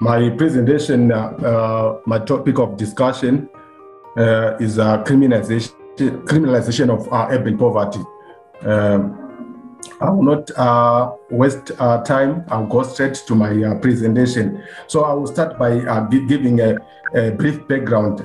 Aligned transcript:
my 0.00 0.30
presentation, 0.30 1.12
uh, 1.12 1.28
uh, 1.44 2.00
my 2.06 2.18
topic 2.18 2.58
of 2.58 2.76
discussion 2.76 3.48
uh, 4.16 4.56
is 4.58 4.78
criminalization, 4.78 5.74
criminalization 6.24 6.88
of 6.90 7.06
urban 7.30 7.58
poverty. 7.58 8.00
Um, 8.62 9.16
I 10.00 10.10
will 10.10 10.22
not 10.22 10.50
uh, 10.56 11.12
waste 11.30 11.72
uh, 11.78 12.02
time. 12.02 12.44
I'll 12.48 12.66
go 12.66 12.82
straight 12.82 13.14
to 13.26 13.34
my 13.34 13.50
uh, 13.62 13.78
presentation. 13.78 14.62
So 14.86 15.04
I 15.04 15.12
will 15.12 15.26
start 15.26 15.58
by 15.58 15.80
giving 16.08 16.60
a, 16.60 16.76
a, 17.14 17.30
brief 17.32 17.66
background 17.68 18.20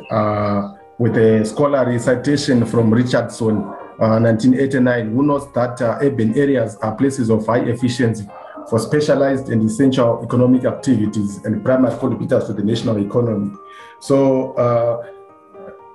with 0.97 1.17
a 1.17 1.43
scholarly 1.45 1.99
citation 1.99 2.65
from 2.65 2.93
Richardson, 2.93 3.63
1989, 3.97 5.11
who 5.11 5.23
notes 5.23 5.47
that 5.53 5.81
urban 5.81 6.37
areas 6.37 6.77
are 6.77 6.95
places 6.95 7.29
of 7.29 7.45
high 7.45 7.59
efficiency 7.59 8.25
for 8.69 8.79
specialized 8.79 9.49
and 9.49 9.63
essential 9.63 10.21
economic 10.23 10.65
activities 10.65 11.43
and 11.45 11.63
primary 11.63 11.97
contributors 11.97 12.45
to 12.47 12.53
the 12.53 12.63
national 12.63 12.97
economy. 12.97 13.51
So 13.99 14.53
uh, 14.53 15.07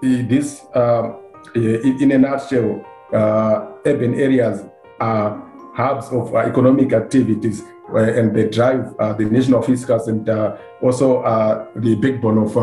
this, 0.02 0.64
uh, 0.74 1.14
in 1.54 2.12
a 2.12 2.18
nutshell, 2.18 2.84
uh, 3.12 3.66
urban 3.84 4.14
areas 4.14 4.64
are 5.00 5.42
hubs 5.74 6.08
of 6.08 6.34
uh, 6.34 6.38
economic 6.38 6.92
activities 6.92 7.62
uh, 7.92 7.98
and 7.98 8.34
they 8.34 8.48
drive 8.48 8.94
uh, 8.98 9.12
the 9.14 9.24
national 9.24 9.62
fiscus 9.62 10.06
and 10.06 10.28
also 10.82 11.22
the 11.76 11.94
backbone 11.96 12.38
of 12.38 12.54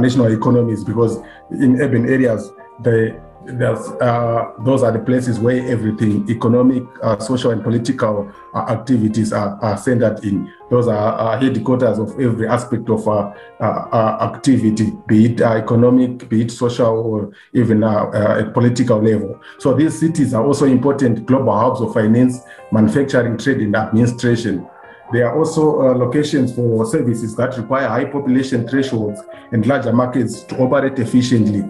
national 0.00 0.32
economies 0.32 0.82
because 0.84 1.18
in 1.50 1.80
urban 1.80 2.08
areas, 2.08 2.50
the 2.82 3.20
uh, 3.48 4.52
those 4.64 4.82
are 4.82 4.92
the 4.92 4.98
places 4.98 5.38
where 5.38 5.66
everything 5.68 6.28
economic, 6.28 6.82
uh, 7.02 7.18
social, 7.18 7.50
and 7.50 7.62
political 7.62 8.30
uh, 8.54 8.66
activities 8.68 9.32
are, 9.32 9.58
are, 9.62 9.76
centered 9.76 10.24
in. 10.24 10.52
Those 10.70 10.88
are 10.88 11.38
headquarters 11.38 11.98
of 11.98 12.18
every 12.18 12.48
aspect 12.48 12.88
of 12.90 13.06
uh, 13.06 13.32
uh, 13.60 14.30
activity, 14.34 14.92
be 15.06 15.26
it 15.26 15.40
economic, 15.40 16.28
be 16.28 16.42
it 16.42 16.50
social, 16.50 16.98
or 16.98 17.32
even 17.52 17.84
at 17.84 18.52
political 18.52 19.00
level. 19.00 19.40
So 19.58 19.74
these 19.74 19.98
cities 19.98 20.34
are 20.34 20.44
also 20.44 20.66
important 20.66 21.26
global 21.26 21.56
hubs 21.58 21.80
of 21.80 21.94
finance, 21.94 22.40
manufacturing, 22.72 23.38
trade, 23.38 23.58
and 23.58 23.76
administration. 23.76 24.66
They 25.12 25.22
are 25.22 25.38
also 25.38 25.82
uh, 25.82 25.94
locations 25.94 26.52
for 26.54 26.84
services 26.84 27.36
that 27.36 27.56
require 27.56 27.86
high 27.86 28.06
population 28.06 28.66
thresholds 28.66 29.20
and 29.52 29.64
larger 29.64 29.92
markets 29.92 30.42
to 30.44 30.58
operate 30.58 30.98
efficiently. 30.98 31.62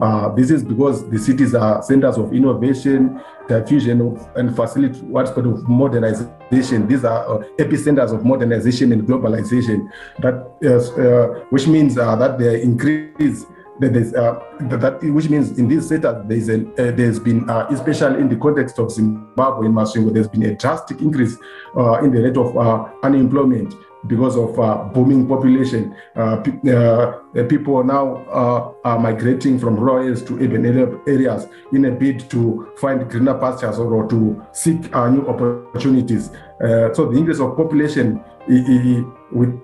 Uh, 0.00 0.28
this 0.34 0.50
is 0.50 0.62
because 0.62 1.08
the 1.10 1.18
cities 1.18 1.54
are 1.54 1.82
centers 1.82 2.16
of 2.18 2.32
innovation, 2.32 3.20
diffusion 3.48 4.00
of, 4.00 4.28
and 4.36 4.54
facilitate 4.54 5.02
what's 5.04 5.30
called 5.30 5.46
of 5.46 5.68
modernization. 5.68 6.86
These 6.86 7.04
are 7.04 7.42
uh, 7.42 7.44
epicenters 7.58 8.14
of 8.14 8.24
modernization 8.24 8.92
and 8.92 9.02
globalization, 9.02 9.88
that, 10.20 10.34
uh, 10.64 11.44
which 11.50 11.66
means 11.66 11.98
uh, 11.98 12.14
that 12.16 12.38
they 12.38 12.62
increase 12.62 13.44
that 13.80 13.94
uh, 14.14 14.66
that 14.78 15.02
which 15.02 15.28
means 15.28 15.58
in 15.58 15.68
this 15.68 15.88
sector 15.88 16.22
there's 16.26 16.48
uh, 16.48 16.64
there's 16.76 17.18
been 17.18 17.48
uh, 17.48 17.66
especially 17.70 18.20
in 18.20 18.28
the 18.28 18.36
context 18.36 18.78
of 18.78 18.90
Zimbabwe 18.90 19.66
in 19.66 19.72
Masvingo 19.72 20.12
there's 20.12 20.28
been 20.28 20.42
a 20.44 20.54
drastic 20.56 21.00
increase 21.00 21.36
uh, 21.76 22.00
in 22.02 22.10
the 22.12 22.22
rate 22.22 22.36
of 22.36 22.56
uh, 22.56 22.88
unemployment 23.02 23.74
because 24.06 24.36
of 24.36 24.58
uh, 24.58 24.84
booming 24.94 25.26
population. 25.26 25.94
Uh, 26.14 26.36
pe- 26.36 26.72
uh, 26.72 27.44
people 27.48 27.82
now 27.84 28.24
uh, 28.26 28.72
are 28.84 28.98
migrating 28.98 29.58
from 29.58 29.76
rural 29.76 29.98
areas 29.98 30.22
to 30.22 30.34
urban 30.36 30.64
areas 31.06 31.46
in 31.72 31.84
a 31.84 31.90
bid 31.90 32.28
to 32.30 32.68
find 32.78 33.08
greener 33.10 33.34
pastures 33.34 33.78
or, 33.78 33.92
or 33.94 34.08
to 34.08 34.44
seek 34.52 34.94
uh, 34.94 35.08
new 35.08 35.26
opportunities. 35.26 36.30
Uh, 36.62 36.92
so 36.94 37.10
the 37.10 37.18
increase 37.18 37.40
of 37.40 37.56
population 37.56 38.22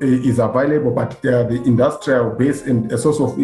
is 0.00 0.38
available, 0.38 0.90
but 0.90 1.20
the 1.22 1.62
industrial 1.64 2.30
base 2.30 2.62
and 2.62 2.90
a 2.92 2.98
source 2.98 3.20
of 3.20 3.34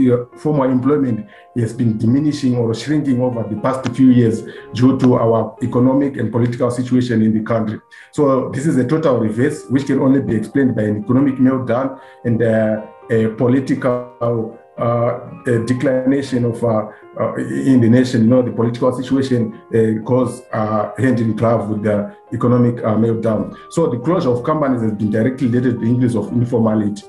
formal 0.41 0.71
employment 0.71 1.27
has 1.57 1.73
been 1.73 1.97
diminishing 1.99 2.57
or 2.57 2.75
shrinking 2.75 3.21
over 3.23 3.43
the 3.49 3.57
past 3.61 3.89
few 3.95 4.11
years 4.11 4.43
due 4.75 4.99
to 4.99 5.15
our 5.15 5.57
economic 5.63 6.17
and 6.17 6.31
political 6.31 6.71
situation 6.71 7.23
in 7.23 7.33
the 7.33 7.43
country. 7.43 7.81
So 8.13 8.51
this 8.51 8.67
is 8.67 8.77
a 8.77 8.87
total 8.87 9.19
reverse, 9.19 9.65
which 9.71 9.87
can 9.87 10.01
only 10.01 10.21
be 10.21 10.37
explained 10.37 10.77
by 10.77 10.83
an 10.83 11.05
economic 11.05 11.37
meltdown 11.37 12.01
and 12.25 12.43
uh, 12.43 12.87
a 13.11 13.29
political 13.29 14.15
uh, 14.21 14.70
a 14.81 15.65
declination 15.67 16.45
of 16.45 16.63
uh, 16.65 16.89
uh, 17.19 17.35
in 17.37 17.81
the 17.81 17.89
nation. 17.89 18.23
You 18.23 18.29
know, 18.29 18.43
the 18.43 18.53
political 18.53 18.93
situation 18.93 19.61
uh, 19.75 20.57
uh, 20.57 20.93
hand 20.97 21.21
in 21.21 21.37
glove 21.37 21.69
with 21.69 21.83
the 21.83 22.15
economic 22.33 22.79
uh, 22.79 22.95
meltdown. 22.97 23.57
So 23.71 23.89
the 23.89 23.99
closure 23.99 24.31
of 24.31 24.45
companies 24.45 24.83
has 24.83 24.93
been 24.93 25.11
directly 25.11 25.49
related 25.49 25.75
to 25.75 25.79
the 25.81 25.87
increase 25.87 26.15
of 26.15 26.29
informality. 26.29 27.03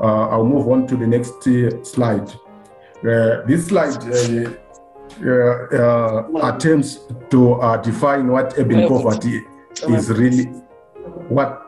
I'll 0.00 0.44
move 0.44 0.68
on 0.68 0.86
to 0.86 0.96
the 0.96 1.06
next 1.06 1.42
slide. 1.84 2.32
this 3.02 3.66
slide 3.66 3.96
attempts 6.42 7.00
to 7.30 7.80
define 7.82 8.28
what 8.28 8.54
urban 8.58 8.86
poverty 8.86 9.44
is 9.88 10.08
really, 10.10 10.44
what 11.28 11.64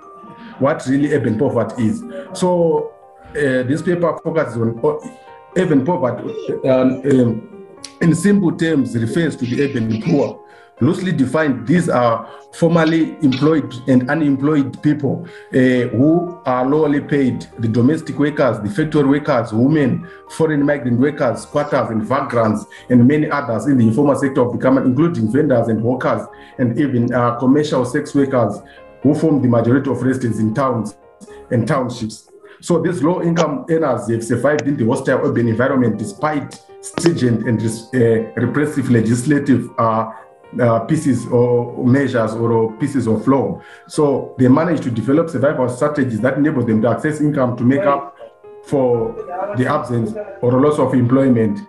what 0.60 0.86
really 0.86 1.12
urban 1.12 1.38
poverty 1.38 1.86
is. 1.86 2.04
So 2.32 2.92
uh, 3.30 3.62
this 3.62 3.82
paper 3.82 4.18
focuses 4.22 4.56
on 4.56 4.78
urban 5.56 5.84
poverty, 5.84 6.34
um, 6.68 7.02
um, 7.04 7.66
in 8.00 8.14
simple 8.14 8.52
terms, 8.52 8.96
refers 8.96 9.36
to 9.36 9.46
the 9.46 9.62
urban 9.62 10.02
poor. 10.02 10.44
Loosely 10.82 11.12
defined, 11.12 11.66
these 11.66 11.91
are 11.91 12.26
formally 12.52 13.14
employed 13.22 13.74
and 13.86 14.08
unemployed 14.08 14.82
people 14.82 15.26
uh, 15.52 15.58
who 15.58 16.41
are 16.46 16.66
lowly 16.66 17.02
paid 17.02 17.46
the 17.58 17.68
domestic 17.68 18.18
workers, 18.18 18.58
the 18.60 18.70
factory 18.70 19.04
workers, 19.04 19.52
women, 19.52 20.08
foreign 20.30 20.64
migrant 20.64 20.98
workers, 20.98 21.42
squatters, 21.42 21.91
and 21.91 22.02
vagrants, 22.02 22.64
and 22.88 23.06
many 23.06 23.30
others 23.30 23.66
in 23.66 23.76
the 23.76 23.86
informal 23.86 24.16
sector 24.16 24.41
of 24.41 24.52
the 24.52 24.58
government, 24.58 24.86
including 24.86 25.30
vendors 25.30 25.68
and 25.68 25.82
workers, 25.82 26.26
and 26.58 26.78
even 26.78 27.12
uh, 27.12 27.36
commercial 27.38 27.84
sex 27.84 28.14
workers 28.14 28.62
who 29.02 29.14
form 29.14 29.42
the 29.42 29.48
majority 29.48 29.91
of 29.91 30.02
residents 30.02 30.38
in 30.38 30.54
towns 30.54 30.97
and 31.50 31.68
townships. 31.68 32.29
So 32.60 32.81
these 32.81 33.03
low 33.03 33.22
income 33.22 33.65
earners 33.71 34.10
have 34.10 34.25
survived 34.25 34.66
in 34.66 34.76
the 34.76 34.87
hostile 34.87 35.21
urban 35.25 35.48
environment 35.48 35.98
despite 35.98 36.60
stringent 36.81 37.47
and 37.48 37.60
uh, 37.60 38.41
repressive 38.41 38.91
legislative 38.91 39.69
uh, 39.78 40.12
uh, 40.60 40.81
pieces 40.81 41.26
or 41.26 41.84
measures 41.87 42.34
or 42.34 42.72
pieces 42.78 43.06
of 43.06 43.26
law. 43.26 43.62
So 43.87 44.34
they 44.38 44.48
managed 44.48 44.82
to 44.84 44.91
develop 44.91 45.31
survival 45.31 45.69
strategies 45.69 46.21
that 46.21 46.38
enable 46.38 46.65
them 46.65 46.82
to 46.82 46.88
access 46.88 47.21
income 47.21 47.56
to 47.56 47.65
make 47.65 47.82
up 47.82 48.16
for 48.65 49.15
the 49.56 49.66
absence 49.66 50.12
or 50.42 50.60
loss 50.60 50.78
of 50.78 50.94
employment 50.94 51.60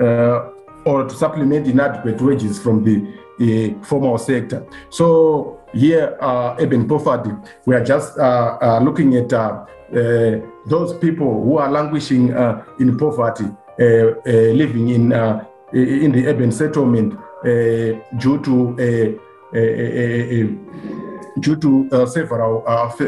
uh, 0.00 0.50
or 0.84 1.04
to 1.04 1.14
supplement 1.14 1.66
inadequate 1.66 2.20
wages 2.20 2.58
from 2.58 2.84
the 2.84 2.96
uh, 3.40 3.84
formal 3.84 4.18
sector. 4.18 4.66
So 4.90 5.60
here, 5.74 6.16
uh, 6.20 6.56
poverty, 6.86 7.30
we 7.66 7.74
are 7.74 7.84
just 7.84 8.18
uh, 8.18 8.58
uh 8.60 8.80
looking 8.80 9.16
at 9.16 9.32
uh, 9.32 9.64
uh, 9.94 10.40
those 10.66 10.96
people 10.98 11.44
who 11.44 11.58
are 11.58 11.70
languishing 11.70 12.32
uh, 12.34 12.64
in 12.80 12.96
poverty, 12.96 13.44
uh, 13.44 13.84
uh 13.84 14.52
living 14.54 14.88
in 14.88 15.12
in 15.72 16.12
the 16.12 16.26
urban 16.26 16.50
settlement 16.50 17.14
due 18.18 18.38
to 18.42 18.74
due 21.40 21.56
to 21.56 22.06
several 22.06 22.62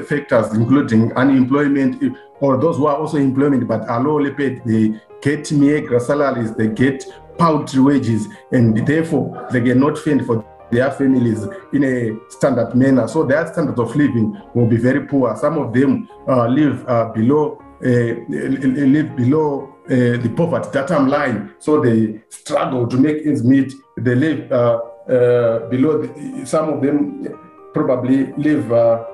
factors, 0.09 0.53
including 0.53 1.13
unemployment, 1.15 2.03
or 2.41 2.57
those 2.57 2.77
who 2.77 2.87
are 2.87 2.97
also 2.97 3.17
employment 3.17 3.67
but 3.67 3.89
are 3.89 4.03
lowly 4.03 4.33
paid, 4.33 4.63
they 4.65 5.01
get 5.23 5.51
meager 5.53 5.99
salaries, 5.99 6.53
they 6.55 6.69
get 6.69 7.05
paltry 7.39 7.81
wages, 7.81 8.29
and 8.53 8.87
therefore 8.87 9.49
they 9.53 9.61
cannot 9.61 9.97
fend 9.99 10.27
for 10.27 10.45
their 10.71 10.91
families 10.91 11.47
in 11.73 11.85
a 11.85 12.31
standard 12.31 12.75
manner. 12.75 13.07
So 13.09 13.25
their 13.25 13.47
standard 13.47 13.79
of 13.79 13.95
living 13.95 14.37
will 14.55 14.67
be 14.67 14.77
very 14.77 15.07
poor. 15.07 15.37
Some 15.37 15.59
of 15.59 15.73
them 15.73 16.09
uh, 16.29 16.47
live 16.47 16.87
uh, 16.89 17.13
below 17.13 17.59
uh, 17.85 18.15
live 18.29 19.15
below 19.17 19.75
uh, 19.85 20.17
the 20.23 20.33
poverty 20.35 20.69
datum 20.73 21.09
line, 21.09 21.55
so 21.59 21.79
they 21.81 22.23
struggle 22.31 22.87
to 22.89 22.97
make 22.97 23.27
ends 23.27 23.45
meet. 23.45 23.73
They 23.99 24.15
live 24.15 24.51
uh, 24.51 24.81
uh, 25.09 25.69
below. 25.69 26.03
The, 26.03 26.47
some 26.47 26.71
of 26.71 26.83
them 26.83 27.29
probably 27.75 28.33
live 28.39 28.73
a 28.73 29.07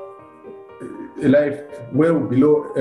life 1.19 1.61
well 1.93 2.21
below 2.21 2.73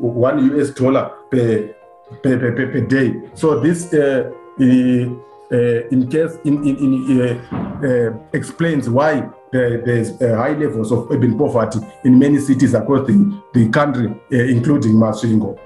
one 0.00 0.58
US 0.58 0.70
dollar 0.70 1.10
per 1.30 1.74
per, 2.22 2.38
per, 2.38 2.52
per 2.52 2.80
day. 2.86 3.22
So 3.34 3.58
this 3.60 3.92
uh, 3.94 4.30
in 5.50 6.08
case 6.08 6.38
in, 6.44 6.66
in, 6.66 6.76
in 6.76 7.20
uh, 7.20 7.84
uh, 7.84 8.18
explains 8.32 8.88
why 8.88 9.28
there's 9.52 10.18
high 10.20 10.52
levels 10.52 10.92
of 10.92 11.10
urban 11.10 11.36
poverty 11.36 11.80
in 12.04 12.18
many 12.18 12.38
cities 12.38 12.74
across 12.74 13.06
the, 13.06 13.42
the 13.54 13.68
country, 13.70 14.14
including 14.30 14.92
Masvingo. 14.92 15.58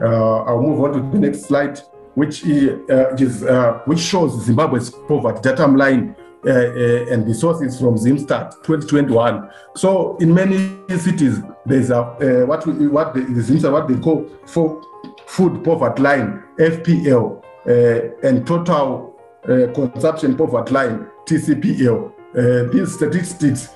I'll 0.00 0.62
move 0.62 0.80
on 0.80 0.92
to 0.92 1.10
the 1.10 1.18
next 1.18 1.42
slide, 1.42 1.78
which 2.14 2.44
is 2.44 3.42
which 3.84 4.00
shows 4.00 4.44
Zimbabwe's 4.44 4.90
poverty 4.90 5.40
datum 5.42 5.76
line 5.76 6.16
uh, 6.46 6.50
uh, 6.50 7.06
and 7.10 7.26
the 7.26 7.34
source 7.34 7.60
is 7.60 7.76
from 7.80 7.96
Zimstat 7.96 8.52
2021. 8.62 9.50
So 9.74 10.16
in 10.18 10.32
many 10.32 10.78
cities, 10.96 11.40
there's 11.64 11.90
a 11.90 11.98
uh, 11.98 12.46
what 12.46 12.64
what 12.64 13.14
the, 13.14 13.22
the 13.22 13.70
what 13.72 13.88
they 13.88 13.96
call 13.96 14.30
for 14.46 14.80
food 15.26 15.64
poverty 15.64 16.02
line 16.02 16.44
FPL 16.58 17.42
uh, 17.66 18.28
and 18.28 18.46
total 18.46 19.05
uh, 19.48 19.72
consumption 19.72 20.36
poverty 20.36 20.72
line 20.72 21.06
TCPL. 21.26 22.12
Uh, 22.36 22.72
these 22.72 22.94
statistics 22.94 23.68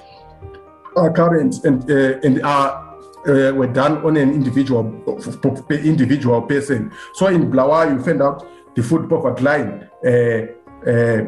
are 0.96 1.12
current 1.12 1.64
and 1.64 1.88
and 1.90 2.42
are 2.42 2.90
uh, 3.28 3.52
were 3.54 3.66
done 3.72 3.98
on 4.04 4.16
an 4.16 4.32
individual 4.32 4.84
individual 5.70 6.42
person. 6.42 6.90
So 7.14 7.26
in 7.26 7.50
Blawa, 7.50 7.90
you 7.92 8.02
find 8.02 8.22
out 8.22 8.46
the 8.74 8.82
food 8.82 9.08
poverty 9.08 9.42
line 9.42 9.88
uh, 10.04 10.46
uh, 10.88 11.24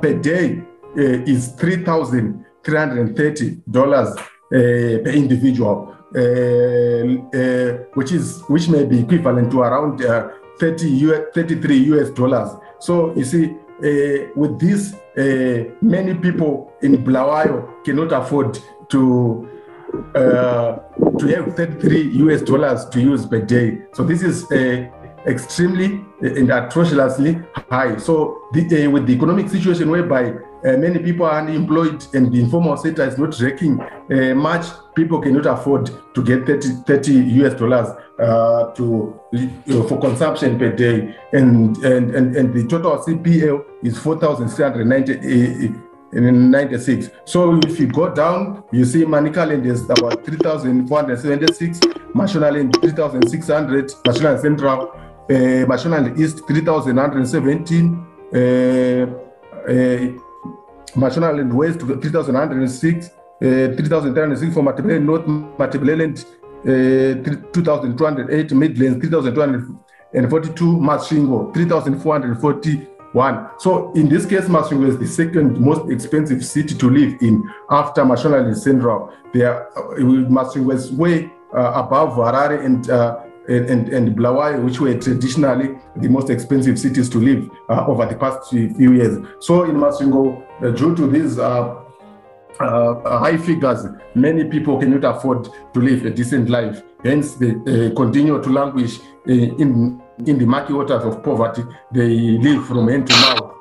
per 0.00 0.14
day 0.14 0.62
is 0.96 1.48
three 1.60 1.84
thousand 1.84 2.44
three 2.64 2.78
hundred 2.78 3.16
thirty 3.16 3.58
dollars 3.70 4.16
per 4.50 5.10
individual, 5.10 5.94
which 7.94 8.12
is 8.12 8.40
which 8.48 8.68
may 8.68 8.84
be 8.84 9.00
equivalent 9.00 9.50
to 9.50 9.60
around 9.60 10.00
30 10.58 10.88
US, 10.88 11.22
33 11.34 11.76
US 11.92 12.10
dollars. 12.10 12.50
So 12.78 13.14
you 13.14 13.24
see, 13.24 13.56
uh, 13.78 14.28
with 14.34 14.58
this, 14.58 14.94
uh, 15.16 15.70
many 15.82 16.14
people 16.14 16.72
in 16.82 17.04
Bulawayo 17.04 17.84
cannot 17.84 18.12
afford 18.12 18.58
to 18.88 19.48
uh, 20.14 20.78
to 21.18 21.26
have 21.28 21.54
33 21.54 22.10
US 22.24 22.42
dollars 22.42 22.84
to 22.86 23.00
use 23.00 23.26
per 23.26 23.40
day. 23.40 23.82
So 23.92 24.02
this 24.02 24.22
is 24.22 24.50
extremely 25.26 26.04
and 26.20 26.50
atrociously 26.50 27.38
high. 27.70 27.96
So 27.96 28.42
the, 28.52 28.88
with 28.88 29.06
the 29.06 29.14
economic 29.14 29.48
situation 29.48 29.90
whereby 29.90 30.34
many 30.62 30.98
people 30.98 31.26
are 31.26 31.40
unemployed 31.40 32.04
and 32.14 32.32
the 32.32 32.40
informal 32.40 32.76
sector 32.76 33.04
is 33.04 33.16
not 33.16 33.38
raking 33.40 33.80
much, 34.36 34.66
people 34.94 35.20
cannot 35.20 35.46
afford 35.46 35.90
to 36.14 36.22
get 36.22 36.46
30, 36.46 36.68
30 36.86 37.12
US 37.42 37.54
dollars 37.54 37.88
uh, 38.18 38.72
to 38.72 39.18
for 39.88 40.00
consumption 40.00 40.58
per 40.58 40.72
day. 40.72 41.14
And, 41.32 41.76
and, 41.78 42.14
and, 42.14 42.36
and 42.36 42.54
the 42.54 42.66
total 42.66 42.98
CPL 42.98 43.64
is 43.82 43.98
4,390 43.98 45.86
in 46.12 46.50
96. 46.50 47.10
So 47.24 47.58
if 47.64 47.78
you 47.78 47.88
go 47.88 48.12
down, 48.14 48.64
you 48.72 48.84
see 48.84 49.04
Manicaland 49.04 49.66
is 49.66 49.84
about 49.84 50.24
3,476, 50.24 51.80
Mashonaland 52.14 52.80
3,600, 52.80 53.88
Mashonaland 54.04 54.40
Central, 54.40 54.90
uh, 54.92 55.66
Mashonaland 55.66 56.18
East 56.18 56.46
3,117, 56.46 58.06
uh, 58.32 58.38
uh, 58.38 59.76
Mashonaland 60.94 61.52
West 61.52 61.80
3,106, 61.80 63.06
uh, 63.06 63.10
3,306 63.40 64.54
for 64.54 64.62
Matabele 64.62 65.02
North, 65.02 65.26
Matabeleland 65.58 66.24
uh, 66.24 66.35
2,208, 66.66 68.52
Midlands 68.52 68.98
3,242, 69.00 70.64
Masvingo 70.78 71.54
3,441. 71.54 73.48
So 73.58 73.92
in 73.94 74.08
this 74.08 74.26
case, 74.26 74.46
Masvingo 74.46 74.88
is 74.88 74.98
the 74.98 75.06
second 75.06 75.60
most 75.60 75.90
expensive 75.90 76.44
city 76.44 76.74
to 76.74 76.90
live 76.90 77.16
in 77.22 77.48
after 77.70 78.02
Mashonaland 78.02 78.56
Central. 78.56 79.12
There, 79.32 79.68
uh, 79.78 79.94
Masvingo 80.28 80.74
is 80.74 80.90
way 80.92 81.30
uh, 81.56 81.72
above 81.74 82.14
Harare 82.14 82.64
and, 82.64 82.90
uh, 82.90 83.20
and, 83.48 83.70
and, 83.70 83.88
and 83.90 84.64
which 84.64 84.80
were 84.80 84.98
traditionally 84.98 85.78
the 85.96 86.08
most 86.08 86.30
expensive 86.30 86.78
cities 86.80 87.08
to 87.10 87.18
live 87.18 87.48
uh, 87.68 87.86
over 87.86 88.06
the 88.06 88.16
past 88.16 88.50
few 88.50 88.92
years. 88.92 89.24
So 89.38 89.62
in 89.64 89.76
Masvingo, 89.76 90.42
uh, 90.62 90.70
due 90.70 90.96
to 90.96 91.06
these 91.06 91.38
uh, 92.60 92.92
uh, 93.00 93.18
high 93.18 93.36
figures, 93.36 93.86
many 94.14 94.44
people 94.44 94.78
cannot 94.78 95.04
afford 95.04 95.48
to 95.74 95.80
live 95.80 96.04
a 96.06 96.10
decent 96.10 96.48
life. 96.48 96.82
Hence, 97.04 97.34
they 97.34 97.50
uh, 97.50 97.94
continue 97.94 98.42
to 98.42 98.50
languish 98.50 98.98
uh, 99.28 99.32
in 99.32 100.00
in 100.26 100.38
the 100.38 100.46
murky 100.46 100.72
waters 100.72 101.04
of 101.04 101.22
poverty. 101.22 101.62
They 101.92 102.38
live 102.38 102.66
from 102.66 102.88
hand 102.88 103.06
to 103.08 103.12
mouth. 103.14 103.52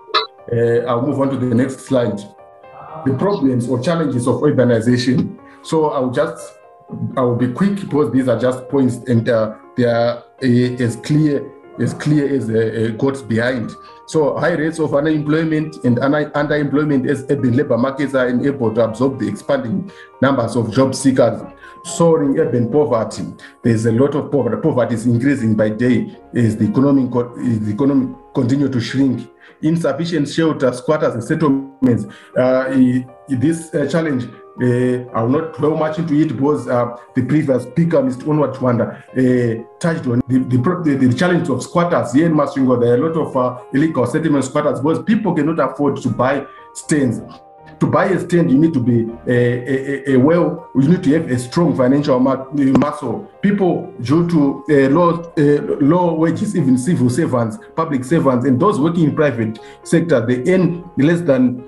Uh, 0.52 0.88
I'll 0.88 1.02
move 1.02 1.20
on 1.20 1.30
to 1.32 1.38
the 1.38 1.54
next 1.54 1.82
slide. 1.82 2.18
The 3.06 3.14
problems 3.20 3.68
or 3.68 3.82
challenges 3.82 4.28
of 4.28 4.36
urbanization. 4.36 5.38
So 5.64 5.90
I'll 5.90 6.12
just 6.12 6.54
I 7.18 7.22
will 7.22 7.36
be 7.36 7.52
quick 7.52 7.76
because 7.82 8.12
these 8.12 8.28
are 8.28 8.40
just 8.40 8.70
points 8.70 8.98
and 9.08 9.28
uh, 9.28 9.56
they 9.76 9.86
are 9.86 10.24
as 10.42 10.96
clear 10.98 11.44
as 11.80 11.94
clear 11.94 12.28
as 12.28 12.50
uh, 12.50 12.96
God's 12.98 13.22
behind. 13.22 13.76
So 14.08 14.38
high 14.38 14.54
rates 14.54 14.80
of 14.80 14.94
unemployment 14.94 15.84
and 15.84 15.98
underemployment 15.98 17.10
as 17.10 17.26
urban 17.30 17.56
labor 17.56 17.78
markets 17.78 18.14
are 18.14 18.28
unable 18.28 18.74
to 18.76 18.82
absorb 18.84 19.20
the 19.20 19.28
expanding 19.28 19.92
numbers 20.22 20.56
of 20.56 20.72
job 20.72 20.94
seekers. 20.94 21.42
Soaring 21.86 22.40
urban 22.40 22.72
poverty, 22.72 23.24
there's 23.62 23.86
a 23.86 23.92
lot 23.92 24.16
of 24.16 24.32
poverty. 24.32 24.60
Poverty 24.60 24.96
is 24.96 25.06
increasing 25.06 25.54
by 25.56 25.70
day 25.70 26.18
as 26.34 26.58
the 26.58 26.68
economy, 26.68 27.08
the 27.08 27.72
economy 27.72 28.16
continue 28.34 28.68
to 28.68 28.82
shrink. 28.82 29.30
Insufficient 29.62 30.28
shelter, 30.28 30.74
squatters 30.74 31.14
and 31.14 31.24
settlements. 31.24 32.06
Uh, 32.36 32.70
this 33.30 33.74
uh, 33.76 33.88
challenge 33.88 34.26
uh, 34.62 35.04
I 35.14 35.22
will 35.22 35.30
not 35.30 35.54
dwell 35.54 35.76
much 35.76 36.00
into 36.00 36.14
it 36.16 36.30
because 36.30 36.68
uh, 36.68 36.98
the 37.14 37.24
previous 37.24 37.64
speaker, 37.64 38.02
Mr. 38.02 38.30
Onward 38.30 38.56
uh, 38.56 39.64
touched 39.80 40.08
on 40.08 40.22
the, 40.28 40.40
the, 40.40 41.08
the, 41.08 41.14
challenge 41.14 41.50
of 41.50 41.62
squatters. 41.62 42.14
Here 42.14 42.26
in 42.26 42.34
Masvingo, 42.34 42.80
there 42.80 42.94
are 42.94 42.98
a 42.98 43.10
lot 43.10 43.28
of 43.28 43.38
uh, 43.38 43.62
illegal 43.74 44.08
settlement 44.08 44.46
squatters 44.46 44.80
because 44.80 45.04
people 45.04 45.36
cannot 45.36 45.60
afford 45.60 45.98
to 45.98 46.10
buy 46.10 46.46
stands. 46.74 47.20
To 47.80 47.88
buy 47.88 48.06
a 48.06 48.20
stand, 48.20 48.52
you 48.52 48.58
need 48.58 48.74
to 48.74 48.80
be 48.80 49.12
a, 49.28 50.12
a, 50.12 50.14
a 50.14 50.18
well, 50.18 50.70
you 50.76 50.88
need 50.88 51.04
to 51.04 51.14
have 51.14 51.30
a 51.30 51.38
strong 51.38 51.76
financial 51.76 52.16
eh, 52.16 52.72
muscle. 52.80 53.30
People, 53.42 53.94
due 54.02 54.30
to 54.30 54.64
eh, 54.70 54.86
uh, 54.86 54.90
low, 54.90 55.10
uh, 55.10 55.32
eh, 55.38 55.60
low 55.82 56.14
wages, 56.14 56.56
even 56.56 56.78
civil 56.78 57.10
servants, 57.10 57.58
public 57.76 58.04
servants, 58.04 58.46
and 58.46 58.60
those 58.60 58.80
working 58.80 59.06
in 59.06 59.16
private 59.16 59.60
sector, 59.84 60.26
they 60.26 60.44
earn 60.54 60.90
less 60.98 61.22
than 61.22 61.64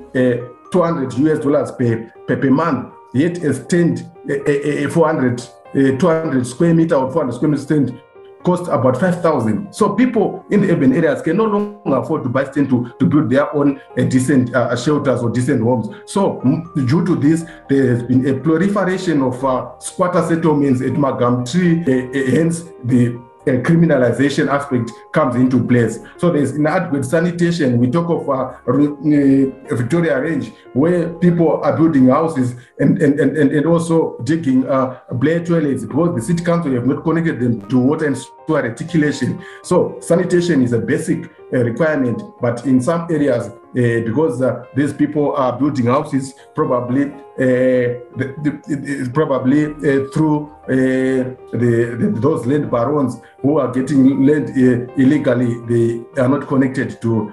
200 0.71 1.13
US 1.13 1.39
dollars 1.39 1.71
per, 1.71 2.11
per, 2.25 2.37
per 2.37 2.51
month, 2.51 2.93
yet 3.13 3.43
a 3.43 3.53
stand, 3.53 4.09
a, 4.29 4.49
a, 4.49 4.85
a 4.85 4.89
400, 4.89 5.41
a 5.75 5.97
200 5.97 6.47
square 6.47 6.73
meter 6.73 6.95
or 6.95 7.11
400 7.11 7.33
square 7.33 7.51
meter 7.51 7.63
stand 7.63 8.01
cost 8.47 8.69
about 8.69 8.97
5,000. 8.97 9.73
So 9.73 9.93
people 9.93 10.45
in 10.49 10.61
the 10.61 10.71
urban 10.71 10.93
areas 10.93 11.21
can 11.21 11.35
no 11.35 11.43
longer 11.43 11.97
afford 11.97 12.23
to 12.23 12.29
buy 12.29 12.45
stand 12.45 12.69
to, 12.69 12.93
to 12.97 13.05
build 13.05 13.29
their 13.29 13.53
own 13.53 13.81
uh, 13.97 14.03
decent 14.03 14.55
uh, 14.55 14.73
shelters 14.77 15.21
or 15.21 15.29
decent 15.29 15.61
homes. 15.61 15.89
So 16.05 16.39
due 16.75 17.05
to 17.05 17.15
this, 17.17 17.43
there 17.67 17.89
has 17.93 18.03
been 18.03 18.25
a 18.25 18.39
proliferation 18.39 19.21
of 19.21 19.43
uh, 19.43 19.77
squatter 19.79 20.23
settlements 20.25 20.79
at 20.81 20.93
Magam 20.93 21.43
Tree, 21.43 21.83
hence 22.31 22.63
the 22.85 23.19
uh, 23.47 23.61
criminalization 23.61 24.47
aspect 24.49 24.91
comes 25.13 25.35
into 25.35 25.65
place. 25.65 25.99
So 26.17 26.31
there's 26.31 26.51
inadequate 26.51 27.05
sanitation. 27.05 27.77
We 27.77 27.89
talk 27.89 28.09
of 28.09 28.29
uh, 28.29 28.57
uh, 28.67 29.75
Victoria 29.75 30.19
Range, 30.19 30.51
where 30.73 31.13
people 31.15 31.61
are 31.61 31.75
building 31.75 32.07
houses 32.07 32.55
and, 32.79 33.01
and, 33.01 33.19
and, 33.19 33.37
and 33.37 33.65
also 33.65 34.19
digging 34.23 34.67
uh, 34.67 34.99
blair 35.13 35.43
toilets 35.43 35.85
because 35.85 36.15
the 36.15 36.21
city 36.21 36.43
council 36.43 36.71
have 36.73 36.85
not 36.85 37.03
connected 37.03 37.39
them 37.39 37.67
to 37.69 37.79
water 37.79 38.07
and 38.07 38.17
sewer 38.17 38.61
reticulation. 38.61 39.43
So 39.63 39.97
sanitation 39.99 40.61
is 40.63 40.73
a 40.73 40.79
basic 40.79 41.25
uh, 41.53 41.63
requirement, 41.63 42.21
but 42.41 42.65
in 42.65 42.81
some 42.81 43.07
areas, 43.09 43.49
uh, 43.77 44.01
because 44.05 44.41
uh, 44.41 44.65
these 44.75 44.93
people 44.93 45.35
are 45.35 45.57
building 45.57 45.85
houses 45.85 46.33
probably 46.55 47.11
uh, 47.39 48.01
the, 48.17 48.33
the, 48.41 49.11
probably 49.13 49.65
uh, 49.65 50.09
through 50.11 50.49
uh, 50.63 51.35
the, 51.51 52.11
those 52.19 52.47
land 52.47 52.71
barons 52.71 53.21
who 53.41 53.59
are 53.59 53.71
getting 53.71 54.25
land 54.25 54.49
uh, 54.49 54.91
illegally. 54.97 55.53
They 55.67 56.03
are 56.19 56.27
not 56.27 56.47
connected 56.47 56.99
to 57.01 57.31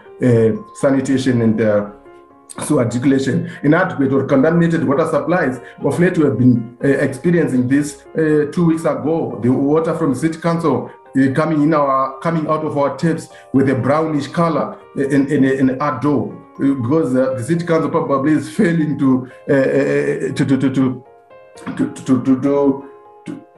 sanitation 0.75 1.41
and 1.41 1.59
so 2.67 2.79
articulation 2.79 3.51
inadequate 3.63 4.13
or 4.13 4.27
contaminated 4.27 4.87
water 4.87 5.07
supplies 5.07 5.59
of 5.81 5.99
late 5.99 6.19
we 6.19 6.25
have 6.25 6.39
been 6.39 6.77
experiencing 6.83 7.67
this 7.67 8.05
two 8.53 8.67
weeks 8.67 8.83
ago. 8.83 9.41
The 9.43 9.51
water 9.51 9.95
from 9.97 10.11
the 10.13 10.21
city 10.21 10.39
council 10.39 10.91
uh, 10.91 11.04
coming 11.35 11.63
in 11.63 11.75
our 11.75 12.19
coming 12.21 12.47
out 12.49 12.65
of 12.65 12.77
our 12.77 12.97
taps 12.97 13.29
with 13.53 13.71
a 13.71 13.75
brownish 13.75 14.27
color 14.29 14.79
in 14.97 15.27
in, 15.29 15.45
in 15.45 15.81
our 15.81 16.01
door 16.01 16.35
because 16.59 17.15
uh, 17.17 17.35
the 17.35 17.43
city 17.43 17.65
council 17.67 17.91
probably 17.91 18.33
is 18.33 18.49
failing 18.49 18.99
to 18.99 19.31
uh, 19.49 20.35
to, 20.35 20.45
to, 20.45 20.57
to, 20.57 20.71
to 20.71 21.05
to, 21.77 21.93
to, 21.95 22.23
to, 22.25 22.41
to, 22.43 22.91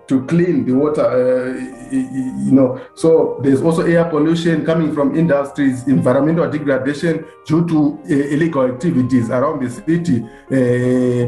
to 0.06 0.24
clean 0.26 0.64
the 0.64 0.72
water, 0.72 1.02
uh, 1.02 1.54
you 1.90 2.52
know. 2.52 2.80
So 2.94 3.40
there's 3.42 3.62
also 3.62 3.82
air 3.82 4.04
pollution 4.04 4.64
coming 4.64 4.94
from 4.94 5.16
industries, 5.16 5.86
environmental 5.88 6.48
degradation 6.50 7.24
due 7.46 7.66
to 7.66 7.98
uh, 8.04 8.14
illegal 8.34 8.62
activities 8.66 9.30
around 9.30 9.64
the 9.64 9.70
city, 9.70 10.24
uh, 10.52 11.26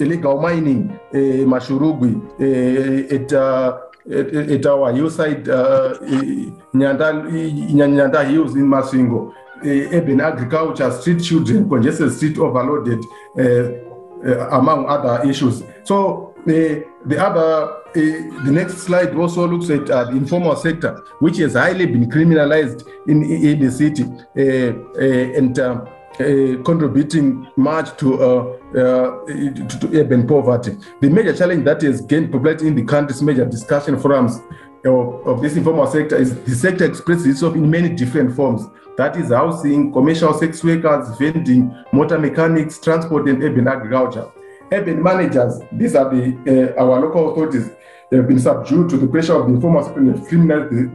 illegal 0.00 0.40
mining, 0.40 0.98
uh, 1.14 1.44
it, 2.40 3.32
our 4.66 4.92
hillside 4.92 5.48
uh, 5.48 5.94
Nyanda, 6.74 8.26
Hills 8.28 8.54
in 8.54 8.66
Masvingo. 8.66 9.34
urban 9.64 10.20
agriculture, 10.20 10.90
street 10.92 11.22
children, 11.22 11.68
congested 11.68 12.12
street 12.12 12.38
overloaded, 12.38 13.04
uh, 13.38 13.42
uh, 14.26 14.48
among 14.50 14.86
other 14.86 15.28
issues. 15.28 15.62
So 15.84 16.34
the 16.46 16.84
other, 17.18 17.72
uh, 17.74 17.92
the 17.94 18.50
next 18.50 18.78
slide 18.78 19.14
also 19.14 19.46
looks 19.46 19.70
at 19.70 19.86
the 19.86 20.10
informal 20.10 20.56
sector, 20.56 21.02
which 21.20 21.38
has 21.38 21.54
highly 21.54 21.86
been 21.86 22.10
criminalized 22.10 22.86
in, 23.06 23.22
in 23.24 23.60
the 23.60 23.70
city. 23.70 24.04
and 24.34 25.58
uh, 26.20 26.60
contributing 26.64 27.46
much 27.56 27.96
to, 27.96 28.20
uh, 28.20 28.58
uh, 28.74 29.24
to, 29.26 29.78
to, 29.80 30.00
urban 30.00 30.26
poverty. 30.26 30.76
The 31.00 31.08
major 31.08 31.32
challenge 31.36 31.64
that 31.66 31.80
has 31.82 32.00
gained 32.00 32.32
popularity 32.32 32.66
in 32.66 32.74
the 32.74 32.82
country's 32.82 33.22
major 33.22 33.44
discussion 33.44 33.98
forums 34.00 34.40
of, 34.84 35.26
of, 35.26 35.40
this 35.40 35.54
informal 35.56 35.86
sector 35.86 36.16
is 36.16 36.34
the 36.42 36.54
sector 36.56 36.84
expresses 36.86 37.26
itself 37.26 37.54
in 37.54 37.70
many 37.70 37.90
different 37.90 38.34
forms. 38.34 38.62
That 38.96 39.16
is 39.16 39.28
housing, 39.28 39.92
commercial 39.92 40.34
sex 40.34 40.64
workers, 40.64 41.16
vending, 41.18 41.72
motor 41.92 42.18
mechanics, 42.18 42.80
transport, 42.80 43.28
and 43.28 43.40
urban 43.42 43.68
agriculture. 43.68 44.28
Urban 44.72 45.00
managers, 45.00 45.60
these 45.70 45.94
are 45.94 46.12
the 46.12 46.74
our 46.76 47.00
local 47.00 47.30
authorities, 47.30 47.70
they 48.10 48.16
have 48.16 48.28
been 48.28 48.38
subdued 48.38 48.88
to 48.90 48.96
the 48.96 49.06
pressure 49.06 49.34
of 49.34 49.46
the 49.46 49.54
informal 49.54 49.84
sector 49.84 50.00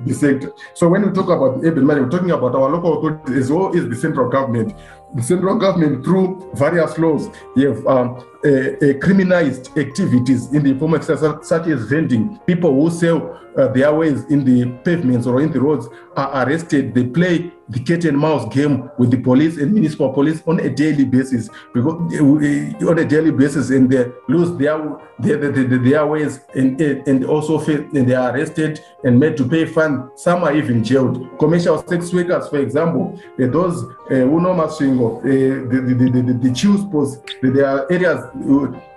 the, 0.06 0.14
sector. 0.14 0.52
So 0.74 0.90
when 0.90 1.06
we 1.06 1.12
talk 1.12 1.30
about 1.30 1.62
the 1.62 1.68
urban 1.70 1.86
management, 1.86 2.12
we're 2.12 2.20
talking 2.20 2.32
about 2.32 2.56
our 2.56 2.70
local 2.70 2.98
authorities 2.98 3.38
as 3.46 3.52
well 3.52 3.76
as 3.76 3.88
the 3.88 3.96
central 3.96 4.30
government. 4.30 4.76
The 5.14 5.22
central 5.22 5.56
government, 5.58 6.04
through 6.04 6.52
various 6.56 6.98
laws, 6.98 7.28
have 7.66 7.86
um, 7.86 8.16
uh, 8.44 8.50
uh, 8.50 8.94
criminalized 8.98 9.78
activities 9.78 10.52
in 10.54 10.64
the 10.64 10.72
informal 10.72 11.02
sector, 11.04 11.38
such 11.44 11.68
as 11.68 11.84
vending. 11.84 12.40
People 12.48 12.74
who 12.74 12.90
sell 12.90 13.40
uh, 13.58 13.68
their 13.68 13.94
ways 13.94 14.26
in 14.26 14.44
the 14.44 14.66
pavements 14.84 15.28
or 15.28 15.42
in 15.42 15.52
the 15.52 15.60
roads 15.60 15.88
are 16.16 16.46
arrested. 16.46 16.94
They 16.94 17.06
play 17.06 17.52
the 17.70 17.80
cat 17.80 18.06
and 18.06 18.18
mouse 18.18 18.54
game 18.54 18.90
with 18.98 19.12
the 19.12 19.18
police 19.18 19.58
and 19.58 19.74
municipal 19.74 20.12
police 20.12 20.44
on 20.46 20.60
a 20.60 20.70
daily 20.70 21.06
basis. 21.06 21.50
Because 21.74 21.96
uh, 22.14 22.90
on 22.90 23.00
a 23.00 23.06
daily 23.06 23.32
basis 23.32 23.70
and 23.70 23.90
they 23.90 24.12
lose 24.28 24.56
their 24.58 24.78
their, 25.20 25.38
their, 25.38 25.78
their 25.78 26.06
ways 26.08 26.42
and, 26.56 26.80
and 26.82 27.26
also 27.26 27.60
and 27.60 28.08
they 28.08 28.16
are 28.16 28.36
arrested 28.36 28.80
and 29.04 29.20
made 29.20 29.38
to 29.38 29.48
pay 29.48 29.66
fine. 29.66 30.10
Some 30.16 30.44
are 30.44 30.56
even 30.56 30.84
jailed. 30.84 31.38
Commercial 31.40 31.78
sex 31.88 32.14
workers 32.14 32.48
for 32.50 32.60
example 32.60 33.20
uh, 33.42 33.48
those 33.48 33.84
uh, 33.84 34.16
who 34.30 34.42
know 34.42 34.54
Masvingo, 34.54 35.22
the, 35.24 35.80
the, 35.80 35.94
the, 35.94 36.22
the, 36.22 36.50
the 36.50 36.54
chill 36.54 36.78
spots 36.78 37.18
there 37.42 37.66
are 37.66 37.92
areas 37.92 38.24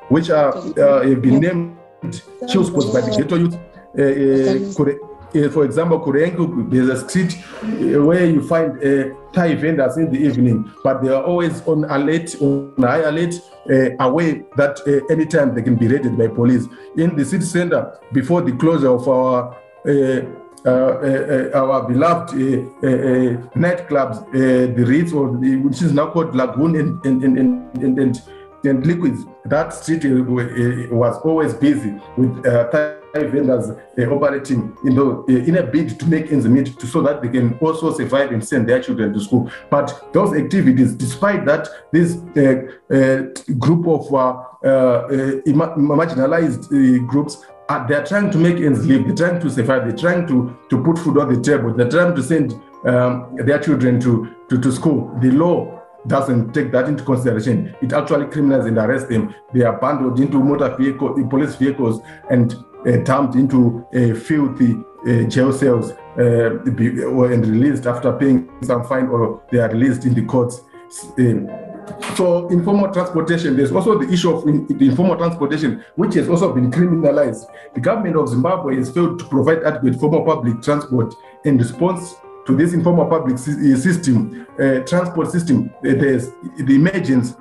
which 0.09 0.31
are 0.31 0.57
uh, 0.57 1.09
have 1.09 1.23
been 1.23 1.41
named 1.41 1.77
chill 2.49 2.65
spots 2.65 2.87
by 2.87 3.01
the 3.01 3.15
ghetto 3.17 3.37
youth 3.37 3.57
uh, 3.99 4.77
uh, 5.35 5.51
for 5.51 5.65
example, 5.65 6.01
Kurengu, 6.01 6.71
there's 6.71 6.89
a 6.89 7.09
street 7.09 7.33
where 8.07 8.25
you 8.27 8.43
find 8.47 8.83
uh, 8.83 9.15
Thai 9.33 9.55
vendors 9.57 9.97
in 9.97 10.11
the 10.11 10.19
evening, 10.19 10.71
but 10.83 11.03
they 11.03 11.09
are 11.09 11.23
always 11.23 11.67
on 11.67 11.85
alert, 11.85 12.41
on 12.41 12.75
high 12.79 13.03
alert, 13.03 13.35
uh, 13.71 13.91
away 14.01 14.45
that 14.57 14.81
uh, 14.87 15.13
anytime 15.13 15.55
they 15.55 15.63
can 15.63 15.77
be 15.77 15.89
raided 15.89 16.17
by 16.17 16.29
police. 16.29 16.67
In 16.97 17.17
the 17.17 17.25
city 17.25 17.45
center, 17.45 17.99
before 18.13 18.43
the 18.43 18.53
closure 18.53 18.91
of 18.91 19.09
our 19.09 19.57
uh, 19.87 20.23
uh, 20.65 21.51
our 21.55 21.87
beloved 21.87 22.31
nightclubs, 23.55 24.29
the 24.33 24.85
Ritz, 24.85 25.13
or 25.13 25.37
the, 25.39 25.57
which 25.57 25.81
is 25.81 25.93
now 25.93 26.11
called 26.11 26.35
Lagoon 26.35 26.75
and, 26.75 27.07
and, 27.07 27.23
and, 27.23 27.39
and, 27.77 27.99
and, 27.99 28.23
and 28.65 28.87
Liquids, 28.87 29.27
that 29.45 29.73
street 29.73 30.05
was 30.91 31.19
always 31.25 31.55
busy 31.55 31.95
with 32.17 32.43
Thai 32.43 32.96
vendors 33.25 33.71
uh, 33.71 34.03
operating 34.11 34.77
in, 34.85 34.95
the, 34.95 35.05
uh, 35.05 35.27
in 35.27 35.57
a 35.57 35.63
bid 35.63 35.99
to 35.99 36.07
make 36.07 36.33
ends 36.33 36.47
meet 36.47 36.79
to, 36.79 36.87
so 36.87 37.03
that 37.03 37.23
they 37.23 37.29
can 37.29 37.59
also 37.59 37.93
survive 37.93 38.33
and 38.33 38.45
send 38.45 38.69
their 38.69 38.83
children 38.83 39.13
to 39.13 39.21
school. 39.21 39.51
But 39.71 40.13
those 40.13 40.35
activities, 40.35 40.95
despite 40.95 41.45
that, 41.47 41.69
this 41.93 42.17
uh, 42.37 42.63
group 43.59 43.87
of 43.87 44.09
marginalized 45.47 46.69
groups 47.07 47.45
uh, 47.69 47.87
they're 47.87 48.05
trying 48.05 48.31
to 48.31 48.39
make 48.39 48.57
ends 48.57 48.87
live. 48.87 49.07
They're 49.07 49.29
trying 49.29 49.41
to 49.41 49.51
survive. 49.51 49.89
They're 49.89 49.97
trying 49.97 50.27
to, 50.29 50.57
to 50.71 50.83
put 50.85 50.99
food 50.99 51.19
on 51.19 51.35
the 51.35 51.41
table. 51.41 51.75
They're 51.75 51.89
trying 51.89 52.15
to 52.15 52.23
send 52.23 52.53
um, 52.85 53.37
their 53.37 53.59
children 53.59 54.01
to, 54.01 54.33
to, 54.49 54.61
to 54.61 54.73
school. 54.73 55.17
The 55.21 55.33
law 55.33 55.83
doesn't 56.07 56.53
take 56.53 56.71
that 56.73 56.89
into 56.89 57.03
consideration. 57.05 57.75
It 57.83 57.93
actually 57.93 58.27
criminalizes 58.27 58.69
and 58.69 58.79
arrests 58.79 59.09
them. 59.09 59.35
They 59.53 59.63
are 59.63 59.77
bundled 59.79 60.21
into 60.21 60.39
motor 60.39 60.75
vehicle, 60.77 61.15
police 61.29 61.57
vehicles, 61.57 62.01
and 62.31 62.53
uh, 62.53 62.66
dumped 63.05 63.35
into 63.35 63.87
uh, 63.95 64.15
filthy 64.19 64.77
uh, 65.07 65.23
jail 65.29 65.53
cells 65.53 65.93
uh, 66.19 66.63
and 66.65 67.47
released 67.47 67.87
after 67.87 68.13
paying 68.13 68.49
some 68.63 68.85
fine, 68.85 69.07
or 69.09 69.43
they 69.51 69.59
are 69.59 69.69
released 69.71 70.05
in 70.05 70.15
the 70.15 70.25
courts. 70.25 70.63
Um, 71.19 71.49
so 72.15 72.49
informal 72.49 72.93
transportation, 72.93 73.57
there's 73.57 73.73
also 73.73 73.99
the 73.99 74.13
issue 74.13 74.31
of 74.35 74.47
in, 74.49 74.67
the 74.67 74.87
informal 74.87 75.17
transportation, 75.17 75.85
which 75.95 76.15
has 76.15 76.29
also 76.29 76.53
been 76.53 76.71
criminalized. 76.71 77.47
The 77.75 77.81
government 77.81 78.17
of 78.17 78.29
Zimbabwe 78.29 78.77
has 78.77 78.91
failed 78.91 79.19
to 79.21 79.25
provide 79.27 79.63
adequate 79.63 79.95
formal 79.97 80.25
public 80.25 80.63
transport 80.63 81.15
in 81.45 81.59
response 81.59 82.17
to 82.47 82.57
this 82.57 82.73
informal 82.73 83.07
public 83.07 83.39
system, 83.39 84.47
uh, 84.61 84.81
transport 84.81 85.31
system. 85.31 85.71
There's 85.83 86.31
the 86.59 86.75
emergence 86.75 87.35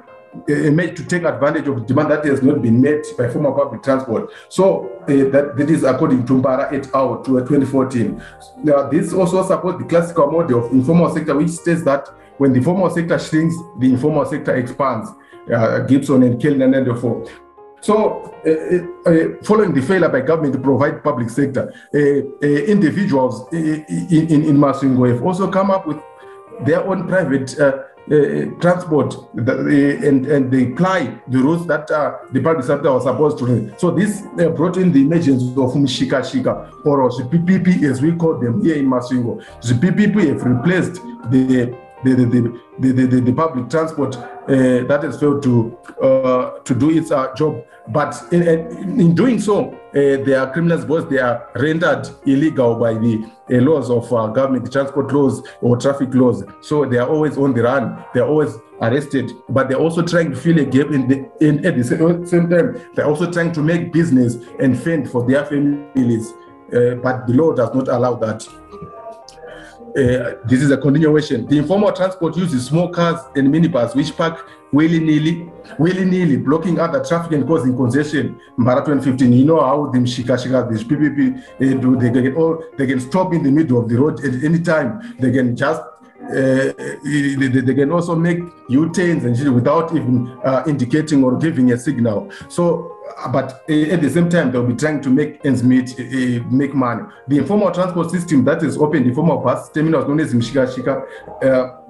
made 0.48 0.96
to 0.96 1.04
take 1.06 1.24
advantage 1.24 1.68
of 1.68 1.86
demand 1.86 2.12
that 2.12 2.26
has 2.26 2.42
not 2.42 2.62
been 2.62 2.82
met 2.82 3.04
by 3.18 3.30
former 3.30 3.52
public 3.52 3.84
transport. 3.84 4.32
So 4.50 4.92
uh, 5.04 5.08
that, 5.32 5.56
that 5.58 5.70
is 5.70 5.84
according 5.84 6.26
to 6.28 6.34
Mbara 6.34 6.74
et 6.74 6.94
al. 6.94 7.24
to 7.24 7.40
2014. 7.40 8.22
Now, 8.64 8.90
this 8.90 9.14
also 9.14 9.44
supports 9.46 9.80
the 9.80 9.86
classical 9.86 10.30
model 10.32 10.66
of 10.66 10.72
informal 10.72 11.14
sector, 11.14 11.36
which 11.36 11.52
states 11.52 11.84
that 11.84 12.08
when 12.38 12.54
the 12.54 12.62
formal 12.62 12.90
sector 12.90 13.18
shrinks, 13.18 13.56
the 13.80 13.90
informal 13.90 14.26
sector 14.26 14.56
expands. 14.56 15.10
Uh, 15.54 15.80
Gibson 15.82 16.24
and 16.24 16.42
Kellner 16.42 16.66
and 16.66 16.88
therefore. 16.88 17.30
So, 17.82 18.34
uh, 18.48 19.10
uh, 19.10 19.44
following 19.44 19.74
the 19.76 19.82
failure 19.82 20.10
by 20.10 20.22
government 20.22 20.54
to 20.54 20.60
provide 20.60 21.04
public 21.04 21.30
sector, 21.30 21.72
individuals 22.42 23.48
in, 23.54 23.86
in, 24.10 24.44
in 24.44 24.62
have 24.64 25.22
also 25.22 25.52
come 25.52 25.70
up 25.70 25.86
with 25.86 25.98
their 26.64 26.84
own 26.84 27.08
private 27.08 27.60
uh, 27.60 27.84
transport 28.08 29.16
the, 29.34 29.54
uh, 29.54 30.08
and, 30.08 30.28
and 30.28 30.52
they 30.52 30.72
apply 30.72 31.20
the 31.28 31.40
rules 31.40 31.66
that 31.66 31.90
uh, 31.90 32.18
the 32.32 32.40
public 32.40 32.66
sector 32.66 32.92
was 32.92 33.04
supposed 33.04 33.38
to. 33.40 33.74
So 33.80 33.92
this 33.92 34.24
uh, 34.40 34.50
brought 34.50 34.78
in 34.78 34.92
the 34.92 35.02
emergence 35.02 35.42
of 35.44 35.74
Mshika 35.74 36.22
Shika 36.22 36.86
or 36.86 37.10
the 37.10 37.24
PPP 37.24 37.84
as 37.90 38.02
we 38.02 38.16
call 38.16 38.38
them 38.38 38.64
here 38.64 38.76
in 38.76 38.86
Masvingo. 38.86 39.44
The 39.62 39.74
PPP 39.74 40.28
have 40.30 40.44
replaced 40.44 41.02
the 41.32 41.76
the, 42.04 42.14
the, 42.14 42.62
the, 42.80 43.08
the, 43.08 43.22
the, 43.22 43.34
public 43.34 43.68
transport 43.68 44.16
uh, 44.16 44.26
that 44.48 45.00
has 45.02 45.20
failed 45.20 45.42
to 45.42 45.76
uh, 46.04 46.60
to 46.60 46.76
do 46.76 46.92
its 46.92 47.10
uh, 47.10 47.34
job. 47.34 47.66
But 47.88 48.16
in, 48.32 48.44
in 49.00 49.16
doing 49.16 49.40
so, 49.40 49.76
uh, 49.96 50.18
they 50.26 50.34
are 50.34 50.52
criminals 50.52 50.84
because 50.84 51.10
they 51.10 51.20
are 51.20 51.50
rendered 51.56 52.06
illegal 52.26 52.76
by 52.76 52.94
the 52.94 53.24
uh, 53.50 53.56
laws 53.62 53.90
of 53.90 54.12
uh, 54.12 54.28
government, 54.28 54.70
transport 54.70 55.12
laws 55.14 55.42
or 55.62 55.78
traffic 55.78 56.14
laws. 56.14 56.44
So 56.60 56.84
they 56.86 56.98
are 56.98 57.08
always 57.08 57.38
on 57.38 57.54
the 57.54 57.64
run. 57.64 58.04
They 58.14 58.20
are 58.20 58.28
always 58.28 58.58
arrested, 58.82 59.32
but 59.48 59.70
they're 59.70 59.80
also 59.80 60.02
trying 60.02 60.32
to 60.32 60.36
fill 60.36 60.60
a 60.60 60.66
gap 60.66 60.88
in 60.92 61.08
the 61.08 61.30
in 61.40 61.66
at 61.66 61.78
the 61.78 61.84
same 61.84 62.50
time. 62.50 62.82
They're 62.94 63.08
also 63.08 63.32
trying 63.32 63.54
to 63.54 63.62
make 63.62 63.94
business 63.94 64.36
and 64.60 64.78
fend 64.78 65.10
for 65.10 65.26
their 65.26 65.46
families. 65.46 66.34
but 66.70 67.26
the 67.28 67.34
law 67.34 67.54
does 67.54 67.74
not 67.74 67.88
allow 67.88 68.16
that. 68.16 68.46
Uh, 69.96 70.36
this 70.46 70.62
is 70.62 70.72
a 70.72 70.78
continuation. 70.78 71.46
The 71.46 71.58
informal 71.58 71.92
transport 71.94 72.36
uses 72.36 72.66
small 72.66 72.90
cars 72.90 73.22
and 73.38 73.48
minibus 73.48 73.96
which 73.96 74.16
park 74.18 74.46
willy-nilly, 74.74 75.50
willy-nilly, 75.80 76.36
blocking 76.36 76.78
other 76.82 77.02
traffic 77.02 77.32
and 77.32 77.48
causing 77.48 77.78
congestion. 77.78 78.38
Mbara 78.60 78.84
2015, 78.84 79.32
you 79.32 79.46
know 79.46 79.62
how 79.62 79.90
the 79.92 80.00
Mshika 80.00 80.36
Shika, 80.36 80.70
these 80.70 80.84
PPP, 80.84 81.38
uh, 81.38 81.80
do, 81.80 81.96
they 81.96 82.12
can, 82.12 82.36
all, 82.36 82.62
they 82.78 82.86
can 82.86 83.00
stop 83.00 83.34
in 83.34 83.42
the 83.42 83.52
middle 83.52 83.80
of 83.80 83.88
the 83.88 83.96
road 83.96 84.20
at 84.26 84.44
any 84.44 84.60
time. 84.60 85.16
They 85.18 85.32
can 85.32 85.56
just 85.56 85.82
uh, 86.30 86.74
they, 87.04 87.36
they, 87.36 87.74
can 87.76 87.92
also 87.92 88.16
make 88.16 88.40
U-turns 88.68 89.24
and 89.26 89.54
without 89.54 89.96
even 89.96 90.28
uh, 90.44 90.64
indicating 90.66 91.24
or 91.24 91.38
giving 91.38 91.72
a 91.72 91.78
signal. 91.78 92.32
So 92.50 92.95
but 93.32 93.52
at 93.70 94.02
the 94.02 94.10
same 94.10 94.30
time, 94.30 94.52
they'll 94.52 94.66
be 94.66 94.76
trying 94.76 95.02
to 95.02 95.10
make 95.10 95.44
ends 95.46 95.64
meet, 95.64 96.00
uh, 96.00 96.44
make 96.50 96.74
money. 96.74 97.04
The 97.28 97.38
informal 97.38 97.72
transport 97.72 98.12
system 98.12 98.44
that 98.46 98.64
is 98.64 98.78
open, 98.78 99.04
the 99.04 99.10
informal 99.10 99.38
bus 99.38 99.70
terminals 99.72 100.08
known 100.08 100.20
as 100.20 100.34
Mshika 100.34 100.68
Shika, 100.74 101.06
uh, 101.44 101.82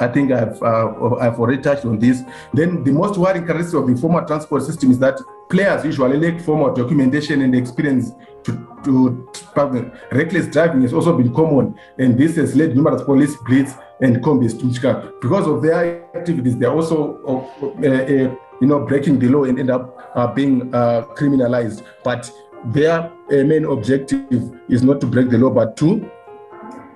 I 0.00 0.08
think 0.08 0.32
I've 0.32 0.62
uh, 0.62 1.16
I've 1.20 1.38
already 1.38 1.62
touched 1.62 1.84
on 1.84 1.98
this. 1.98 2.22
Then 2.54 2.82
the 2.84 2.92
most 2.92 3.18
worrying 3.18 3.46
characteristic 3.46 3.80
of 3.80 3.86
the 3.86 3.96
formal 4.00 4.24
transport 4.26 4.62
system 4.62 4.90
is 4.90 4.98
that 5.00 5.18
players 5.50 5.84
usually 5.84 6.18
lack 6.18 6.40
formal 6.40 6.72
documentation 6.72 7.42
and 7.42 7.54
experience 7.54 8.12
to, 8.44 8.52
to, 8.84 9.30
reckless 10.10 10.46
driving 10.46 10.82
has 10.82 10.92
also 10.92 11.16
been 11.16 11.32
common, 11.32 11.78
and 11.98 12.18
this 12.18 12.36
has 12.36 12.56
led 12.56 12.74
numerous 12.74 13.02
police 13.02 13.36
bleeds 13.46 13.74
and 14.00 14.16
combis 14.22 14.58
to. 14.58 15.12
Because 15.20 15.46
of 15.46 15.62
their 15.62 16.04
activities, 16.16 16.56
they 16.56 16.66
are 16.66 16.74
also 16.74 17.20
uh, 17.24 17.86
uh, 17.86 18.34
you 18.62 18.68
know, 18.68 18.78
breaking 18.86 19.18
the 19.18 19.28
law 19.28 19.42
and 19.42 19.58
end 19.58 19.70
up 19.70 19.98
uh, 20.14 20.28
being 20.28 20.72
uh, 20.72 21.02
criminalized. 21.16 21.84
But 22.04 22.30
their 22.66 23.00
uh, 23.00 23.10
main 23.28 23.64
objective 23.64 24.52
is 24.68 24.84
not 24.84 25.00
to 25.00 25.06
break 25.08 25.30
the 25.30 25.38
law, 25.38 25.50
but 25.50 25.76
to 25.78 26.08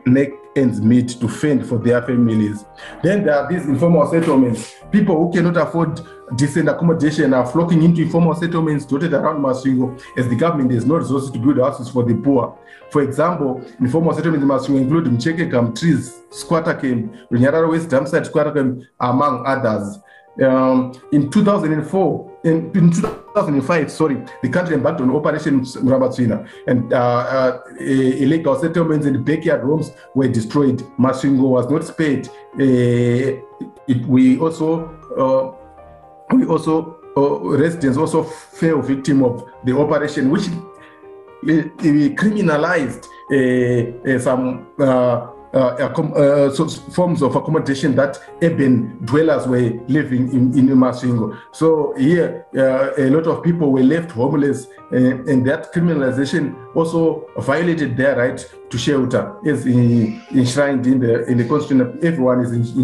make 0.06 0.30
ends 0.54 0.80
meet 0.80 1.08
to 1.20 1.28
fend 1.28 1.66
for 1.66 1.78
their 1.78 2.00
families. 2.02 2.64
Then 3.02 3.24
there 3.24 3.36
are 3.36 3.50
these 3.50 3.66
informal 3.66 4.08
settlements. 4.08 4.76
People 4.92 5.16
who 5.16 5.32
cannot 5.32 5.56
afford 5.56 6.00
decent 6.36 6.68
accommodation 6.68 7.34
are 7.34 7.44
flocking 7.44 7.82
into 7.82 8.02
informal 8.02 8.36
settlements 8.36 8.84
dotted 8.86 9.12
around 9.12 9.42
Masvingo 9.42 10.00
as 10.16 10.28
the 10.28 10.36
government 10.36 10.70
has 10.70 10.86
no 10.86 10.94
resources 10.94 11.32
to 11.32 11.38
build 11.40 11.58
houses 11.58 11.88
for 11.88 12.04
the 12.04 12.14
poor. 12.14 12.56
For 12.90 13.02
example, 13.02 13.60
informal 13.80 14.14
settlements 14.14 14.44
in 14.44 14.48
Masvingo 14.48 14.80
include 14.82 15.06
Mucheke 15.06 15.50
Camp, 15.50 15.76
Trees, 15.76 16.22
Squatter 16.30 16.74
Camp, 16.74 17.12
Runyarara 17.30 17.68
West 17.68 17.88
Dumpsite 17.88 18.26
Squatter 18.26 18.52
Camp, 18.52 18.82
among 19.00 19.44
others. 19.44 19.98
Um, 20.42 20.92
in 21.12 21.30
2004, 21.30 22.40
in, 22.44 22.70
in, 22.74 22.90
2005, 22.90 23.90
sorry, 23.90 24.22
the 24.42 24.48
country 24.50 24.74
embarked 24.74 25.00
on 25.00 25.10
Operation 25.10 25.60
Murambatsvina, 25.62 26.46
and 26.66 26.92
uh, 26.92 26.96
uh, 26.96 27.62
illegal 27.78 28.58
settlements 28.58 29.06
and 29.06 29.24
backyard 29.24 29.62
homes 29.62 29.92
were 30.14 30.28
destroyed. 30.28 30.80
Masvingo 30.98 31.48
was 31.48 31.70
not 31.70 31.84
spared. 31.84 32.28
Uh, 32.28 33.40
it, 33.88 34.06
we 34.06 34.38
also, 34.38 34.90
uh, 35.16 35.52
we 36.36 36.44
also, 36.44 36.98
uh, 37.16 37.38
residents 37.56 37.96
also 37.96 38.22
fell 38.22 38.82
victim 38.82 39.22
of 39.22 39.42
the 39.64 39.74
operation, 39.76 40.30
which 40.30 40.48
criminalized 41.42 43.06
uh, 43.32 44.18
some 44.18 44.66
uh, 45.54 45.58
uh, 45.58 46.50
so 46.50 46.68
forms 46.68 47.22
of 47.22 47.34
accommodation 47.36 47.94
that 47.94 48.18
urban 48.42 48.98
dwellers 49.04 49.46
were 49.46 49.80
living 49.88 50.28
in, 50.32 50.56
in 50.58 50.68
Masvingo. 50.68 51.38
So 51.52 51.94
here, 51.96 52.46
uh, 52.56 52.90
a 52.98 53.08
lot 53.10 53.26
of 53.26 53.42
people 53.42 53.72
were 53.72 53.82
left 53.82 54.10
homeless, 54.10 54.66
uh, 54.92 54.96
and 54.96 55.46
that 55.46 55.72
criminalization 55.72 56.54
also 56.74 57.26
violated 57.38 57.96
their 57.96 58.16
right 58.16 58.44
to 58.70 58.78
shelter, 58.78 59.36
as 59.46 59.66
enshrined 59.66 60.86
in 60.86 61.00
the 61.00 61.24
in 61.26 61.38
the 61.38 61.44
constitution. 61.48 61.98
Everyone 62.02 62.40
is 62.40 62.76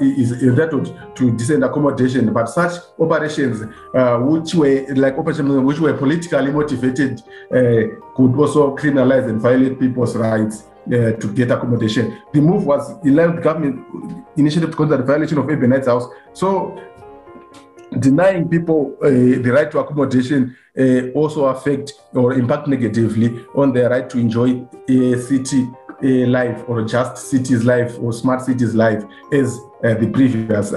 is 0.00 0.42
entitled 0.42 0.94
to 1.16 1.30
decent 1.36 1.64
accommodation, 1.64 2.32
but 2.32 2.46
such 2.46 2.80
operations, 2.98 3.62
uh, 3.94 4.18
which 4.18 4.54
were 4.54 4.86
like 4.94 5.16
operations 5.18 5.50
which 5.64 5.80
were 5.80 5.94
politically 5.94 6.52
motivated, 6.52 7.22
uh, 7.50 7.96
could 8.14 8.36
also 8.36 8.76
criminalize 8.76 9.28
and 9.28 9.40
violate 9.40 9.80
people's 9.80 10.16
rights 10.16 10.64
uh, 10.92 11.12
to 11.12 11.32
get 11.34 11.50
accommodation. 11.50 12.18
The 12.32 12.40
move 12.40 12.66
was 12.66 12.90
allowed 13.04 13.42
government 13.42 13.86
initiative 14.36 14.70
to 14.70 14.76
consider 14.76 14.98
the 14.98 15.04
violation 15.06 15.38
of 15.38 15.48
urban 15.48 15.70
rights 15.70 15.86
house. 15.86 16.06
So 16.32 16.80
denying 17.98 18.48
people 18.48 18.96
uh, 19.02 19.08
the 19.08 19.50
right 19.52 19.70
to 19.70 19.78
accommodation 19.78 20.56
uh, 20.78 21.08
also 21.10 21.46
affect 21.46 21.92
or 22.14 22.34
impact 22.34 22.68
negatively 22.68 23.44
on 23.54 23.72
their 23.72 23.90
right 23.90 24.08
to 24.10 24.18
enjoy 24.18 24.66
a 24.88 25.16
city 25.18 25.68
life 26.02 26.64
or 26.66 26.82
just 26.82 27.18
cities 27.28 27.62
life 27.64 27.98
or 28.00 28.10
smart 28.12 28.40
cities 28.40 28.74
life 28.74 29.04
as 29.32 29.58
uh, 29.84 29.94
the 29.94 30.08
previous 30.10 30.72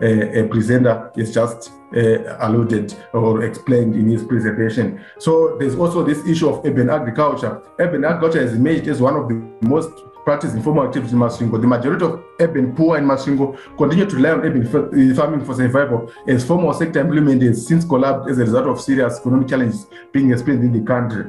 uh, 0.00 0.46
presenter 0.48 1.10
is 1.16 1.32
just 1.34 1.72
uh, 1.96 2.36
alluded 2.46 2.94
or 3.12 3.42
explained 3.42 3.94
in 3.94 4.08
his 4.08 4.22
presentation. 4.22 5.00
So 5.18 5.56
there's 5.58 5.74
also 5.74 6.04
this 6.04 6.24
issue 6.26 6.48
of 6.48 6.64
urban 6.64 6.90
agriculture. 6.90 7.62
Urban 7.78 8.04
agriculture 8.04 8.40
is 8.40 8.54
emerged 8.54 8.88
as 8.88 9.00
one 9.00 9.16
of 9.16 9.28
the 9.28 9.34
most 9.62 9.90
practiced 10.24 10.54
informal 10.54 10.84
activities 10.84 11.14
in 11.14 11.18
Masvingo. 11.18 11.58
The 11.58 11.66
majority 11.66 12.04
of 12.04 12.22
urban 12.38 12.74
poor 12.74 12.98
in 12.98 13.04
Masvingo 13.04 13.58
continue 13.78 14.04
to 14.04 14.16
rely 14.16 14.30
on 14.32 14.40
urban 14.40 14.66
uh, 14.66 15.14
farming 15.14 15.44
for 15.44 15.54
survival 15.54 16.12
as 16.26 16.44
formal 16.44 16.74
sector 16.74 17.00
employment 17.00 17.40
has 17.42 17.66
since 17.66 17.84
collapsed 17.84 18.28
as 18.28 18.38
a 18.38 18.42
result 18.42 18.66
of 18.66 18.80
serious 18.80 19.18
economic 19.18 19.48
challenges 19.48 19.86
being 20.12 20.30
experienced 20.30 20.66
in 20.66 20.72
the 20.72 20.86
country. 20.86 21.24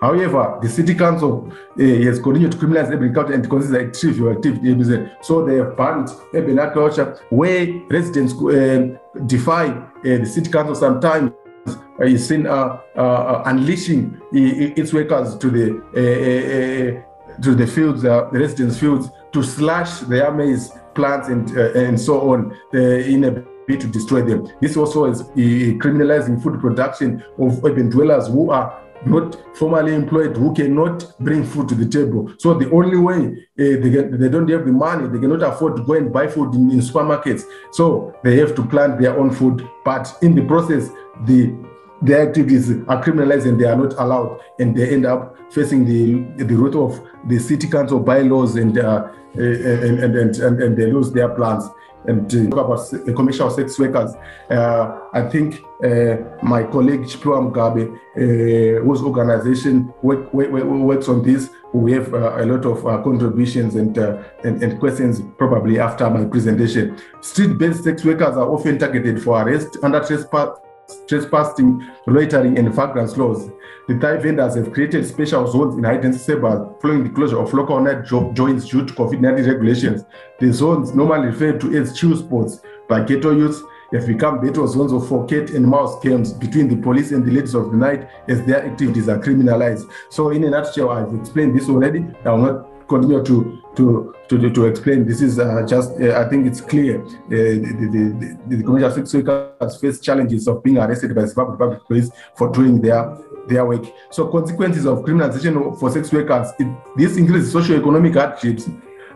However, 0.00 0.58
the 0.62 0.68
city 0.68 0.94
council 0.94 1.50
uh, 1.50 1.82
has 1.82 2.18
continued 2.18 2.52
to 2.52 2.58
criminalize 2.58 2.92
agriculture 2.92 3.34
and 3.34 3.48
consider 3.48 3.80
it 3.80 3.94
trivial 3.94 4.30
activity. 4.30 5.08
So 5.22 5.44
they 5.44 5.56
have 5.56 5.76
banned 5.76 6.08
urban 6.34 6.58
agriculture 6.58 7.18
where 7.30 7.66
residents 7.88 8.32
uh, 8.34 8.98
defy 9.26 9.66
uh, 9.68 9.84
the 10.02 10.26
city 10.26 10.50
council 10.50 10.74
sometimes 10.74 11.32
uh, 11.68 12.04
is 12.04 12.26
seen 12.26 12.46
uh, 12.46 12.80
uh, 12.96 13.42
unleashing 13.46 14.20
its 14.32 14.92
workers 14.92 15.36
to 15.36 15.50
the 15.50 17.02
to 17.40 17.54
the 17.54 17.66
fields, 17.66 18.02
the 18.02 18.28
residents' 18.32 18.78
fields, 18.78 19.08
to 19.32 19.42
slash 19.42 20.00
their 20.00 20.32
maize 20.32 20.72
plants 20.94 21.28
and 21.28 21.50
and 21.50 22.00
so 22.00 22.32
on 22.32 22.56
in 22.72 23.24
a 23.24 23.30
bid 23.66 23.80
to 23.80 23.86
destroy 23.86 24.22
them. 24.22 24.48
This 24.60 24.76
also 24.76 25.04
is 25.04 25.22
criminalizing 25.22 26.42
food 26.42 26.60
production 26.60 27.22
of 27.38 27.64
urban 27.64 27.90
dwellers 27.90 28.26
who 28.26 28.50
are 28.50 28.81
not 29.06 29.36
formally 29.56 29.94
employed 29.94 30.36
who 30.36 30.54
cannot 30.54 31.18
bring 31.18 31.44
food 31.44 31.68
to 31.68 31.74
the 31.74 31.86
table. 31.86 32.32
So 32.38 32.54
the 32.54 32.70
only 32.70 32.96
way 32.96 33.46
uh, 33.58 33.80
they, 33.82 33.90
get, 33.90 34.18
they 34.18 34.28
don't 34.28 34.48
have 34.48 34.64
the 34.64 34.72
money, 34.72 35.08
they 35.08 35.18
cannot 35.18 35.42
afford 35.42 35.76
to 35.76 35.82
go 35.82 35.94
and 35.94 36.12
buy 36.12 36.28
food 36.28 36.54
in, 36.54 36.70
in 36.70 36.78
supermarkets. 36.78 37.42
So 37.72 38.14
they 38.22 38.36
have 38.38 38.54
to 38.56 38.66
plant 38.66 39.00
their 39.00 39.18
own 39.18 39.30
food. 39.30 39.68
But 39.84 40.16
in 40.22 40.34
the 40.34 40.42
process, 40.42 40.90
the 41.26 41.54
the 42.02 42.20
activities 42.20 42.68
are 42.88 43.00
criminalized 43.00 43.46
and 43.46 43.60
they 43.60 43.64
are 43.64 43.76
not 43.76 43.92
allowed, 43.92 44.40
and 44.58 44.76
they 44.76 44.92
end 44.92 45.06
up 45.06 45.36
facing 45.52 45.84
the 45.84 46.44
the 46.44 46.54
root 46.54 46.74
of 46.74 47.00
the 47.28 47.38
city 47.38 47.68
council 47.68 48.00
bylaws 48.00 48.56
and 48.56 48.76
uh, 48.76 49.06
and, 49.34 50.00
and, 50.00 50.14
and, 50.16 50.36
and, 50.36 50.62
and 50.62 50.76
they 50.76 50.90
lose 50.90 51.12
their 51.12 51.28
plans 51.28 51.64
and 52.06 52.28
to 52.30 52.48
talk 52.48 52.66
about 52.66 53.16
commercial 53.16 53.50
sex 53.50 53.78
workers. 53.78 54.14
Uh, 54.50 54.98
I 55.12 55.28
think 55.28 55.62
uh, 55.84 56.16
my 56.42 56.64
colleague 56.64 57.02
Chipiwa 57.02 57.50
Mugabe, 57.50 57.92
uh, 58.16 58.82
whose 58.84 59.02
organization 59.02 59.92
work, 60.02 60.32
work, 60.32 60.50
works 60.50 61.08
on 61.08 61.22
this, 61.22 61.50
we 61.72 61.92
have 61.92 62.12
uh, 62.12 62.36
a 62.36 62.44
lot 62.44 62.64
of 62.66 62.86
uh, 62.86 63.02
contributions 63.02 63.76
and, 63.76 63.98
uh, 63.98 64.22
and, 64.44 64.62
and 64.62 64.78
questions 64.78 65.22
probably 65.38 65.78
after 65.78 66.08
my 66.10 66.24
presentation. 66.24 66.98
Street-based 67.20 67.84
sex 67.84 68.04
workers 68.04 68.36
are 68.36 68.48
often 68.48 68.78
targeted 68.78 69.22
for 69.22 69.40
arrest 69.42 69.78
under 69.82 70.00
trespass 70.00 70.58
trespassing, 71.06 71.88
loitering, 72.06 72.58
and 72.58 72.74
vagrants 72.74 73.16
laws. 73.16 73.50
The 73.88 73.98
Thai 73.98 74.16
vendors 74.18 74.54
have 74.54 74.72
created 74.72 75.06
special 75.06 75.46
zones 75.50 75.76
in 75.76 75.84
high-density 75.84 76.24
suburbs 76.24 76.80
following 76.80 77.04
the 77.04 77.10
closure 77.10 77.40
of 77.40 77.52
local 77.52 77.80
night 77.80 78.04
jo- 78.04 78.32
joints 78.32 78.68
due 78.68 78.86
to 78.86 78.92
COVID-19 78.94 79.46
regulations. 79.46 80.04
The 80.38 80.52
zones, 80.52 80.94
normally 80.94 81.28
referred 81.28 81.60
to 81.62 81.76
as 81.76 81.98
chill 81.98 82.16
spots 82.16 82.60
by 82.88 83.04
ghetto 83.04 83.32
youths, 83.32 83.62
have 83.92 84.06
become 84.06 84.40
battle 84.40 84.66
zones 84.66 84.92
of 84.92 85.06
for 85.06 85.26
cat 85.26 85.50
and 85.50 85.66
mouse 85.66 86.02
games 86.02 86.32
between 86.32 86.68
the 86.68 86.76
police 86.76 87.12
and 87.12 87.24
the 87.24 87.30
ladies 87.30 87.54
of 87.54 87.70
the 87.70 87.76
night 87.76 88.08
as 88.28 88.42
their 88.44 88.64
activities 88.64 89.08
are 89.08 89.18
criminalized. 89.18 89.90
So, 90.10 90.30
in 90.30 90.44
a 90.44 90.50
nutshell, 90.50 90.90
I've 90.90 91.14
explained 91.14 91.58
this 91.58 91.68
already. 91.68 92.06
I 92.24 92.30
will 92.30 92.38
not 92.38 92.71
continue 92.92 93.22
to 93.30 93.36
to 93.76 93.84
to, 94.28 94.50
to 94.56 94.66
explain. 94.66 94.98
This 95.10 95.20
is 95.28 95.38
uh, 95.38 95.64
just 95.72 95.88
uh, 96.00 96.20
I 96.22 96.24
think 96.28 96.46
it's 96.46 96.60
clear. 96.60 97.02
Uh, 97.02 97.08
the, 97.28 97.88
the, 97.92 98.02
the, 98.20 98.56
the 98.56 98.62
commercial 98.66 98.92
sex 98.96 99.14
workers 99.14 99.80
face 99.80 100.00
challenges 100.00 100.46
of 100.50 100.62
being 100.64 100.78
arrested 100.78 101.14
by 101.14 101.22
the 101.22 101.34
public 101.34 101.80
police 101.88 102.08
for 102.36 102.46
doing 102.58 102.80
their 102.80 103.02
their 103.48 103.64
work. 103.66 103.84
So 104.10 104.28
consequences 104.28 104.84
of 104.86 104.98
criminalization 105.04 105.54
for 105.78 105.90
sex 105.90 106.12
workers, 106.12 106.48
it, 106.58 106.68
this 106.96 107.16
increases 107.16 107.52
socio-economic 107.52 108.14
hardships. 108.14 108.68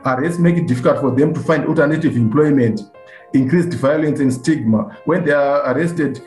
Arrests 0.05 0.39
make 0.39 0.57
it 0.57 0.67
difficult 0.67 1.01
for 1.01 1.11
them 1.11 1.35
to 1.35 1.41
find 1.41 1.67
alternative 1.67 2.15
employment, 2.17 2.81
increased 3.33 3.75
violence 3.75 4.21
and 4.21 4.33
stigma. 4.33 4.97
When 5.05 5.25
they 5.25 5.33
are 5.33 5.73
arrested, 5.73 6.21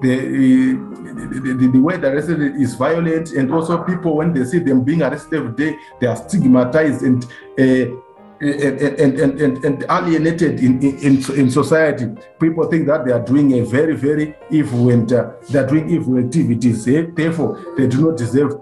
the, 0.00 0.16
the, 0.16 1.54
the, 1.54 1.68
the 1.72 1.78
way 1.80 1.96
they're 1.96 2.14
arrested 2.14 2.40
is 2.40 2.74
violent, 2.74 3.32
and 3.32 3.52
also 3.52 3.82
people, 3.84 4.16
when 4.16 4.32
they 4.32 4.44
see 4.44 4.58
them 4.58 4.84
being 4.84 5.02
arrested 5.02 5.34
every 5.34 5.52
day, 5.52 5.78
they 6.00 6.06
are 6.06 6.16
stigmatized 6.16 7.02
and 7.02 7.24
uh, 7.58 7.96
and, 8.40 9.00
and, 9.00 9.40
and, 9.40 9.64
and, 9.64 9.84
alienated 9.90 10.60
in, 10.60 10.80
in, 10.80 11.16
in 11.34 11.50
society. 11.50 12.06
People 12.40 12.68
think 12.68 12.86
that 12.86 13.04
they 13.04 13.12
are 13.12 13.24
doing 13.24 13.58
a 13.58 13.64
very, 13.64 13.96
very 13.96 14.36
evil 14.50 14.90
and 14.90 15.12
uh, 15.12 15.32
they 15.50 15.58
are 15.58 15.66
doing 15.66 15.90
evil 15.90 16.18
activities. 16.18 16.86
Eh? 16.86 17.06
Therefore, 17.14 17.74
they 17.76 17.88
do 17.88 18.08
not 18.08 18.16
deserve 18.16 18.54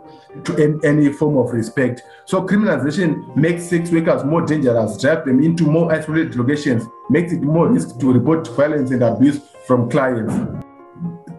to 0.44 0.80
any 0.84 1.12
form 1.12 1.36
of 1.38 1.52
respect. 1.52 2.02
So 2.24 2.46
criminalization 2.46 3.34
makes 3.36 3.64
sex 3.64 3.90
workers 3.90 4.24
more 4.24 4.44
dangerous, 4.44 5.00
drive 5.00 5.24
them 5.24 5.42
into 5.42 5.64
more 5.64 5.92
isolated 5.92 6.36
locations, 6.36 6.84
makes 7.10 7.32
it 7.32 7.42
more 7.42 7.68
risk 7.68 7.98
to 8.00 8.12
report 8.12 8.48
violence 8.48 8.90
and 8.90 9.02
abuse 9.02 9.40
from 9.66 9.90
clients 9.90 10.65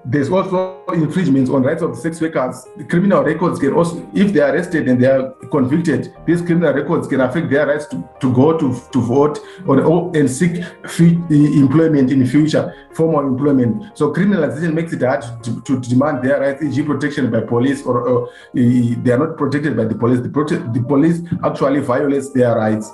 there's 0.09 0.29
also 0.29 0.83
infringements 0.93 1.49
on 1.49 1.63
rights 1.63 1.81
of 1.81 1.97
sex 1.97 2.21
workers. 2.21 2.65
The 2.77 2.85
criminal 2.85 3.23
records 3.23 3.59
can 3.59 3.73
also, 3.73 4.07
if 4.13 4.31
they 4.31 4.39
are 4.39 4.53
arrested 4.53 4.87
and 4.87 5.01
they 5.01 5.07
are 5.07 5.31
convicted, 5.51 6.13
these 6.25 6.41
criminal 6.41 6.73
records 6.73 7.07
can 7.07 7.19
affect 7.19 7.49
their 7.49 7.67
rights 7.67 7.87
to, 7.87 8.07
to 8.21 8.33
go 8.33 8.57
to, 8.57 8.73
to 8.93 9.01
vote 9.01 9.39
or, 9.65 9.81
or 9.81 10.15
and 10.15 10.29
seek 10.29 10.63
free 10.87 11.19
employment 11.29 12.09
in 12.09 12.19
the 12.19 12.25
future, 12.25 12.73
formal 12.93 13.27
employment. 13.27 13.97
So 13.97 14.13
criminalization 14.13 14.73
makes 14.73 14.93
it 14.93 15.01
hard 15.01 15.23
to, 15.43 15.61
to, 15.61 15.81
to 15.81 15.89
demand 15.89 16.23
their 16.23 16.39
rights, 16.39 16.63
e.g. 16.63 16.81
protection 16.83 17.29
by 17.29 17.41
police 17.41 17.85
or, 17.85 18.07
or 18.07 18.27
uh, 18.27 18.31
they 18.53 19.11
are 19.11 19.19
not 19.19 19.37
protected 19.37 19.75
by 19.75 19.85
the 19.85 19.95
police. 19.95 20.21
The, 20.21 20.29
prote- 20.29 20.73
the 20.73 20.83
police 20.83 21.21
actually 21.43 21.81
violates 21.81 22.29
their 22.31 22.55
rights. 22.55 22.89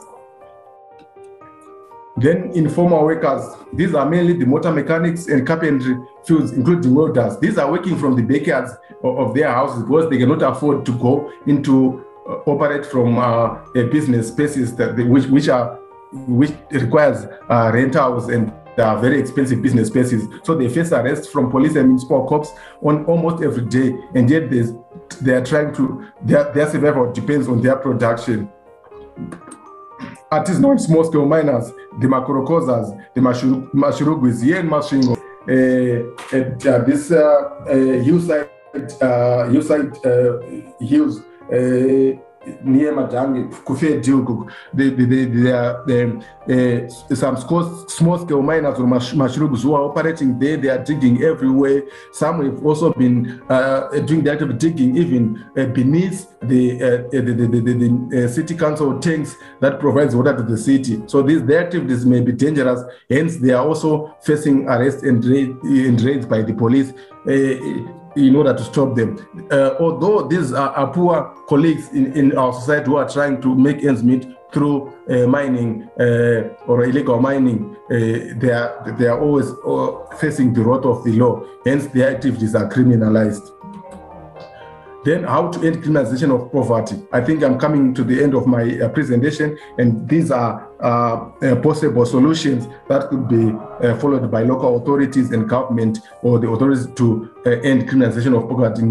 Then 2.23 2.51
informal 2.53 3.03
workers, 3.03 3.43
these 3.73 3.93
are 3.93 4.09
mainly 4.09 4.31
the 4.31 4.45
motor 4.45 4.71
mechanics 4.71 5.27
and 5.27 5.45
carpentry 5.45 5.97
fields, 6.25 6.53
including 6.53 6.95
welders. 6.95 7.37
These 7.37 7.57
are 7.57 7.69
working 7.69 7.97
from 7.97 8.15
the 8.15 8.21
backyards 8.21 8.71
of, 9.03 9.33
their 9.33 9.51
houses 9.51 9.83
because 9.83 10.09
they 10.09 10.17
cannot 10.17 10.41
afford 10.41 10.85
to 10.85 10.97
go 10.97 11.29
into 11.45 12.05
operate 12.45 12.85
from 12.85 13.17
uh, 13.17 13.57
a 13.75 13.83
business 13.91 14.29
spaces 14.29 14.73
that 14.77 14.95
they, 14.95 15.03
which 15.03 15.25
which 15.25 15.49
are 15.49 15.75
which 16.13 16.53
requires 16.71 17.25
uh, 17.49 17.69
rentals 17.73 18.29
and 18.29 18.53
they 18.77 18.83
are 18.83 18.97
very 18.97 19.19
expensive 19.19 19.61
business 19.61 19.89
spaces. 19.89 20.25
So 20.43 20.55
they 20.55 20.69
face 20.69 20.93
arrest 20.93 21.29
from 21.29 21.51
police 21.51 21.75
and 21.75 21.87
municipal 21.89 22.25
cops 22.25 22.53
on 22.81 23.03
almost 23.03 23.43
every 23.43 23.65
day, 23.65 23.99
and 24.15 24.29
yet 24.29 24.49
they 25.21 25.33
are 25.33 25.43
trying 25.43 25.73
to 25.75 26.07
their, 26.21 26.53
their 26.53 26.69
survival 26.69 27.11
depends 27.11 27.49
on 27.49 27.61
their 27.61 27.75
production. 27.75 28.49
Artisanal 30.31 30.79
small 30.79 31.03
scale 31.03 31.27
miners, 31.27 31.71
the 31.99 32.07
Makorokosas, 32.07 32.97
the 33.13 33.21
in 34.59 34.67
Masvingo, 34.69 35.17
uh, 35.47 36.35
at 36.35 36.65
uh, 36.65 36.79
this 36.85 37.11
uh, 37.11 37.19
uh, 37.19 37.73
hillside, 38.03 38.49
uh, 39.01 39.49
hillside 39.49 40.05
uh, 40.05 40.39
hills. 40.79 41.21
Uh, 42.45 42.51
near 42.63 42.93
Madangi, 42.93 43.49
Kufedil, 43.63 44.51
there 44.73 45.55
are 45.55 45.83
uh, 46.49 47.15
some 47.15 47.37
small 47.87 48.17
scale 48.19 48.41
miners 48.41 48.79
mushrooms 48.79 49.63
who 49.63 49.73
are 49.73 49.83
operating 49.83 50.37
there. 50.39 50.57
They 50.57 50.69
are 50.69 50.83
digging 50.83 51.23
everywhere. 51.23 51.83
Some 52.11 52.43
have 52.43 52.65
also 52.65 52.93
been 52.93 53.41
uh, 53.49 53.89
doing 54.05 54.23
the 54.23 54.31
act 54.31 54.41
of 54.41 54.57
digging 54.57 54.97
even 54.97 55.45
uh, 55.57 55.65
beneath 55.65 56.27
the, 56.41 56.81
uh, 56.81 57.09
the, 57.11 57.21
the, 57.21 57.47
the, 57.47 57.73
the 57.73 58.25
uh, 58.25 58.27
city 58.27 58.55
council 58.55 58.99
tanks 58.99 59.35
that 59.61 59.79
provides 59.79 60.15
water 60.15 60.35
to 60.35 60.43
the 60.43 60.57
city. 60.57 61.01
So 61.07 61.21
these 61.21 61.43
their 61.43 61.63
activities 61.63 62.05
may 62.05 62.21
be 62.21 62.31
dangerous. 62.31 62.81
Hence, 63.09 63.37
they 63.37 63.51
are 63.51 63.65
also 63.65 64.15
facing 64.21 64.67
arrest 64.67 65.03
and, 65.03 65.23
and 65.23 66.01
raids 66.01 66.25
by 66.25 66.41
the 66.41 66.53
police. 66.53 66.91
In 68.15 68.35
order 68.35 68.53
to 68.53 68.63
stop 68.63 68.95
them. 68.95 69.17
Uh, 69.49 69.75
although 69.79 70.27
these 70.27 70.53
are, 70.53 70.69
are, 70.69 70.93
poor 70.93 71.33
colleagues 71.47 71.89
in, 71.93 72.13
in 72.13 72.37
our 72.37 72.53
society 72.53 72.85
who 72.85 72.97
are 72.97 73.09
trying 73.09 73.41
to 73.41 73.55
make 73.55 73.83
ends 73.83 74.03
meet 74.03 74.27
through 74.51 74.93
uh, 75.09 75.25
mining 75.25 75.89
uh, 75.99 76.53
or 76.67 76.83
illegal 76.83 77.19
mining, 77.19 77.75
uh, 77.89 77.95
they, 78.39 78.51
are, 78.51 78.95
they 78.99 79.07
are 79.07 79.19
always 79.19 79.49
uh, 79.65 80.15
facing 80.17 80.53
the 80.53 80.61
wrath 80.61 80.85
of 80.85 81.03
the 81.03 81.11
law. 81.13 81.43
Hence, 81.65 81.87
their 81.87 82.15
activities 82.15 82.53
are 82.53 82.69
criminalized. 82.69 83.49
Then 85.03 85.23
how 85.23 85.49
to 85.49 85.67
end 85.67 85.83
criminalization 85.83 86.33
of 86.33 86.51
poverty. 86.51 87.01
I 87.11 87.19
think 87.19 87.43
I'm 87.43 87.59
coming 87.59 87.93
to 87.95 88.03
the 88.03 88.23
end 88.23 88.35
of 88.35 88.45
my 88.45 88.79
uh, 88.79 88.89
presentation, 88.89 89.57
and 89.77 90.07
these 90.07 90.29
are 90.29 90.69
uh, 90.83 91.31
uh, 91.41 91.55
possible 91.61 92.05
solutions 92.05 92.67
that 92.89 93.09
could 93.09 93.27
be 93.27 93.51
uh, 93.87 93.95
followed 93.97 94.29
by 94.29 94.43
local 94.43 94.75
authorities 94.77 95.31
and 95.31 95.47
government 95.47 95.99
or 96.21 96.39
the 96.39 96.47
authorities 96.49 96.87
to 96.95 97.33
uh, 97.45 97.51
end 97.61 97.89
criminalization 97.89 98.35
of 98.37 98.49
poverty. 98.49 98.81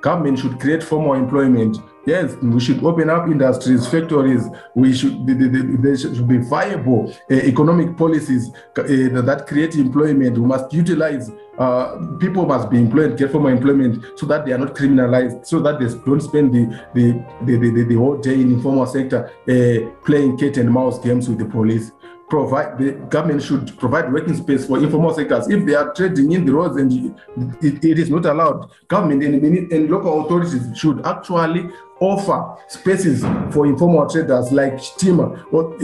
Government 0.00 0.38
should 0.38 0.60
create 0.60 0.82
formal 0.82 1.14
employment 1.14 1.76
Yes, 2.06 2.34
we 2.42 2.60
should 2.60 2.82
open 2.82 3.10
up 3.10 3.26
industries, 3.26 3.86
factories. 3.86 4.44
We 4.74 4.94
should 4.94 5.26
there 5.26 5.96
should 5.96 6.26
be 6.26 6.38
viable 6.38 7.14
uh, 7.30 7.34
economic 7.34 7.96
policies 7.96 8.50
uh, 8.78 9.20
that 9.28 9.44
create 9.46 9.74
employment. 9.74 10.38
We 10.38 10.46
must 10.46 10.72
utilize 10.72 11.30
uh, 11.58 12.16
people 12.18 12.46
must 12.46 12.70
be 12.70 12.78
employed, 12.78 13.18
get 13.18 13.30
formal 13.30 13.50
employment, 13.52 14.02
so 14.18 14.24
that 14.26 14.46
they 14.46 14.52
are 14.52 14.58
not 14.58 14.74
criminalized, 14.74 15.46
so 15.46 15.60
that 15.60 15.78
they 15.78 15.88
don't 16.06 16.22
spend 16.22 16.54
the 16.54 16.64
the 16.94 17.22
the, 17.44 17.58
the, 17.58 17.84
the 17.84 17.94
whole 17.96 18.16
day 18.16 18.40
in 18.40 18.50
informal 18.50 18.86
sector 18.86 19.30
uh, 19.46 19.90
playing 20.06 20.38
cat 20.38 20.56
and 20.56 20.72
mouse 20.72 20.98
games 21.00 21.28
with 21.28 21.39
the 21.40 21.46
police 21.46 21.92
provide 22.28 22.78
the 22.78 22.92
government 23.10 23.42
should 23.42 23.76
provide 23.78 24.10
working 24.12 24.34
space 24.36 24.66
for 24.66 24.78
informal 24.78 25.12
sectors. 25.12 25.48
If 25.48 25.66
they 25.66 25.74
are 25.74 25.92
trading 25.92 26.32
in 26.32 26.46
the 26.46 26.52
roads 26.52 26.76
and 26.76 27.14
it, 27.60 27.84
it 27.84 27.98
is 27.98 28.08
not 28.08 28.24
allowed, 28.24 28.70
government 28.88 29.24
and, 29.24 29.72
and 29.72 29.90
local 29.90 30.24
authorities 30.24 30.62
should 30.78 31.04
actually 31.04 31.68
offer 32.00 32.56
spaces 32.68 33.22
for 33.52 33.66
informal 33.66 34.08
traders 34.08 34.52
like 34.52 34.74
Stima. 34.74 35.44
Or 35.52 35.76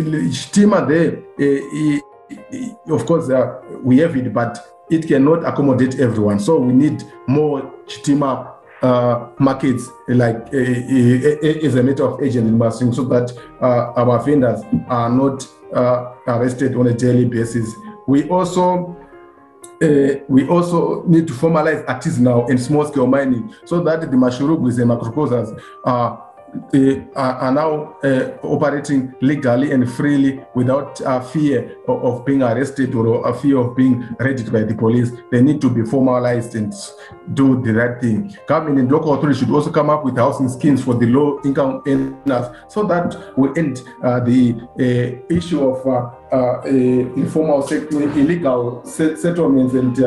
there, 0.86 1.22
uh, 1.40 2.94
of 2.94 3.04
course, 3.04 3.28
uh, 3.28 3.60
we 3.82 3.98
have 3.98 4.16
it, 4.16 4.32
but 4.32 4.58
it 4.88 5.06
cannot 5.08 5.44
accommodate 5.44 5.98
everyone. 5.98 6.38
So 6.38 6.58
we 6.58 6.72
need 6.72 7.02
more 7.26 7.74
Stima 7.86 8.55
uh, 8.86 9.28
markets 9.38 9.88
like 10.08 10.36
uh, 10.54 10.58
uh, 10.58 11.80
a 11.80 11.82
matter 11.82 12.04
of 12.04 12.22
agent 12.22 12.46
in 12.48 12.56
Masvingo 12.58 12.94
so 12.94 13.04
that 13.04 13.32
uh, 13.60 13.92
our 14.00 14.22
vendors 14.22 14.60
are 14.88 15.10
not 15.10 15.46
uh, 15.74 16.14
arrested 16.28 16.76
on 16.76 16.86
a 16.86 16.94
daily 16.94 17.24
basis. 17.24 17.74
We 18.06 18.28
also 18.28 18.96
uh, 19.82 20.20
we 20.28 20.48
also 20.48 21.02
need 21.04 21.26
to 21.26 21.34
formalize 21.34 21.84
artisanal 21.86 22.48
and 22.48 22.58
small 22.60 22.86
scale 22.86 23.06
mining 23.06 23.52
so 23.64 23.82
that 23.82 24.00
the 24.00 24.16
Mashurugwis 24.16 24.80
and 24.80 24.90
Makorokosas 24.90 25.60
are 25.84 26.25
uh, 26.74 27.00
are 27.14 27.52
now 27.52 27.96
uh, 28.02 28.36
operating 28.42 29.14
legally 29.20 29.72
and 29.72 29.90
freely 29.90 30.40
without 30.54 31.00
uh, 31.02 31.20
fear 31.20 31.76
of, 31.88 32.04
of, 32.04 32.24
being 32.24 32.42
arrested 32.42 32.94
or 32.94 33.28
a 33.28 33.34
fear 33.34 33.58
of 33.58 33.76
being 33.76 34.06
raided 34.18 34.52
by 34.52 34.62
the 34.62 34.74
police. 34.74 35.10
They 35.30 35.42
need 35.42 35.60
to 35.60 35.70
be 35.70 35.84
formalized 35.84 36.54
and 36.54 36.72
do 37.34 37.60
the 37.62 37.72
right 37.74 38.00
thing. 38.00 38.36
Government 38.46 38.78
and 38.78 38.90
local 38.90 39.14
authorities 39.14 39.40
should 39.40 39.50
also 39.50 39.70
come 39.70 39.90
up 39.90 40.04
with 40.04 40.16
housing 40.16 40.48
schemes 40.48 40.82
for 40.82 40.94
the 40.94 41.06
low 41.06 41.40
income 41.44 41.82
earners 41.86 42.46
so 42.68 42.84
that 42.84 43.16
we 43.36 43.48
end 43.56 43.82
uh, 44.02 44.20
the 44.20 44.54
uh, 44.78 45.34
issue 45.34 45.68
of 45.68 45.86
uh, 45.86 46.62
informal 46.66 47.66
illegal 47.68 48.84
settlements 48.84 49.74
and 49.74 49.98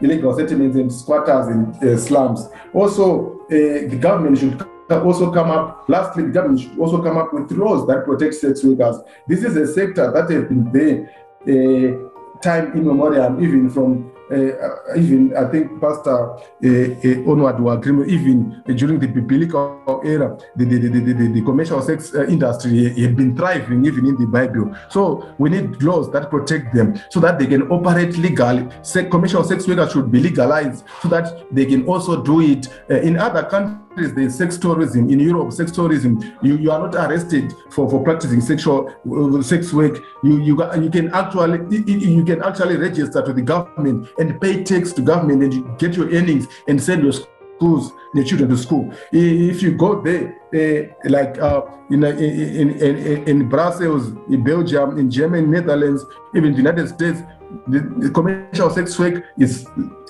illegal 0.00 0.34
settlements 0.36 0.76
and 0.76 0.92
squatters 0.92 1.48
in 1.48 1.98
slums. 1.98 2.48
Also, 2.72 3.40
the 3.48 3.98
government 4.00 4.38
should 4.38 4.67
also 4.90 5.30
come 5.30 5.50
up, 5.50 5.84
lastly, 5.88 6.24
the 6.24 6.30
government 6.30 6.60
should 6.60 6.78
also 6.78 7.02
come 7.02 7.18
up 7.18 7.32
with 7.32 7.50
laws 7.52 7.86
that 7.86 8.04
protect 8.04 8.34
sex 8.34 8.64
workers. 8.64 8.96
This 9.26 9.44
is 9.44 9.56
a 9.56 9.66
sector 9.72 10.10
that 10.10 10.30
has 10.30 10.44
been 10.44 10.72
there 10.72 11.10
uh, 11.46 12.40
time 12.40 12.72
immemorial, 12.76 13.42
even 13.42 13.70
from 13.70 14.10
uh, 14.30 14.94
even 14.94 15.34
I 15.34 15.50
think 15.50 15.80
Pastor 15.80 16.32
uh, 16.32 16.38
uh, 16.62 17.30
Onward 17.30 17.60
will 17.60 17.72
agree, 17.72 18.12
even 18.12 18.62
during 18.76 18.98
the 18.98 19.06
biblical 19.06 20.02
era, 20.04 20.36
the, 20.54 20.64
the, 20.66 20.78
the, 20.78 21.00
the, 21.00 21.32
the 21.32 21.42
commercial 21.42 21.80
sex 21.80 22.14
industry 22.14 22.92
had 23.00 23.16
been 23.16 23.34
thriving 23.34 23.86
even 23.86 24.06
in 24.06 24.16
the 24.16 24.26
Bible. 24.26 24.76
So 24.90 25.34
we 25.38 25.48
need 25.48 25.82
laws 25.82 26.12
that 26.12 26.28
protect 26.28 26.74
them 26.74 27.00
so 27.08 27.20
that 27.20 27.38
they 27.38 27.46
can 27.46 27.70
operate 27.70 28.18
legally. 28.18 28.68
Se- 28.82 29.08
commercial 29.08 29.44
sex 29.44 29.66
workers 29.66 29.92
should 29.92 30.12
be 30.12 30.20
legalized 30.20 30.84
so 31.00 31.08
that 31.08 31.46
they 31.50 31.64
can 31.64 31.86
also 31.86 32.22
do 32.22 32.42
it 32.42 32.68
in 32.90 33.16
other 33.18 33.44
countries 33.44 33.87
there's 33.98 34.14
the 34.14 34.30
sex 34.30 34.56
tourism 34.56 35.10
in 35.10 35.20
Europe. 35.20 35.52
Sex 35.52 35.70
tourism, 35.70 36.22
you, 36.42 36.56
you 36.56 36.70
are 36.70 36.78
not 36.78 36.94
arrested 36.94 37.52
for, 37.70 37.88
for 37.90 38.02
practicing 38.02 38.40
sexual 38.40 38.88
uh, 38.88 39.42
sex 39.42 39.72
work. 39.72 39.98
You 40.22 40.40
you 40.40 40.54
you 40.82 40.90
can 40.90 41.12
actually 41.12 41.60
you 41.86 42.24
can 42.24 42.42
actually 42.42 42.76
register 42.76 43.22
to 43.22 43.32
the 43.32 43.42
government 43.42 44.08
and 44.18 44.40
pay 44.40 44.64
tax 44.64 44.92
to 44.92 45.02
government 45.02 45.42
and 45.42 45.54
you 45.54 45.74
get 45.78 45.94
your 45.94 46.08
earnings 46.10 46.46
and 46.68 46.82
send 46.82 47.02
your 47.02 47.12
schools 47.12 47.92
your 48.14 48.24
children 48.24 48.48
to 48.48 48.56
school. 48.56 48.92
If 49.12 49.62
you 49.62 49.72
go 49.72 50.00
there, 50.00 50.36
uh, 50.54 51.08
like 51.08 51.38
uh, 51.38 51.62
in, 51.90 52.04
in, 52.04 52.70
in 52.78 53.28
in 53.28 53.48
Brussels, 53.48 54.12
in 54.28 54.42
Belgium, 54.42 54.98
in 54.98 55.10
Germany, 55.10 55.46
Netherlands, 55.46 56.04
even 56.34 56.52
the 56.52 56.58
United 56.58 56.88
States, 56.88 57.20
the, 57.66 57.80
the, 57.98 58.10
commercial 58.10 58.70
sex 58.70 58.98
work 58.98 59.24
is 59.38 59.66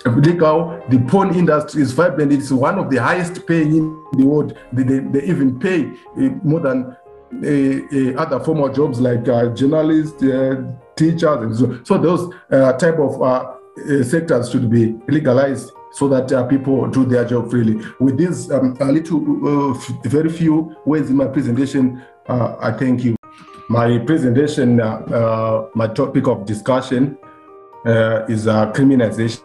legal. 0.06 0.82
The 0.88 0.98
porn 1.08 1.34
industry 1.34 1.82
is 1.82 1.92
vibrant. 1.92 2.32
It's 2.32 2.50
one 2.50 2.78
of 2.78 2.90
the 2.90 2.96
highest 2.96 3.46
paying 3.46 3.76
in 3.76 4.04
the 4.12 4.24
world. 4.24 4.56
They, 4.72 4.82
they, 4.82 4.98
they 4.98 5.22
even 5.24 5.58
pay 5.58 5.92
uh, 6.16 6.30
more 6.42 6.60
than 6.60 6.96
uh, 7.30 7.46
uh, 7.46 8.22
other 8.22 8.40
formal 8.40 8.70
jobs 8.70 9.00
like 9.00 9.28
uh, 9.28 9.48
journalists, 9.48 10.22
uh, 10.22 10.62
teachers, 10.96 11.22
and 11.24 11.56
so. 11.56 11.78
So 11.84 11.98
those 11.98 12.34
uh, 12.50 12.72
type 12.72 12.98
of 12.98 13.58
sectors 14.06 14.50
should 14.50 14.70
be 14.70 14.96
legalized 15.08 15.70
so 15.92 16.08
that 16.08 16.48
people 16.48 16.86
do 16.88 17.04
their 17.04 17.24
job 17.24 17.50
freely. 17.50 17.84
With 18.00 18.18
this, 18.18 18.50
um, 18.50 18.76
a 18.80 18.86
little, 18.86 19.74
very 20.04 20.28
few 20.30 20.74
words 20.84 21.10
in 21.10 21.16
my 21.16 21.26
presentation, 21.26 22.02
I 22.28 22.72
thank 22.72 23.04
you. 23.04 23.16
My 23.68 23.98
presentation, 23.98 24.76
my 24.76 25.86
topic 25.94 26.26
of 26.26 26.44
discussion 26.44 27.18
uh, 27.86 28.24
is 28.28 28.46
a 28.46 28.72
criminalization, 28.74 29.42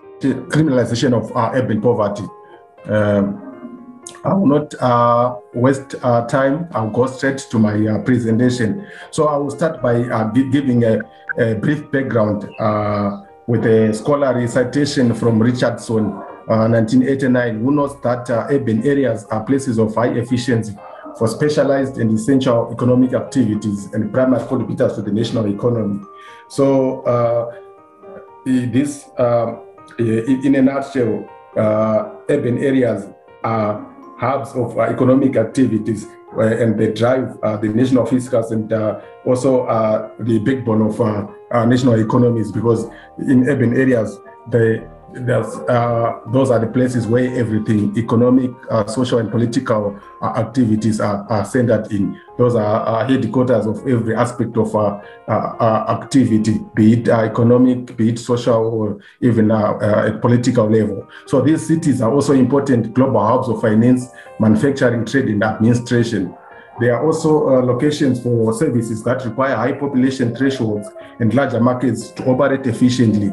criminalization 0.49 1.13
of 1.13 1.35
uh, 1.35 1.51
urban 1.53 1.81
poverty. 1.81 2.23
Um, 2.85 3.53
I 4.25 4.33
will 4.33 4.47
not 4.47 4.73
uh, 4.75 5.35
waste 5.53 5.95
uh, 6.01 6.25
time. 6.27 6.67
I'll 6.73 6.89
go 6.89 7.07
straight 7.07 7.39
to 7.39 7.59
my 7.59 7.87
uh, 7.87 8.01
presentation. 8.03 8.87
So 9.11 9.27
I 9.27 9.37
will 9.37 9.51
start 9.51 9.81
by 9.81 10.03
uh, 10.03 10.25
giving 10.31 10.83
a, 10.83 10.99
a, 11.37 11.55
brief 11.55 11.89
background 11.91 12.49
uh, 12.59 13.21
with 13.47 13.65
a 13.65 13.93
scholarly 13.93 14.47
citation 14.47 15.13
from 15.13 15.41
Richardson, 15.41 16.11
1989, 16.47 17.55
uh, 17.55 17.59
who 17.59 17.71
notes 17.71 17.95
that 18.03 18.29
urban 18.29 18.85
areas 18.85 19.25
are 19.25 19.43
places 19.43 19.77
of 19.77 19.93
high 19.95 20.13
efficiency 20.13 20.75
for 21.17 21.27
specialized 21.27 21.97
and 21.97 22.11
essential 22.11 22.71
economic 22.71 23.13
activities 23.13 23.93
and 23.93 24.11
primary 24.11 24.45
contributors 24.47 24.95
to 24.95 25.01
the 25.01 25.11
national 25.11 25.53
economy. 25.53 25.99
So 26.47 27.01
this, 28.45 29.09
um, 29.17 29.61
in 29.99 30.55
a 30.55 30.61
nutshell, 30.61 31.27
uh, 31.57 32.09
urban 32.29 32.57
areas 32.57 33.09
are 33.43 33.85
hubs 34.17 34.51
of 34.55 34.77
uh, 34.77 34.81
economic 34.81 35.35
activities 35.35 36.07
and 36.37 36.79
they 36.79 36.91
drive 36.91 37.39
the 37.61 37.71
national 37.75 38.05
fiscus 38.07 38.49
and 38.49 38.73
also 39.25 39.67
the 40.19 40.39
backbone 40.39 40.81
of 40.81 40.99
national 41.67 41.99
economies 41.99 42.51
because 42.51 42.89
in 43.19 43.47
urban 43.47 43.77
areas, 43.77 44.17
they 44.49 44.81
there's, 45.13 45.55
uh, 45.69 46.19
those 46.27 46.49
are 46.49 46.59
the 46.59 46.67
places 46.67 47.07
where 47.07 47.33
everything 47.35 47.95
economic, 47.97 48.51
uh, 48.69 48.85
social, 48.87 49.19
and 49.19 49.29
political 49.29 49.99
uh, 50.21 50.33
activities 50.35 50.99
are, 50.99 51.25
are, 51.29 51.45
centered 51.45 51.91
in. 51.91 52.19
Those 52.37 52.55
are 52.55 53.05
headquarters 53.05 53.65
of 53.65 53.87
every 53.87 54.15
aspect 54.15 54.57
of 54.57 54.75
uh, 54.75 54.99
uh, 55.27 55.97
activity, 56.01 56.59
be 56.75 56.93
it 56.93 57.09
uh, 57.09 57.21
economic, 57.21 57.95
be 57.95 58.09
it 58.09 58.19
social, 58.19 58.55
or 58.55 58.99
even 59.21 59.51
at 59.51 60.19
political 60.21 60.69
level. 60.69 61.07
So 61.27 61.41
these 61.41 61.65
cities 61.65 62.01
are 62.01 62.11
also 62.11 62.33
important 62.33 62.93
global 62.93 63.25
hubs 63.25 63.49
of 63.49 63.61
finance, 63.61 64.07
manufacturing, 64.39 65.05
trade, 65.05 65.25
and 65.25 65.43
administration. 65.43 66.35
They 66.79 66.89
are 66.89 67.05
also 67.05 67.61
locations 67.61 68.23
for 68.23 68.51
services 68.53 69.03
that 69.03 69.23
require 69.25 69.55
high 69.55 69.73
population 69.73 70.35
thresholds 70.35 70.87
and 71.19 71.31
larger 71.33 71.59
markets 71.59 72.09
to 72.11 72.25
operate 72.25 72.65
efficiently. 72.65 73.31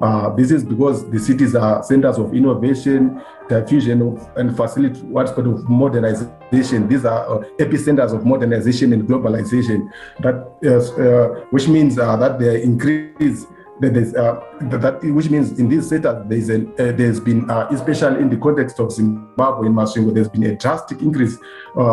Uh, 0.00 0.30
this 0.30 0.50
is 0.50 0.64
because 0.64 1.08
the 1.10 1.18
cities 1.18 1.54
are 1.54 1.82
centers 1.82 2.18
of 2.18 2.34
innovation, 2.34 3.20
diffusion 3.48 4.02
of, 4.02 4.30
and 4.36 4.56
facilitate 4.56 5.02
what's 5.04 5.32
called 5.32 5.48
of 5.48 5.68
modernization. 5.68 6.88
These 6.88 7.04
are 7.04 7.42
uh, 7.42 7.44
epicenters 7.58 8.14
of 8.14 8.24
modernization 8.24 8.92
and 8.92 9.08
globalization, 9.08 9.90
that 10.20 10.36
uh, 10.64 11.46
which 11.50 11.66
means 11.68 11.98
uh, 11.98 12.16
that 12.16 12.38
they 12.38 12.62
increase 12.62 13.46
that 13.80 13.94
uh, 14.16 14.68
that 14.80 15.02
which 15.04 15.30
means 15.30 15.58
in 15.58 15.68
this 15.68 15.88
sector 15.88 16.24
there's 16.26 16.50
uh, 16.50 16.64
there's 16.76 17.20
been 17.20 17.48
especially 17.70 18.20
in 18.20 18.28
the 18.28 18.36
context 18.36 18.80
of 18.80 18.90
Zimbabwe 18.90 19.68
in 19.68 19.72
Masvingo 19.72 20.12
there's 20.12 20.28
been 20.28 20.42
a 20.44 20.56
drastic 20.56 21.00
increase 21.00 21.34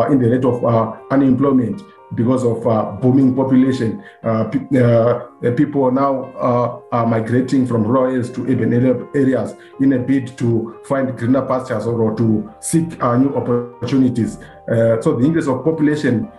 in 0.10 0.20
the 0.20 0.30
rate 0.30 0.46
of 0.46 0.64
unemployment 1.12 1.84
because 2.14 2.44
of 2.44 2.66
uh, 2.68 2.92
booming 3.02 3.36
population. 3.36 4.04
Uh, 4.24 4.50
uh, 4.78 5.28
people 5.56 5.92
now 5.92 6.26
uh, 6.36 6.80
are 6.92 7.08
migrating 7.08 7.66
from 7.66 7.84
rural 7.84 8.06
areas 8.06 8.32
to 8.32 8.44
urban 8.44 8.74
areas 9.16 9.56
in 9.80 9.94
a 9.94 10.00
bid 10.00 10.38
to 10.38 10.80
find 10.86 11.18
greener 11.18 11.42
pastures 11.46 11.88
or, 11.88 12.02
or 12.02 12.16
to 12.16 12.50
seek 12.60 13.02
uh, 13.04 13.18
new 13.18 13.36
opportunities. 13.36 14.38
Uh, 14.72 15.02
so 15.02 15.16
the 15.16 15.26
increase 15.26 15.48
of 15.48 15.64
population 15.64 16.32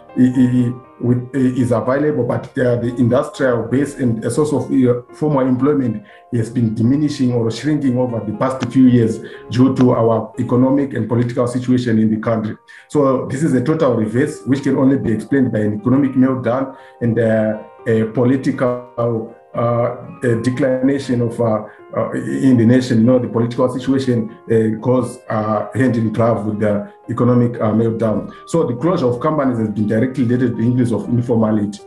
is 1.34 1.72
available, 1.72 2.24
but 2.24 2.54
the 2.54 2.94
industrial 2.96 3.68
base 3.68 3.96
and 3.96 4.24
a 4.24 4.30
source 4.30 4.52
of 4.52 4.68
formal 5.16 5.46
employment 5.46 6.04
has 6.32 6.50
been 6.50 6.74
diminishing 6.74 7.32
or 7.32 7.50
shrinking 7.50 7.98
over 7.98 8.24
the 8.24 8.36
past 8.38 8.64
few 8.72 8.86
years 8.86 9.20
due 9.50 9.74
to 9.76 9.92
our 9.92 10.32
economic 10.38 10.94
and 10.94 11.08
political 11.08 11.46
situation 11.46 11.98
in 11.98 12.10
the 12.10 12.16
country. 12.16 12.56
So 12.88 13.26
this 13.26 13.42
is 13.42 13.52
a 13.54 13.62
total 13.62 13.94
reverse, 13.94 14.42
which 14.46 14.62
can 14.62 14.76
only 14.76 14.98
be 14.98 15.12
explained 15.12 15.52
by 15.52 15.60
an 15.60 15.80
economic 15.80 16.12
meltdown 16.12 16.76
and 17.00 17.18
uh, 17.18 17.62
a 17.86 18.04
political 18.06 18.90
uh, 18.98 19.35
a 19.56 20.40
declination 20.42 21.20
of 21.22 21.40
uh, 21.40 21.64
uh, 21.96 22.10
in 22.12 22.56
the 22.56 22.66
nation. 22.66 22.98
You 22.98 23.04
know, 23.04 23.18
the 23.18 23.28
political 23.28 23.68
situation 23.68 24.36
uh, 24.50 24.78
goes 24.80 25.18
uh, 25.28 25.68
hand 25.74 25.96
in 25.96 26.12
glove 26.12 26.46
with 26.46 26.60
the 26.60 26.92
economic 27.08 27.60
uh, 27.60 27.72
meltdown. 27.72 28.32
So 28.46 28.66
the 28.66 28.74
closure 28.74 29.06
of 29.06 29.20
companies 29.20 29.58
has 29.58 29.68
been 29.70 29.86
directly 29.86 30.24
related 30.24 30.50
to 30.50 30.56
the 30.56 30.62
increase 30.62 30.92
of 30.92 31.08
informality. 31.08 31.80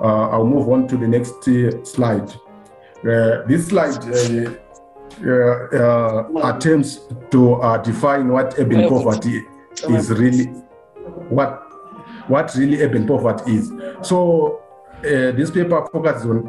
I'll 0.00 0.46
move 0.46 0.68
on 0.68 0.86
to 0.88 0.96
the 0.96 1.08
next 1.08 1.42
slide. 1.84 2.32
this 3.02 3.66
slide 3.66 3.98
attempts 6.44 7.00
to 7.30 7.80
define 7.84 8.28
what 8.28 8.54
urban 8.58 8.88
poverty 8.88 9.44
is 9.88 10.10
really, 10.10 10.44
what 11.28 11.64
what 12.28 12.54
really 12.54 12.80
urban 12.82 13.06
poverty 13.06 13.56
is. 13.56 13.72
So 14.02 14.62
uh, 14.98 15.32
this 15.32 15.50
paper 15.50 15.86
focuses 15.92 16.26
on 16.26 16.48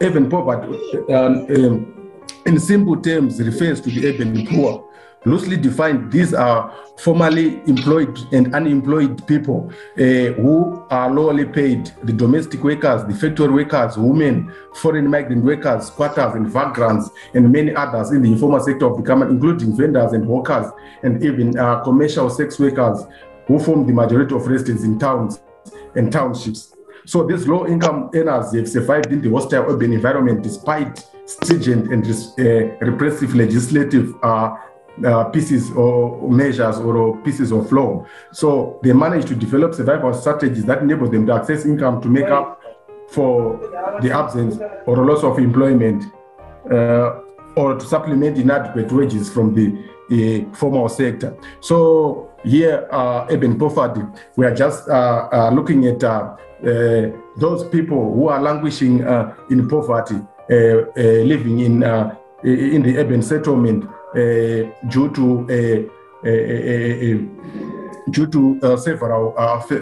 urban 0.00 0.28
poverty. 0.28 0.78
Um, 1.12 1.46
um, 1.50 2.10
in 2.46 2.58
simple 2.58 2.96
terms, 3.00 3.40
refers 3.40 3.80
to 3.82 3.90
the 3.90 4.08
urban 4.08 4.46
poor. 4.46 4.90
Loosely 5.26 5.56
defined, 5.56 6.12
these 6.12 6.34
are 6.34 6.70
formerly 6.98 7.62
employed 7.66 8.18
and 8.32 8.54
unemployed 8.54 9.26
people 9.26 9.72
uh, 9.96 10.02
who 10.36 10.84
are 10.90 11.10
lowly 11.10 11.46
paid, 11.46 11.90
the 12.02 12.12
domestic 12.12 12.62
workers, 12.62 13.04
the 13.04 13.14
factory 13.14 13.48
workers, 13.48 13.96
women, 13.96 14.52
foreign 14.74 15.08
migrant 15.08 15.42
workers, 15.42 15.86
squatters 15.86 16.34
and 16.34 16.46
vagrants, 16.48 17.08
and 17.32 17.50
many 17.50 17.74
others 17.74 18.10
in 18.10 18.20
the 18.20 18.32
informal 18.32 18.60
sector 18.60 18.84
of 18.84 18.98
the 18.98 19.02
government, 19.02 19.30
including 19.30 19.74
vendors 19.74 20.12
and 20.12 20.26
workers, 20.28 20.70
and 21.02 21.24
even 21.24 21.58
uh, 21.58 21.80
commercial 21.80 22.28
sex 22.28 22.58
workers 22.58 23.04
who 23.46 23.58
form 23.58 23.86
the 23.86 23.94
majority 23.94 24.34
of 24.34 24.46
residents 24.46 24.84
in 24.84 24.98
towns 24.98 25.40
and 25.94 26.12
townships. 26.12 26.73
So 27.06 27.24
these 27.26 27.46
low 27.46 27.66
income 27.66 28.10
earners 28.14 28.54
have 28.54 28.68
survived 28.68 29.12
in 29.12 29.20
the 29.20 29.30
hostile 29.30 29.64
urban 29.68 29.92
environment 29.92 30.42
despite 30.42 31.04
stringent 31.26 31.92
and 31.92 32.04
uh, 32.06 32.84
repressive 32.84 33.34
legislative 33.34 34.14
uh, 34.22 34.56
uh, 35.04 35.24
pieces 35.24 35.70
or 35.72 36.30
measures 36.30 36.78
or 36.78 37.16
pieces 37.22 37.52
of 37.52 37.70
law. 37.72 38.06
So 38.32 38.78
they 38.82 38.92
managed 38.92 39.28
to 39.28 39.34
develop 39.34 39.74
survival 39.74 40.14
strategies 40.14 40.64
that 40.66 40.82
enable 40.82 41.10
them 41.10 41.26
to 41.26 41.34
access 41.34 41.64
income 41.64 42.00
to 42.02 42.08
make 42.08 42.26
up 42.26 42.62
for 43.08 43.58
the 44.02 44.10
absence 44.10 44.58
or 44.86 45.04
loss 45.04 45.22
of 45.24 45.38
employment 45.38 46.04
uh, 46.70 47.20
or 47.56 47.74
to 47.74 47.84
supplement 47.84 48.38
inadequate 48.38 48.90
wages 48.92 49.32
from 49.32 49.54
the 49.54 50.46
formal 50.52 50.88
sector. 50.88 51.36
So 51.60 52.30
here, 52.44 52.86
uh, 52.90 53.26
urban 53.30 53.58
poverty, 53.58 54.02
we 54.36 54.46
are 54.46 54.54
just 54.54 54.88
uh, 54.88 55.28
uh, 55.32 55.50
looking 55.50 55.86
at 55.86 56.02
uh, 56.04 56.36
uh, 56.64 57.10
those 57.36 57.68
people 57.68 58.14
who 58.14 58.28
are 58.28 58.40
languishing 58.40 59.04
uh, 59.04 59.34
in 59.50 59.68
poverty, 59.68 60.16
uh, 60.50 61.00
living 61.24 61.60
in 61.60 61.82
in 62.42 62.82
the 62.82 62.98
urban 62.98 63.22
settlement 63.22 63.84
due 64.88 65.10
to 65.12 65.46
due 68.10 68.26
to 68.26 68.76
several 68.76 69.32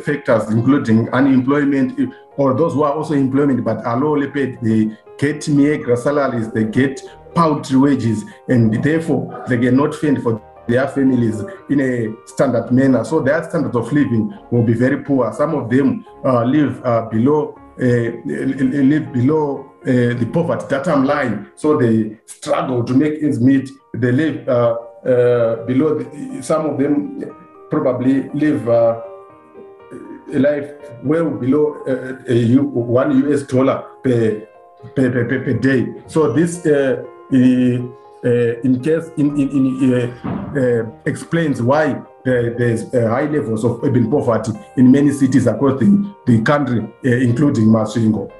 factors, 0.04 0.48
including 0.50 1.08
unemployment, 1.10 1.98
or 2.36 2.54
those 2.54 2.74
who 2.74 2.84
are 2.84 2.92
also 2.92 3.14
employment 3.14 3.64
but 3.64 3.84
are 3.84 3.98
lowly 4.00 4.28
paid, 4.28 4.58
they 4.62 4.96
get 5.18 5.48
meager 5.48 5.96
salaries, 5.96 6.50
they 6.52 6.64
get 6.64 7.00
paltry 7.34 7.76
wages, 7.76 8.24
and 8.48 8.82
therefore 8.82 9.44
they 9.48 9.58
cannot 9.58 9.94
fend 9.94 10.22
for 10.22 10.40
their 10.68 10.88
families 10.88 11.42
in 11.68 11.80
a 11.80 12.14
standard 12.26 12.70
manner. 12.70 13.04
So 13.04 13.20
their 13.20 13.42
standard 13.44 13.74
of 13.74 13.92
living 13.92 14.32
will 14.50 14.62
be 14.62 14.74
very 14.74 15.02
poor. 15.02 15.32
Some 15.32 15.54
of 15.54 15.70
them 15.70 16.04
uh, 16.24 16.44
live 16.44 16.84
uh, 16.84 17.02
below 17.10 17.58
uh, 17.80 18.10
live 18.26 19.12
below 19.12 19.72
uh, 19.82 20.14
the 20.14 20.28
poverty 20.32 20.66
datum 20.68 21.04
line. 21.04 21.50
So 21.54 21.76
they 21.78 22.18
struggle 22.26 22.84
to 22.84 22.94
make 22.94 23.22
ends 23.22 23.40
meet. 23.40 23.70
They 23.94 24.12
live 24.12 24.48
uh, 24.48 24.76
uh, 25.04 25.64
below. 25.64 25.98
The, 25.98 26.42
some 26.42 26.66
of 26.66 26.78
them 26.78 27.24
probably 27.70 28.28
live 28.34 28.68
a 28.68 29.02
life 30.28 30.70
well 31.02 31.30
below 31.30 31.82
one 32.72 33.30
US 33.30 33.42
dollar 33.42 33.84
per 34.04 34.46
per, 34.94 35.10
per, 35.10 35.24
per, 35.24 35.52
day. 35.54 35.86
So 36.06 36.32
this 36.32 36.62
in 38.24 38.80
case 38.82 39.10
in, 39.16 39.38
in, 39.38 39.50
in 39.50 39.94
uh, 39.94 40.56
uh, 40.56 40.90
explains 41.04 41.60
why 41.60 42.00
there's 42.24 42.90
high 42.92 43.26
levels 43.26 43.64
of 43.64 43.82
urban 43.82 44.10
poverty 44.10 44.52
in 44.76 44.90
many 44.90 45.10
cities 45.10 45.46
across 45.46 45.80
the, 45.80 46.14
the 46.26 46.40
country, 46.42 46.86
including 47.02 47.66
Masvingo. 47.66 48.30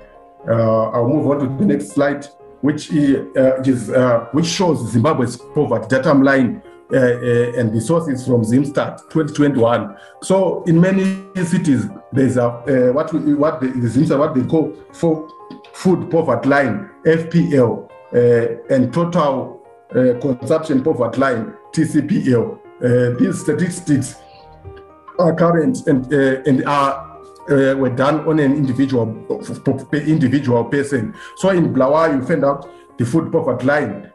I'll 0.48 1.08
move 1.08 1.26
on 1.26 1.38
to 1.40 1.58
the 1.58 1.66
next 1.66 1.88
slide, 1.88 2.26
which 2.60 2.92
is 2.92 3.88
which 4.32 4.46
shows 4.46 4.90
Zimbabwe's 4.92 5.36
poverty 5.36 5.86
datum 5.88 6.22
line 6.22 6.62
uh, 6.92 6.96
uh, 6.96 7.52
and 7.58 7.72
the 7.72 7.80
sources 7.80 8.26
from 8.26 8.42
Zimstat 8.42 8.98
2021. 9.08 9.96
So 10.22 10.62
in 10.64 10.78
many 10.78 11.24
cities, 11.42 11.86
there's 12.12 12.36
a 12.36 12.44
uh, 12.44 12.92
what 12.92 13.10
we, 13.14 13.32
what 13.32 13.62
the, 13.62 13.68
the 13.68 13.88
Zimstat 13.88 14.18
what 14.18 14.34
they 14.34 14.42
call 14.42 14.76
for 14.92 15.26
food 15.72 16.10
poverty 16.10 16.50
line 16.50 16.90
FPL 17.06 17.88
and 18.68 18.92
total 18.92 19.61
uh, 19.94 20.18
consumption 20.20 20.82
poverty 20.82 21.20
line, 21.20 21.54
TCPL. 21.72 22.58
Uh, 22.82 23.18
these 23.18 23.40
statistics 23.40 24.16
are 25.18 25.34
current 25.34 25.86
and, 25.86 26.12
uh, 26.12 26.42
and 26.46 26.64
are 26.64 27.10
uh, 27.50 27.74
were 27.76 27.90
done 27.90 28.26
on 28.26 28.38
an 28.38 28.54
individual 28.54 29.06
individual 29.92 30.64
person. 30.64 31.14
So 31.36 31.50
in 31.50 31.74
Blawa, 31.74 32.14
you 32.14 32.24
find 32.24 32.44
out 32.44 32.70
the 32.98 33.04
food 33.04 33.30
poverty 33.32 33.66
line 33.66 34.10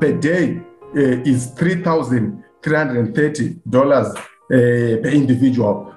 per 0.00 0.12
day 0.20 0.60
is 0.92 1.46
three 1.52 1.82
thousand 1.82 2.44
three 2.62 2.76
hundred 2.76 3.14
thirty 3.14 3.56
dollars 3.68 4.14
per 4.48 5.08
individual, 5.08 5.92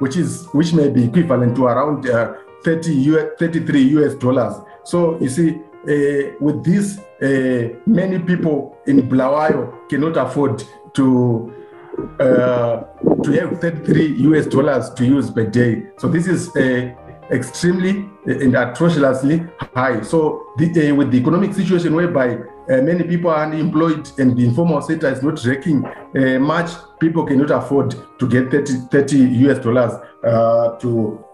which 0.00 0.16
is 0.16 0.46
which 0.52 0.74
may 0.74 0.90
be 0.90 1.04
equivalent 1.04 1.54
to 1.56 1.66
around 1.66 2.04
30 2.64 2.92
US, 2.92 3.30
33 3.38 3.82
US 4.00 4.14
dollars 4.16 4.54
so 4.90 5.16
you 5.20 5.28
see, 5.28 5.50
uh, 5.86 6.34
with 6.40 6.64
this, 6.64 6.98
uh, 7.22 7.78
many 7.86 8.18
people 8.18 8.76
in 8.88 9.08
Bulawayo 9.08 9.88
cannot 9.88 10.16
afford 10.16 10.64
to 10.94 11.54
uh, 12.18 12.82
to 13.22 13.30
have 13.32 13.60
33 13.60 14.16
US 14.30 14.46
dollars 14.46 14.90
to 14.94 15.04
use 15.04 15.30
per 15.30 15.44
day. 15.46 15.84
So 15.98 16.08
this 16.08 16.26
is 16.26 16.50
extremely 17.30 18.08
and 18.26 18.56
atrociously 18.56 19.46
high. 19.76 20.00
So 20.00 20.46
the, 20.58 20.90
with 20.90 21.12
the 21.12 21.18
economic 21.18 21.54
situation 21.54 21.94
whereby 21.94 22.38
many 22.68 23.04
people 23.04 23.30
are 23.30 23.44
unemployed 23.44 24.10
and 24.18 24.36
the 24.36 24.44
informal 24.44 24.82
sector 24.82 25.08
is 25.08 25.22
not 25.22 25.44
raking 25.44 25.84
much, 26.40 26.70
people 26.98 27.24
cannot 27.24 27.50
afford 27.50 27.94
to 28.18 28.28
get 28.28 28.50
30, 28.50 28.88
30 28.90 29.16
US 29.46 29.58
dollars 29.60 29.92
uh, 30.24 30.76
to 30.78 31.24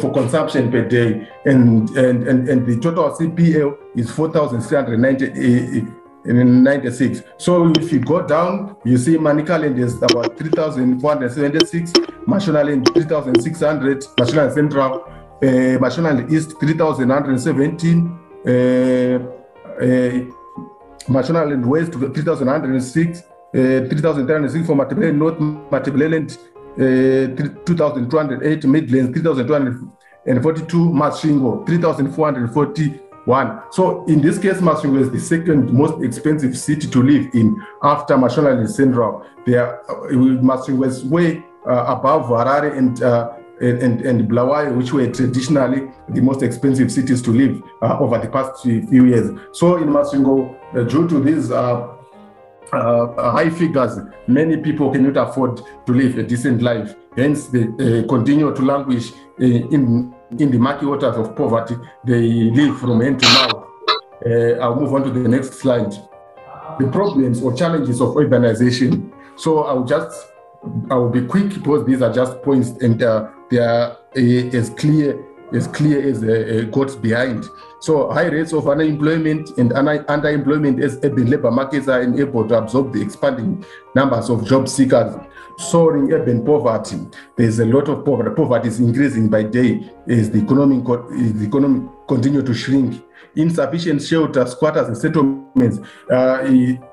for 0.00 0.12
consumption 0.12 0.70
per 0.70 0.84
day, 0.86 1.28
and 1.46 1.88
and 1.90 2.28
and, 2.28 2.48
and 2.48 2.66
the 2.66 2.78
total 2.80 3.10
CPL 3.10 3.76
is 3.96 4.10
4,390. 4.10 5.98
96. 6.24 7.22
So 7.38 7.70
if 7.78 7.92
you 7.92 8.00
go 8.00 8.26
down, 8.26 8.76
you 8.84 8.98
see 8.98 9.16
Manicaland 9.16 9.78
is 9.78 9.96
about 9.96 10.36
3,476, 10.36 11.92
Mashonaland 12.26 12.92
3,600, 12.92 14.02
Mashonaland 14.18 14.52
Central, 14.52 15.04
uh, 15.04 15.78
Mashonaland 15.78 16.30
East 16.30 16.58
3,117, 16.60 18.18
uh, 18.44 18.50
uh, 18.50 20.24
Mashonaland 21.08 21.64
West 21.64 21.92
3,106, 21.92 23.18
uh, 23.18 23.22
3,306 23.52 24.66
for 24.66 24.74
Matabele 24.74 25.14
North, 25.14 25.38
Matabeleland 25.70 26.36
uh, 26.36 26.47
2,208, 26.78 28.64
Midlands 28.64 29.12
3,242, 29.12 30.76
Masvingo 30.90 31.66
3,441. 31.66 33.62
So 33.72 34.04
in 34.06 34.20
this 34.20 34.38
case, 34.38 34.58
Masvingo 34.58 35.00
is 35.00 35.10
the 35.10 35.18
second 35.20 35.72
most 35.72 36.02
expensive 36.04 36.56
city 36.56 36.86
to 36.88 37.02
live 37.02 37.28
in 37.34 37.60
after 37.82 38.14
Mashonaland 38.16 38.68
Central. 38.68 39.26
There, 39.44 39.80
uh, 39.90 40.08
Masvingo 40.12 40.86
is 40.86 41.04
way 41.04 41.42
uh, 41.68 41.84
above 41.88 42.26
Harare 42.26 42.76
and, 42.76 43.02
uh, 43.02 43.32
and, 43.60 43.82
and, 43.82 44.00
and 44.02 44.76
which 44.78 44.92
were 44.92 45.06
traditionally 45.10 45.90
the 46.10 46.22
most 46.22 46.42
expensive 46.42 46.92
cities 46.92 47.20
to 47.22 47.32
live 47.32 47.60
uh, 47.82 47.98
over 47.98 48.18
the 48.18 48.28
past 48.28 48.62
few 48.62 49.06
years. 49.06 49.36
So 49.52 49.76
in 49.76 49.88
Masvingo, 49.88 50.56
uh, 50.74 50.84
due 50.84 51.08
to 51.08 51.20
these 51.20 51.50
uh, 51.50 51.97
uh, 52.72 53.30
high 53.32 53.50
figures, 53.50 53.98
many 54.26 54.56
people 54.56 54.90
cannot 54.90 55.16
afford 55.16 55.62
to 55.86 55.92
live 55.92 56.18
a 56.18 56.22
decent 56.22 56.62
life. 56.62 56.94
Hence, 57.16 57.46
they 57.46 57.64
uh, 57.64 58.06
continue 58.06 58.54
to 58.54 58.62
languish 58.62 59.12
uh, 59.12 59.44
in 59.44 60.14
in 60.38 60.50
the 60.50 60.58
murky 60.58 60.86
waters 60.86 61.16
of 61.16 61.34
poverty. 61.34 61.76
They 62.04 62.50
live 62.50 62.78
from 62.78 63.00
hand 63.00 63.20
to 63.20 63.26
mouth. 63.26 63.64
Uh, 64.26 64.60
I'll 64.60 64.76
move 64.76 64.92
on 64.92 65.04
to 65.04 65.10
the 65.10 65.28
next 65.28 65.54
slide. 65.54 65.92
The 66.78 66.88
problems 66.92 67.42
or 67.42 67.54
challenges 67.54 68.00
of 68.00 68.08
urbanization. 68.14 69.10
So 69.36 69.64
I'll 69.64 69.84
just 69.84 70.28
I 70.90 70.94
will 70.94 71.10
be 71.10 71.24
quick 71.24 71.54
because 71.54 71.86
these 71.86 72.02
are 72.02 72.12
just 72.12 72.42
points 72.42 72.70
and 72.82 73.02
uh, 73.02 73.28
they 73.50 73.58
are 73.58 73.96
uh, 74.16 74.56
as 74.56 74.70
clear 74.70 75.18
as 75.52 75.66
clear 75.66 76.00
as 76.08 76.22
uh, 76.22 76.68
God's 76.70 76.96
behind. 76.96 77.48
So 77.80 78.10
high 78.10 78.26
rates 78.26 78.52
of 78.52 78.68
unemployment 78.68 79.56
and 79.58 79.70
underemployment 79.70 80.82
as 80.82 80.98
urban 81.02 81.30
labor 81.30 81.50
markets 81.50 81.88
are 81.88 82.00
unable 82.00 82.46
to 82.48 82.58
absorb 82.58 82.92
the 82.92 83.00
expanding 83.00 83.64
numbers 83.94 84.30
of 84.30 84.46
job 84.46 84.68
seekers. 84.68 85.14
Soaring 85.58 86.12
urban 86.12 86.44
poverty, 86.44 86.96
there's 87.36 87.58
a 87.58 87.64
lot 87.64 87.88
of 87.88 88.04
poverty. 88.04 88.30
Poverty 88.34 88.68
is 88.68 88.78
increasing 88.78 89.28
by 89.28 89.42
day 89.42 89.90
as 90.08 90.30
the 90.30 90.38
economy, 90.40 90.80
the 90.80 91.44
economy 91.44 91.88
continue 92.06 92.42
to 92.42 92.54
shrink. 92.54 93.02
Insufficient 93.34 94.00
shelter, 94.00 94.46
squatters 94.46 94.86
and 94.86 94.96
settlements. 94.96 95.80
Uh, 96.08 96.44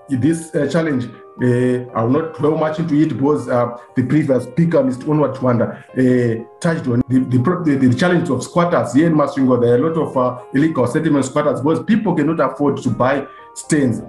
this 0.10 0.54
uh, 0.56 0.68
challenge 0.68 1.06
uh, 1.44 1.86
I 1.94 2.04
will 2.04 2.10
not 2.10 2.34
dwell 2.36 2.58
much 2.58 2.80
into 2.80 2.96
it 2.96 3.10
because 3.10 3.48
uh, 3.50 3.78
the 3.96 4.04
previous 4.04 4.44
speaker, 4.46 4.82
Mr. 4.82 5.10
Onward 5.10 5.36
Twanda, 5.36 5.84
uh, 5.92 6.44
touched 6.60 6.88
on 6.88 7.04
the, 7.10 7.20
the, 7.20 7.88
the, 7.90 7.96
challenge 7.96 8.30
of 8.30 8.42
squatters. 8.42 8.94
Here 8.94 9.08
in 9.08 9.14
Masvingo, 9.14 9.60
there 9.60 9.74
are 9.74 9.78
a 9.78 9.90
lot 9.90 9.98
of 9.98 10.18
uh, 10.18 10.44
illegal 10.54 10.88
settlement 10.88 11.26
squatters 11.26 11.62
because 11.62 11.84
people 11.84 12.16
cannot 12.16 12.40
afford 12.40 12.78
to 12.78 12.90
buy 12.90 13.28
stands. 13.54 14.02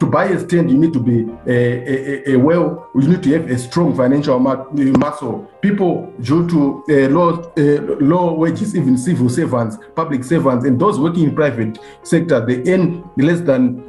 To 0.00 0.06
buy 0.06 0.26
a 0.26 0.38
stand, 0.40 0.70
you 0.70 0.78
need 0.78 0.92
to 0.92 1.00
be 1.00 1.30
a, 1.46 2.30
a, 2.30 2.32
a 2.32 2.36
well, 2.36 2.88
you 2.94 3.08
need 3.08 3.22
to 3.22 3.32
have 3.32 3.50
a 3.50 3.58
strong 3.58 3.96
financial 3.96 4.36
eh, 4.36 4.90
muscle. 4.98 5.50
People, 5.60 6.12
due 6.20 6.48
to 6.48 6.84
eh, 6.88 7.06
uh, 7.06 7.08
low, 7.10 7.28
uh, 7.30 7.52
eh, 7.56 7.78
low 8.00 8.34
wages, 8.34 8.74
even 8.74 8.96
civil 8.98 9.28
servants, 9.28 9.78
public 9.94 10.24
servants, 10.24 10.64
and 10.66 10.80
those 10.80 10.98
working 10.98 11.24
in 11.24 11.34
private 11.34 11.78
sector, 12.02 12.44
they 12.44 12.62
earn 12.72 13.04
less 13.16 13.40
than 13.40 13.82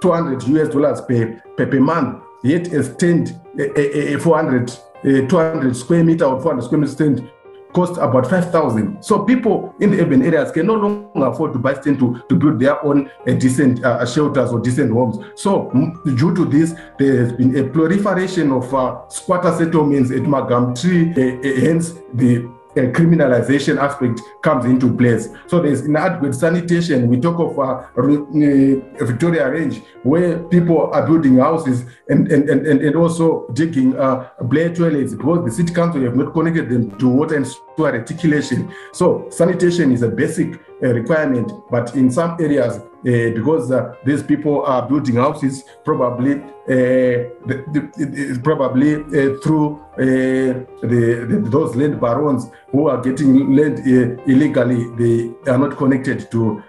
200 0.00 0.42
US 0.48 0.68
dollars 0.68 1.00
per, 1.02 1.42
per, 1.56 1.66
per 1.66 1.80
month, 1.80 2.22
yet 2.42 2.72
a 2.72 2.82
stand, 2.82 3.38
a, 3.58 4.12
a, 4.12 4.14
a 4.14 4.18
400, 4.18 4.70
a 5.04 5.26
200 5.26 5.76
square 5.76 6.04
meter 6.04 6.24
or 6.24 6.40
400 6.40 6.62
square 6.62 6.80
meter 6.80 6.92
stand 6.92 7.30
cost 7.72 7.98
about 7.98 8.28
5,000. 8.28 9.02
So 9.02 9.24
people 9.24 9.74
in 9.80 9.90
the 9.90 10.00
urban 10.00 10.22
areas 10.22 10.50
can 10.50 10.66
no 10.66 10.74
longer 10.74 11.26
afford 11.26 11.52
to 11.52 11.58
buy 11.58 11.74
stand 11.74 11.98
to, 11.98 12.22
to 12.28 12.34
build 12.34 12.58
their 12.58 12.82
own 12.84 13.10
uh, 13.26 13.32
decent 13.32 13.84
uh, 13.84 14.04
shelters 14.06 14.52
or 14.52 14.60
decent 14.60 14.92
homes. 14.92 15.18
So 15.34 15.70
due 16.04 16.34
to 16.34 16.44
this, 16.44 16.74
there 16.98 17.24
has 17.24 17.32
been 17.32 17.56
a 17.56 17.68
proliferation 17.68 18.52
of 18.52 18.72
uh, 18.74 19.08
squatter 19.08 19.52
settlements 19.52 20.10
at 20.10 20.22
Magam 20.22 20.80
Tree, 20.80 21.12
hence 21.60 21.94
the 22.14 22.55
uh, 22.76 22.90
criminalization 22.92 23.78
aspect 23.78 24.20
comes 24.42 24.64
into 24.64 24.94
place. 24.94 25.28
So 25.46 25.60
there's 25.60 25.82
inadequate 25.82 26.34
sanitation. 26.34 27.08
We 27.08 27.18
talk 27.18 27.38
of 27.40 27.58
uh, 27.58 27.86
uh, 27.96 29.04
Victoria 29.04 29.50
Range, 29.50 29.80
where 30.02 30.38
people 30.44 30.90
are 30.92 31.06
building 31.06 31.38
houses 31.38 31.84
and, 32.08 32.30
and, 32.30 32.48
and, 32.48 32.66
and 32.66 32.96
also 32.96 33.48
digging 33.52 33.96
uh, 33.98 34.28
blair 34.42 34.74
toilets 34.74 35.14
because 35.14 35.44
the 35.44 35.50
city 35.50 35.72
council 35.72 36.02
have 36.02 36.16
not 36.16 36.32
connected 36.32 36.68
them 36.68 36.96
to 36.98 37.08
water 37.08 37.36
and 37.36 37.46
sewer 37.46 37.92
reticulation. 37.92 38.72
So 38.92 39.26
sanitation 39.30 39.92
is 39.92 40.02
a 40.02 40.08
basic 40.08 40.60
uh, 40.82 40.88
requirement, 40.92 41.52
but 41.70 41.94
in 41.94 42.10
some 42.10 42.36
areas, 42.40 42.80
uh, 43.06 43.30
because 43.34 43.70
uh, 43.70 43.94
these 44.04 44.22
people 44.22 44.64
are 44.64 44.88
building 44.88 45.16
houses 45.16 45.64
probably 45.84 46.42
uh, 46.68 47.30
the, 47.46 47.64
the, 47.96 48.40
probably 48.42 48.96
uh, 48.96 49.38
through 49.40 49.78
uh, 49.92 50.66
the, 50.82 51.40
those 51.48 51.76
land 51.76 52.00
barons 52.00 52.50
who 52.72 52.88
are 52.88 53.00
getting 53.00 53.54
land 53.54 53.78
uh, 53.78 54.20
illegally. 54.26 54.88
They 54.96 55.32
are 55.48 55.58
not 55.58 55.76
connected 55.76 56.28
to 56.32 56.62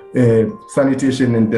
sanitation 0.69 1.33
and 1.33 1.51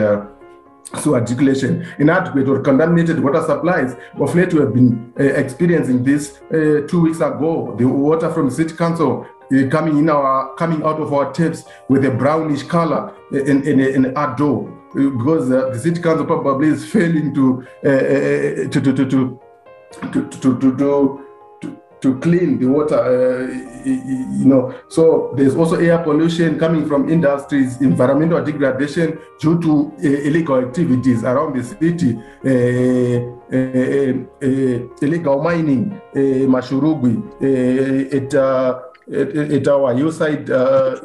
sewer 1.01 1.19
reticulation 1.19 1.85
inadequate 1.99 2.47
or 2.47 2.61
contaminated 2.61 3.21
water 3.21 3.43
supplies 3.43 3.95
of 4.15 4.33
late 4.33 4.53
we 4.53 4.61
have 4.61 4.73
been 4.73 5.13
experiencing 5.17 6.03
this 6.03 6.39
two 6.49 7.01
weeks 7.01 7.17
ago. 7.17 7.75
The 7.77 7.85
water 7.85 8.31
from 8.31 8.45
the 8.49 8.55
city 8.55 8.75
council 8.75 9.27
coming 9.71 9.97
in 9.97 10.09
our 10.09 10.55
coming 10.55 10.83
out 10.83 10.99
of 10.99 11.13
our 11.13 11.31
taps 11.33 11.65
with 11.87 12.05
a 12.05 12.11
brownish 12.11 12.63
color 12.63 13.13
in 13.31 13.63
in, 13.63 13.79
in 13.79 14.17
our 14.17 14.35
door 14.35 14.69
because 14.93 15.51
uh, 15.51 15.69
the 15.69 15.79
city 15.79 16.01
council 16.01 16.25
probably 16.25 16.67
is 16.69 16.85
failing 16.91 17.33
to 17.33 17.65
uh, 17.85 17.89
uh, 17.89 18.69
to, 18.69 18.81
to, 18.81 18.93
to, 18.93 19.05
to 19.09 19.39
to, 20.11 20.29
to, 20.29 20.59
to, 20.59 20.77
to, 20.77 21.25
to 22.01 22.17
clean 22.19 22.59
the 22.59 22.65
water, 22.65 22.95
uh, 22.95 23.47
you 23.85 24.45
know. 24.45 24.73
So 24.87 25.33
there's 25.35 25.55
also 25.55 25.75
air 25.77 25.97
pollution 25.99 26.57
coming 26.57 26.87
from 26.87 27.09
industries, 27.09 27.81
environmental 27.81 28.43
degradation 28.43 29.19
due 29.39 29.59
to 29.61 29.91
uh, 29.97 30.07
illegal 30.27 30.57
activities 30.59 31.23
around 31.23 31.57
the 31.57 31.63
city, 31.63 32.17
uh, 32.45 33.19
illegal 35.01 35.41
mining, 35.43 35.99
uh, 36.15 36.47
at 38.15 38.33
our 39.67 39.93
hillside, 39.95 40.49
uh, 40.49 40.99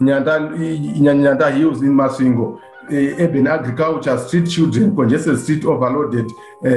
Nyanda, 0.00 1.52
Hills 1.56 1.82
in 1.82 1.92
Masvingo, 1.92 2.58
uh, 2.58 3.22
urban 3.22 3.46
agriculture, 3.46 4.18
street 4.18 4.48
children, 4.48 4.94
congested 4.94 5.38
street 5.38 5.64
overloaded, 5.64 6.26
uh, 6.64 6.68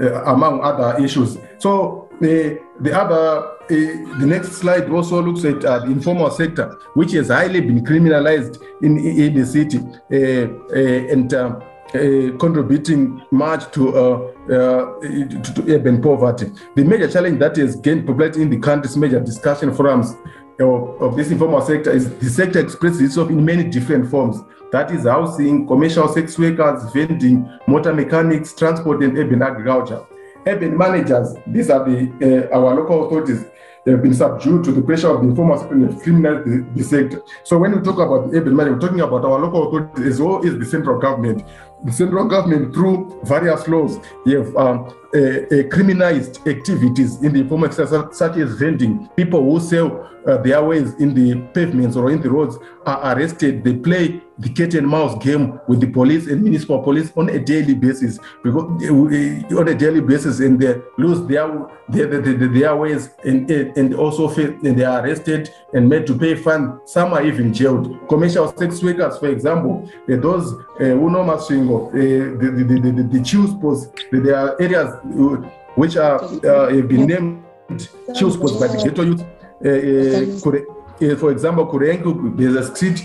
uh, 0.00 0.24
among 0.32 0.60
other 0.60 1.02
issues. 1.02 1.38
So 1.58 2.08
the 2.20 2.60
the 2.80 2.92
other, 2.98 3.46
uh, 3.46 4.18
the 4.20 4.26
next 4.26 4.52
slide 4.52 4.90
also 4.90 5.22
looks 5.22 5.44
at 5.44 5.64
uh, 5.64 5.80
the 5.80 5.86
informal 5.86 6.30
sector, 6.30 6.76
which 6.94 7.12
has 7.12 7.28
highly 7.28 7.60
been 7.60 7.84
criminalized 7.84 8.62
in, 8.82 8.98
in 8.98 9.34
the 9.34 9.46
city 9.46 9.78
uh, 9.78 11.12
and 11.12 11.32
contributing 11.92 13.22
much 13.30 13.70
to, 13.72 13.96
uh, 13.96 14.32
uh, 14.50 15.00
to, 15.00 15.52
to 15.54 15.74
urban 15.74 16.00
poverty. 16.00 16.50
The 16.74 16.84
major 16.84 17.10
challenge 17.10 17.38
that 17.40 17.56
has 17.56 17.76
gained 17.76 18.06
popularity 18.06 18.42
in 18.42 18.50
the 18.50 18.58
country's 18.58 18.96
major 18.96 19.20
discussion 19.20 19.74
forums 19.74 20.14
uh, 20.60 20.64
of, 20.64 21.02
of, 21.02 21.16
this 21.16 21.30
informal 21.30 21.60
sector 21.60 21.90
is 21.90 22.14
the 22.18 22.30
sector 22.30 22.60
expresses 22.60 23.00
itself 23.00 23.30
in 23.30 23.44
many 23.44 23.64
different 23.64 24.10
forms. 24.10 24.38
That 24.70 24.90
is 24.90 25.04
housing, 25.04 25.66
commercial 25.66 26.08
sex 26.08 26.38
workers, 26.38 26.90
vending, 26.92 27.48
motor 27.66 27.92
mechanics, 27.92 28.54
transport, 28.54 29.02
and 29.02 29.16
urban 29.18 29.42
agriculture. 29.42 30.04
Urban 30.46 30.76
managers, 30.76 31.34
these 31.46 31.70
are 31.70 31.84
the 31.84 32.48
uh, 32.50 32.56
our 32.56 32.74
local 32.74 33.06
authorities, 33.06 33.44
they 33.84 33.90
have 33.90 34.02
been 34.02 34.14
subdued 34.14 34.62
to 34.64 34.72
the 34.72 34.80
pressure 34.80 35.08
of 35.08 35.22
the 35.22 35.28
informal 35.28 35.58
sector 35.58 35.74
and 35.74 35.94
the, 35.94 36.66
the, 36.76 36.84
sector. 36.84 37.20
So 37.42 37.58
when 37.58 37.72
we 37.72 37.82
talk 37.82 37.98
about 37.98 38.30
the 38.30 38.38
urban 38.38 38.54
manager, 38.54 38.74
we're 38.74 38.80
talking 38.80 39.00
about 39.00 39.24
our 39.24 39.40
local 39.40 39.68
authorities 39.68 40.06
as 40.06 40.20
well 40.20 40.44
as 40.46 40.56
the 40.56 40.64
central 40.64 41.00
government. 41.00 41.44
The 41.84 41.92
central 41.92 42.24
government, 42.26 42.74
through 42.74 43.20
various 43.24 43.66
laws, 43.68 43.98
have 44.26 44.54
um, 44.56 44.94
criminalized 45.14 46.46
activities 46.46 47.22
in 47.22 47.32
the 47.32 47.40
informal 47.40 47.70
sector, 47.70 48.08
such 48.12 48.36
as 48.38 48.54
vending. 48.54 49.08
People 49.16 49.42
who 49.42 49.60
sell 49.60 50.08
uh, 50.26 50.36
their 50.38 50.62
wares 50.62 50.94
in 50.94 51.14
the 51.14 51.40
pavements 51.52 51.96
or 51.96 52.10
in 52.10 52.20
the 52.22 52.30
roads 52.30 52.56
are 52.86 53.14
arrested. 53.14 53.64
They 53.64 53.74
play 53.74 54.22
the 54.38 54.48
cat 54.48 54.74
and 54.74 54.88
mouse 54.88 55.22
game 55.22 55.60
with 55.68 55.80
the 55.80 55.86
police 55.86 56.26
and 56.26 56.42
municipal 56.42 56.82
police 56.82 57.12
on 57.16 57.28
a 57.28 57.38
daily 57.38 57.74
basis 57.74 58.18
because 58.42 58.64
uh, 58.64 59.60
on 59.60 59.68
a 59.68 59.74
daily 59.74 60.00
basis 60.00 60.40
and 60.40 60.58
they 60.58 60.80
lose 60.98 61.26
their 61.28 61.46
their, 61.88 62.06
their, 62.06 62.48
their 62.48 62.76
ways 62.76 63.10
and, 63.24 63.50
and 63.50 63.94
also 63.94 64.28
and 64.30 64.78
they 64.78 64.84
are 64.84 65.04
arrested 65.04 65.50
and 65.74 65.88
made 65.88 66.06
to 66.06 66.18
pay 66.18 66.34
fine 66.34 66.80
some 66.86 67.12
are 67.12 67.22
even 67.24 67.52
jailed 67.52 67.96
commercial 68.08 68.52
sex 68.56 68.82
workers 68.82 69.18
for 69.18 69.28
example 69.28 69.88
uh, 70.10 70.16
those 70.16 70.54
uh, 70.54 70.84
who 70.96 71.10
know 71.10 71.20
uh, 71.20 71.92
the, 71.92 72.64
the, 72.66 72.80
the, 72.80 72.90
the, 72.90 73.18
the 73.18 73.22
chill 73.22 73.46
areas 74.60 74.94
uh, 74.94 75.00
which 75.74 75.96
are 75.96 76.22
uh, 76.22 76.74
have 76.74 76.88
been 76.88 77.06
named 77.06 77.88
chill 78.14 78.30
spots 78.30 78.52
by 78.58 78.66
the 78.68 78.78
ghetto 78.82 79.02
youth 79.02 79.24
uh, 79.64 79.68
uh, 81.02 81.16
for 81.16 81.32
example, 81.32 81.66
Kurengu, 81.66 82.36
there's 82.36 82.54
a 82.54 82.74
street 82.74 83.00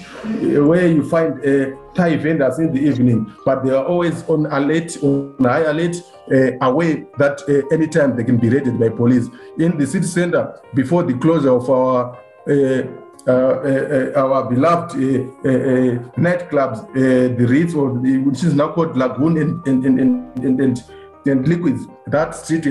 where 0.67 0.87
you 0.87 1.07
find 1.09 1.33
uh, 1.45 1.75
Thai 1.95 2.17
vendors 2.17 2.59
in 2.59 2.71
the 2.71 2.79
evening, 2.79 3.33
but 3.43 3.63
they 3.63 3.71
are 3.71 3.85
always 3.85 4.23
on 4.29 4.45
alert, 4.47 5.01
on 5.01 5.35
high 5.39 5.61
alert, 5.61 5.95
uh, 6.31 6.51
away 6.61 7.05
that 7.17 7.41
uh, 7.49 7.73
anytime 7.73 8.15
they 8.15 8.23
can 8.23 8.37
be 8.37 8.49
raided 8.49 8.79
by 8.79 8.89
police. 8.89 9.27
In 9.57 9.77
the 9.77 9.87
city 9.87 10.05
center, 10.05 10.59
before 10.75 11.03
the 11.03 11.15
closure 11.15 11.55
of 11.55 11.69
our 11.69 12.17
uh, 12.47 12.83
uh, 13.27 13.31
uh, 13.31 14.11
our 14.15 14.49
beloved 14.49 14.91
nightclubs, 16.15 16.87
the 16.93 17.45
Ritz, 17.45 17.73
or 17.73 17.99
the, 17.99 18.19
which 18.19 18.41
is 18.43 18.53
now 18.53 18.71
called 18.71 18.95
Lagoon 18.95 19.37
and, 19.37 19.67
and, 19.67 19.83
and, 19.85 19.99
and, 20.37 20.61
and, 20.61 20.83
and 21.27 21.47
Liquids, 21.47 21.87
that 22.07 22.35
street 22.35 22.65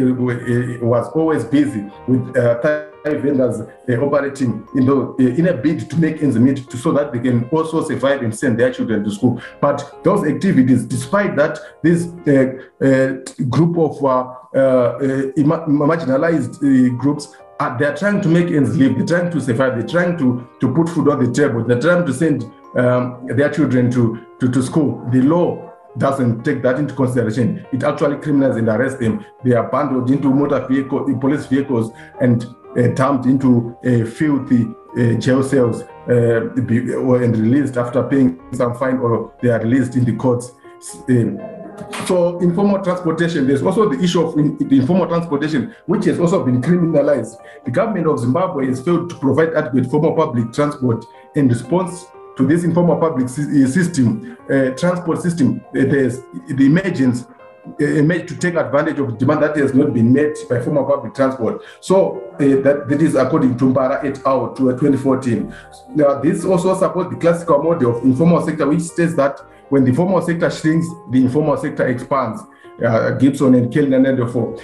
was 0.83 1.09
always 1.15 1.45
busy 1.45 1.85
with 2.09 2.35
Thai 2.35 2.87
vendors 3.15 3.61
uh, 3.61 4.05
operating 4.05 4.67
in, 4.75 4.87
the, 4.87 4.97
uh, 4.97 5.17
in 5.19 5.49
a 5.49 5.55
bid 5.55 5.89
to 5.89 5.97
make 5.97 6.23
ends 6.23 6.39
meet 6.39 6.69
to, 6.69 6.77
so 6.77 6.93
that 6.93 7.13
they 7.13 7.19
can 7.19 7.49
also 7.51 7.83
survive 7.83 8.23
and 8.23 8.37
send 8.37 8.59
their 8.59 8.73
children 8.73 9.05
to 9.05 9.11
school. 9.11 9.41
But 9.61 10.03
those 10.03 10.27
activities, 10.27 10.85
despite 10.85 11.37
that, 11.37 11.59
this 11.83 12.07
uh, 12.27 12.85
uh, 12.85 13.45
group 13.49 13.79
of 13.79 14.05
uh, 14.05 14.35
uh, 14.55 14.99
marginalized 15.37 16.99
groups 16.99 17.35
uh, 17.59 17.75
they're 17.79 17.97
trying 17.97 18.21
to 18.21 18.29
make 18.29 18.49
ends 18.51 18.77
live. 18.77 18.97
They're 18.97 19.07
trying 19.07 19.31
to 19.33 19.41
survive. 19.41 19.79
They're 19.79 19.89
trying 19.89 20.19
to, 20.19 20.47
to 20.61 20.75
put 20.75 20.91
food 20.91 21.09
on 21.09 21.25
the 21.25 21.33
table. 21.33 21.65
They're 21.65 21.81
trying 21.81 22.05
to 22.05 22.13
send 22.13 22.45
um, 22.77 23.27
their 23.27 23.49
children 23.49 23.91
to, 23.93 24.21
to, 24.41 24.51
to 24.51 24.63
school. 24.63 25.09
The 25.11 25.23
law 25.23 25.66
doesn't 25.99 26.45
take 26.45 26.63
that 26.63 26.79
into 26.79 26.95
consideration. 26.95 27.67
It 27.73 27.83
actually 27.83 28.17
criminalizes 28.17 28.59
and 28.59 28.69
arrests 28.69 28.99
them. 28.99 29.25
They 29.45 29.53
are 29.53 29.69
bundled 29.69 30.11
into 30.11 30.33
motor 30.33 30.67
vehicle, 30.67 31.05
police 31.19 31.47
vehicles, 31.47 31.93
and 32.21 32.45
uh, 32.79 32.89
dumped 32.89 33.27
into 33.27 33.77
uh, 33.85 34.05
filthy 34.05 34.67
uh, 34.99 35.19
jail 35.19 35.43
cells 35.43 35.83
and 36.09 37.37
released 37.37 37.77
after 37.77 38.03
paying 38.03 38.41
some 38.53 38.75
fine 38.75 38.99
or 38.99 39.35
they 39.43 39.49
are 39.49 39.61
released 39.61 39.97
in 39.97 40.05
the 40.05 40.15
courts. 40.17 40.53
So 42.07 42.39
informal 42.41 42.83
transportation, 42.83 43.47
there's 43.47 43.63
also 43.63 43.89
the 43.89 44.03
issue 44.03 44.23
of 44.27 44.39
in, 44.39 44.57
the 44.57 44.77
informal 44.77 45.07
transportation, 45.07 45.75
which 45.87 46.05
has 46.05 46.19
also 46.19 46.45
been 46.45 46.63
criminalized. 46.63 47.37
The 47.65 47.71
government 47.71 48.07
of 48.07 48.19
Zimbabwe 48.19 48.67
has 48.67 48.83
failed 48.83 49.11
to 49.11 49.17
provide 49.17 49.55
adequate 49.55 49.87
formal 49.87 50.15
public 50.15 50.53
transport 50.53 51.05
in 51.35 51.49
response 51.49 52.07
to 52.37 52.47
this 52.47 52.65
informal 52.65 52.97
public 52.97 53.29
system, 53.29 54.37
uh, 54.51 54.71
transport 54.71 55.23
system. 55.23 55.61
There's 55.73 56.21
the 56.49 56.67
emergence 56.67 57.27
to 57.79 58.37
take 58.39 58.55
advantage 58.55 58.99
of 58.99 59.19
demand 59.19 59.43
that 59.43 59.57
has 59.57 59.75
not 59.75 59.93
been 59.93 60.13
met 60.13 60.37
by 60.49 60.61
former 60.61 60.85
public 60.85 61.15
transport. 61.15 61.63
So 61.81 62.23
uh, 62.35 62.39
that, 62.63 62.87
that 62.89 63.03
is 63.03 63.15
according 63.15 63.59
to 63.59 63.65
Mbara 63.65 64.05
et 64.05 64.25
al. 64.25 64.55
to 64.55 64.71
2014. 64.73 65.53
Now, 65.95 66.21
this 66.21 66.45
also 66.45 66.79
supports 66.79 67.11
the 67.11 67.17
classical 67.17 67.63
model 67.63 67.97
of 67.97 68.05
informal 68.05 68.45
sector, 68.45 68.67
which 68.67 68.83
states 68.83 69.15
that 69.17 69.41
when 69.69 69.85
the 69.85 69.93
formal 69.93 70.23
sector 70.23 70.51
shrinks, 70.51 70.87
the 71.11 71.23
informal 71.23 71.57
sector 71.57 71.87
expands. 71.89 72.43
Uh, 72.85 73.13
Gibson 73.13 73.55
and 73.55 73.73
Kellner 73.73 73.97
and 73.97 74.19
therefore. 74.19 74.61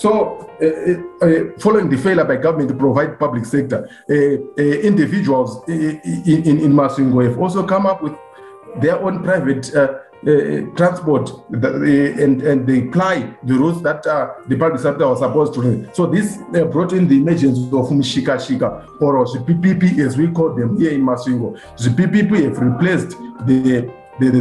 So, 0.00 0.48
uh, 0.62 1.26
uh, 1.26 1.58
following 1.58 1.90
the 1.90 1.98
failure 1.98 2.24
by 2.24 2.36
government 2.36 2.70
to 2.70 2.74
provide 2.74 3.18
public 3.18 3.44
sector, 3.44 3.86
individuals 4.56 5.62
in, 5.68 6.00
in, 6.24 6.58
in 6.64 6.72
Masvingo 6.72 7.22
have 7.22 7.38
also 7.38 7.66
come 7.66 7.84
up 7.84 8.02
with 8.02 8.14
their 8.80 8.98
own 8.98 9.22
private 9.22 9.64
transport 10.74 11.30
the, 11.50 12.14
and, 12.18 12.40
and 12.40 12.66
they 12.66 12.88
apply 12.88 13.36
the 13.42 13.52
rules 13.52 13.82
that 13.82 14.06
uh, 14.06 14.30
the 14.48 14.56
public 14.56 14.80
sector 14.80 15.06
was 15.06 15.18
supposed 15.18 15.52
to. 15.52 15.90
So 15.92 16.06
this 16.06 16.38
brought 16.72 16.94
in 16.94 17.06
the 17.06 17.18
emergence 17.18 17.58
of 17.58 17.90
Mshika 17.90 18.36
Shika 18.40 19.02
or 19.02 19.26
the 19.26 19.40
PPP 19.40 19.98
as 19.98 20.16
we 20.16 20.28
call 20.28 20.54
them 20.54 20.78
here 20.78 20.92
in 20.92 21.02
Masvingo. 21.02 21.60
The 21.76 21.90
PPP 21.90 22.44
have 22.44 22.58
replaced 22.58 23.18
the 23.46 23.90
the, 24.20 24.30
the, 24.30 24.40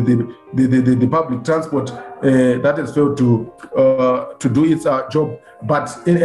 the, 0.53 0.68
the, 0.68 0.82
the, 0.82 0.95
the 0.95 1.07
public 1.07 1.43
transport 1.43 1.89
uh, 1.91 2.60
that 2.60 2.76
has 2.78 2.93
failed 2.93 3.18
to 3.18 3.51
uh, 3.78 4.34
to 4.34 4.49
do 4.49 4.66
its 4.66 4.86
uh, 4.86 5.07
job. 5.10 5.39
But 5.64 5.89
in, 6.07 6.18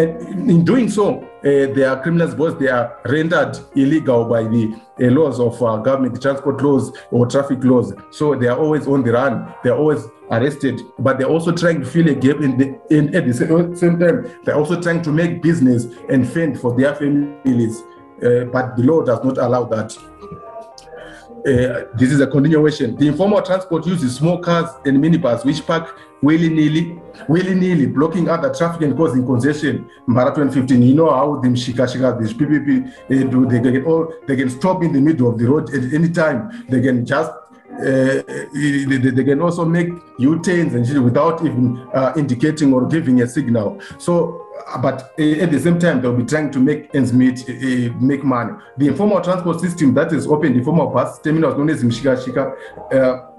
in 0.49 0.64
doing 0.64 0.89
so, 0.89 1.22
uh, 1.45 1.74
they 1.74 1.82
are 1.82 2.01
criminals 2.01 2.35
because 2.35 2.59
they 2.59 2.68
are 2.68 2.99
rendered 3.07 3.59
illegal 3.74 4.24
by 4.26 4.45
the 4.45 4.74
uh, 5.01 5.07
laws 5.07 5.41
of 5.41 5.61
uh, 5.62 5.76
government, 5.78 6.22
transport 6.22 6.62
laws 6.62 6.97
or 7.11 7.26
traffic 7.26 7.62
laws. 7.64 7.93
So 8.11 8.35
they 8.35 8.47
are 8.47 8.59
always 8.59 8.87
on 8.87 9.03
the 9.03 9.12
run. 9.12 9.53
They 9.64 9.70
are 9.70 9.76
always 9.76 10.07
arrested, 10.30 10.80
but 11.01 11.18
they're 11.18 11.28
also 11.28 11.53
trying 11.53 11.80
to 11.80 11.87
fill 11.87 12.09
a 12.09 12.14
gap 12.14 12.37
in 12.41 12.57
the 12.57 12.80
in 12.91 13.14
at 13.14 13.26
the 13.26 13.35
same 13.76 13.99
time. 13.99 14.30
They're 14.45 14.57
also 14.57 14.80
trying 14.80 15.03
to 15.03 15.11
make 15.11 15.43
business 15.43 15.87
and 16.09 16.26
fend 16.28 16.61
for 16.61 16.74
their 16.76 16.95
families. 16.95 17.82
but 18.20 18.76
the 18.76 18.82
law 18.85 19.03
does 19.03 19.22
not 19.24 19.37
allow 19.39 19.64
that. 19.64 19.93
Uh, 21.47 21.84
this 21.95 22.11
is 22.11 22.20
a 22.20 22.26
continuation. 22.26 22.97
The 22.97 23.07
informal 23.07 23.42
transport 23.42 23.86
uses 23.86 24.16
small 24.16 24.38
cars 24.38 24.70
and 24.86 24.97
minibus 24.97 25.45
which 25.45 25.66
park 25.66 25.99
willy-nilly, 26.22 26.99
willy-nilly, 27.28 27.86
blocking 27.86 28.30
other 28.30 28.53
traffic 28.55 28.80
and 28.80 28.97
causing 28.97 29.26
congestion. 29.26 29.86
Mbara 30.09 30.34
2015, 30.34 30.80
you 30.80 30.95
know 30.95 31.11
how 31.11 31.38
the 31.40 31.49
Shika 31.49 31.86
Shika, 31.86 32.18
these 32.18 32.32
PPP, 32.32 32.88
uh, 32.88 33.30
do, 33.30 33.45
they 33.47 33.61
can, 33.61 33.84
all, 33.84 34.11
they 34.26 34.36
can 34.36 34.49
stop 34.49 34.82
in 34.82 34.95
the 34.95 35.01
middle 35.03 35.28
of 35.28 35.38
the 35.38 35.47
road 35.47 35.68
at 35.74 35.92
any 35.92 36.09
time. 36.09 36.64
They 36.70 36.80
can 36.80 37.05
just 37.05 37.30
uh, 37.30 38.22
they, 38.55 38.84
they, 38.84 39.24
can 39.24 39.42
also 39.42 39.64
make 39.64 39.88
U-turns 40.18 40.74
and 40.74 41.05
without 41.05 41.45
even 41.45 41.76
uh, 41.92 42.12
indicating 42.16 42.72
or 42.72 42.86
giving 42.86 43.20
a 43.22 43.26
signal. 43.26 43.80
So 43.99 44.43
but 44.81 45.15
uh, 45.19 45.23
at 45.23 45.51
the 45.51 45.61
same 45.61 45.79
time, 45.79 46.01
they'll 46.01 46.17
be 46.17 46.25
trying 46.25 46.51
to 46.51 46.59
make 46.59 46.95
ends 46.95 47.12
meet, 47.12 47.49
uh, 47.49 47.93
make 48.01 48.25
money. 48.25 48.53
The 48.79 48.89
informal 48.89 49.21
transport 49.21 49.61
system 49.61 49.95
that 49.95 50.12
is 50.12 50.27
open, 50.27 50.57
the 50.57 50.65
former 50.65 50.87
bus 50.87 51.21
terminals 51.21 51.57
known 51.57 51.71
as 51.71 51.83
Mshika 51.83 52.17
Shika, 52.17 52.55
uh, 52.93 53.31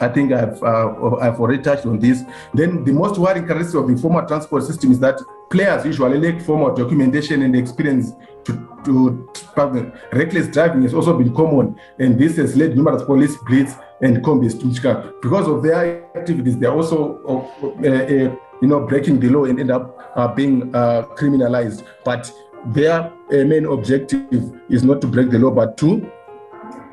I 0.00 0.08
think 0.08 0.32
I've, 0.32 0.62
uh, 0.62 1.16
I've 1.20 1.38
already 1.38 1.62
touched 1.62 1.86
on 1.86 1.98
this. 1.98 2.22
Then 2.54 2.84
the 2.84 2.92
most 2.92 3.18
worrying 3.18 3.46
characteristic 3.46 3.80
of 3.80 3.88
the 3.88 3.96
formal 3.96 4.26
transport 4.26 4.64
system 4.64 4.90
is 4.90 4.98
that 5.00 5.20
players 5.50 5.84
usually 5.84 6.18
lack 6.18 6.40
formal 6.42 6.74
documentation 6.74 7.42
and 7.42 7.54
experience 7.54 8.12
to, 8.44 8.68
to, 8.84 9.30
reckless 10.12 10.48
driving 10.48 10.82
has 10.82 10.94
also 10.94 11.16
been 11.16 11.34
common, 11.34 11.78
and 11.98 12.18
this 12.18 12.36
has 12.36 12.56
led 12.56 12.74
numerous 12.74 13.02
police 13.02 13.36
bleeds 13.46 13.74
and 14.00 14.24
combis 14.24 14.58
to. 14.58 15.12
Because 15.20 15.46
of 15.46 15.62
their 15.62 16.04
activities, 16.16 16.58
they 16.58 16.66
are 16.66 16.74
also 16.74 17.20
uh, 17.28 17.86
uh, 17.86 18.36
you 18.62 18.68
know, 18.68 18.80
breaking 18.86 19.20
the 19.20 19.28
law 19.28 19.44
and 19.44 19.58
end 19.60 19.70
up 19.70 19.98
uh, 20.16 20.28
being 20.28 20.74
uh, 20.74 21.02
criminalized. 21.16 21.84
But 22.04 22.32
their 22.66 23.02
uh, 23.02 23.12
main 23.30 23.66
objective 23.66 24.52
is 24.70 24.84
not 24.84 25.00
to 25.02 25.08
break 25.08 25.30
the 25.30 25.38
law, 25.38 25.50
but 25.50 25.76
to 25.78 26.10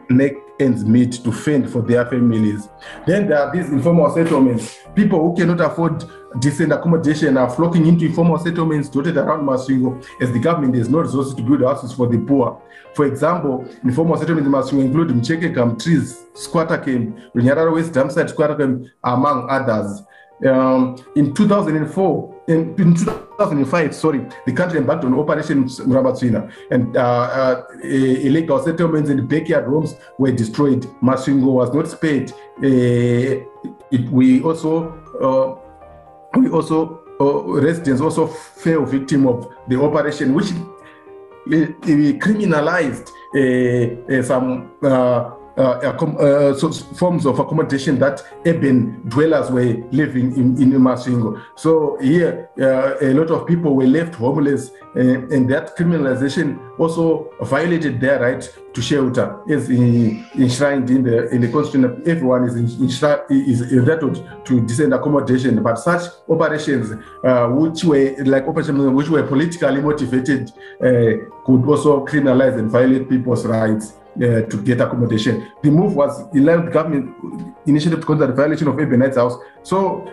make 0.09 0.33
ends 0.59 0.83
meet 0.83 1.13
to 1.23 1.31
fend 1.31 1.69
for 1.69 1.81
their 1.81 2.05
families. 2.05 2.67
Then 3.05 3.27
there 3.29 3.39
are 3.39 3.55
these 3.55 3.69
informal 3.69 4.13
settlements. 4.13 4.79
People 4.95 5.21
who 5.21 5.35
cannot 5.35 5.61
afford 5.61 6.03
decent 6.39 6.73
accommodation 6.73 7.37
are 7.37 7.49
flocking 7.49 7.85
into 7.85 8.05
informal 8.05 8.37
settlements 8.39 8.89
dotted 8.89 9.15
around 9.17 9.47
Masvingo 9.47 10.03
as 10.19 10.31
the 10.31 10.39
government 10.39 10.75
has 10.75 10.89
no 10.89 10.99
resources 10.99 11.33
to 11.35 11.41
build 11.41 11.61
houses 11.61 11.93
for 11.93 12.07
the 12.07 12.17
poor. 12.17 12.61
For 12.93 13.05
example, 13.05 13.65
informal 13.83 14.17
settlements 14.17 14.47
in 14.47 14.51
Masvingo 14.51 14.85
include 14.85 15.09
Mucheke 15.09 15.81
Trees, 15.81 16.25
Squatter 16.33 16.77
Camp, 16.77 17.17
Runyarara 17.33 17.71
West 17.71 17.93
Dumpsite 17.93 18.29
Squatter 18.29 18.55
Camp, 18.55 18.85
among 19.03 19.49
others. 19.49 20.01
Um, 20.45 20.95
in 21.15 21.33
2004, 21.33 22.35
in, 22.47 22.75
in, 22.79 22.95
2005, 22.95 23.93
sorry, 23.93 24.25
the 24.45 24.53
country 24.53 24.79
embarked 24.79 25.03
on 25.03 25.13
Operation 25.13 25.65
Murambatsvina, 25.65 26.49
and 26.71 26.95
uh, 26.95 27.01
uh, 27.01 27.63
illegal 27.83 28.63
settlements 28.63 29.09
and 29.09 29.27
backyard 29.27 29.65
homes 29.65 29.95
were 30.17 30.31
destroyed. 30.31 30.83
Masvingo 31.01 31.51
was 31.51 31.73
not 31.73 31.87
spared. 31.89 32.31
Uh, 32.31 33.43
it, 33.91 34.09
we 34.11 34.41
also, 34.41 34.93
uh, 35.21 35.55
we 36.39 36.49
also, 36.49 37.01
uh, 37.19 37.43
residents 37.61 38.01
also 38.01 38.25
fell 38.27 38.85
victim 38.85 39.27
of 39.27 39.47
the 39.67 39.79
operation, 39.79 40.33
which 40.33 40.51
uh, 40.51 41.67
criminalized 42.17 43.11
some 44.25 44.71
so 45.59 46.71
forms 46.95 47.25
of 47.25 47.39
accommodation 47.39 47.99
that 47.99 48.23
urban 48.45 49.01
dwellers 49.09 49.51
were 49.51 49.83
living 49.91 50.35
in, 50.37 50.61
in 50.61 50.71
Masvingo. 50.79 51.41
So 51.55 51.97
here, 52.01 52.49
uh, 52.59 52.95
a 53.01 53.13
lot 53.13 53.29
of 53.29 53.45
people 53.45 53.75
were 53.75 53.87
left 53.87 54.15
homeless, 54.15 54.71
and 54.95 55.49
that 55.49 55.75
criminalization 55.77 56.57
also 56.79 57.29
violated 57.41 57.99
their 57.99 58.19
right 58.21 58.57
to 58.73 58.81
shelter, 58.81 59.37
as 59.49 59.69
enshrined 59.69 60.89
in 60.89 61.03
the 61.03 61.29
in 61.29 61.41
the 61.41 61.51
constitution. 61.51 62.03
Everyone 62.05 62.45
is 62.45 62.79
is 63.29 63.71
entitled 63.71 64.45
to 64.45 64.61
decent 64.61 64.93
accommodation, 64.93 65.61
but 65.61 65.75
such 65.75 66.03
operations, 66.29 66.91
uh, 67.23 67.47
which 67.47 67.83
were 67.83 68.15
like 68.25 68.47
operations 68.47 68.79
which 68.93 69.09
were 69.09 69.23
politically 69.23 69.81
motivated, 69.81 70.51
uh, 70.81 71.25
could 71.45 71.65
also 71.67 72.05
criminalize 72.05 72.57
and 72.57 72.71
violate 72.71 73.09
people's 73.09 73.45
rights. 73.45 73.93
Uh, 74.19 74.41
to 74.49 74.61
get 74.61 74.81
accommodation. 74.81 75.49
The 75.63 75.71
move 75.71 75.95
was 75.95 76.19
allowed 76.35 76.73
government 76.73 77.15
initiative 77.65 78.01
to 78.01 78.05
consider 78.05 78.27
the 78.27 78.33
violation 78.33 78.67
of 78.67 78.77
urban 78.77 78.99
rights 78.99 79.15
house. 79.15 79.37
So 79.63 80.11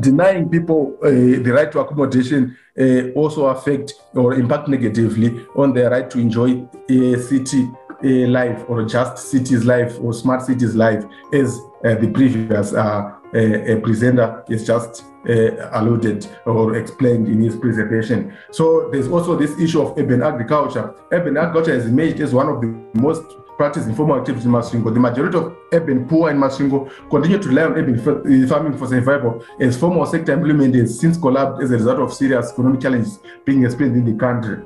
denying 0.00 0.48
people 0.48 0.98
uh, 1.00 1.08
the 1.08 1.52
right 1.52 1.70
to 1.70 1.78
accommodation 1.78 2.56
uh, 2.80 3.10
also 3.14 3.46
affect 3.46 3.94
or 4.14 4.34
impact 4.34 4.66
negatively 4.66 5.46
on 5.54 5.72
their 5.72 5.88
right 5.88 6.10
to 6.10 6.18
enjoy 6.18 6.66
a 6.88 7.16
city 7.16 7.70
a 8.02 8.26
life 8.26 8.64
or 8.68 8.84
just 8.84 9.18
cities 9.18 9.64
life 9.64 9.96
or 10.00 10.12
smart 10.12 10.42
cities 10.42 10.74
life 10.74 11.04
as 11.32 11.60
uh, 11.84 11.94
the 11.94 12.10
previous 12.12 12.72
uh, 12.72 13.12
uh, 13.34 13.80
presenter 13.82 14.42
is 14.48 14.66
just 14.66 15.04
uh, 15.28 15.78
alluded 15.78 16.26
or 16.46 16.76
explained 16.76 17.28
in 17.28 17.40
his 17.40 17.56
presentation. 17.56 18.32
So 18.50 18.88
there's 18.90 19.08
also 19.08 19.36
this 19.36 19.58
issue 19.58 19.82
of 19.82 19.98
urban 19.98 20.22
agriculture. 20.22 20.94
Urban 21.12 21.36
agriculture 21.36 21.74
is 21.74 21.86
emerged 21.86 22.20
as 22.20 22.32
one 22.32 22.48
of 22.48 22.60
the 22.60 22.68
most 22.94 23.22
practiced 23.56 23.88
informal 23.88 24.16
activities 24.16 24.46
in 24.46 24.52
Masvingo. 24.52 24.92
The 24.94 25.00
majority 25.00 25.36
of 25.36 25.54
urban 25.72 26.08
poor 26.08 26.30
in 26.30 26.38
Masvingo 26.38 26.90
continue 27.10 27.38
to 27.38 27.48
rely 27.48 27.64
on 27.64 27.72
urban 27.72 28.48
farming 28.48 28.78
for 28.78 28.86
survival 28.86 29.44
as 29.60 29.78
formal 29.78 30.06
sector 30.06 30.32
employment 30.32 30.74
has 30.76 30.98
since 30.98 31.18
collapsed 31.18 31.62
as 31.62 31.70
a 31.70 31.74
result 31.74 31.98
of 31.98 32.14
serious 32.14 32.52
economic 32.52 32.80
challenges 32.80 33.18
being 33.44 33.64
experienced 33.64 33.98
in 33.98 34.06
the 34.06 34.18
country. 34.18 34.64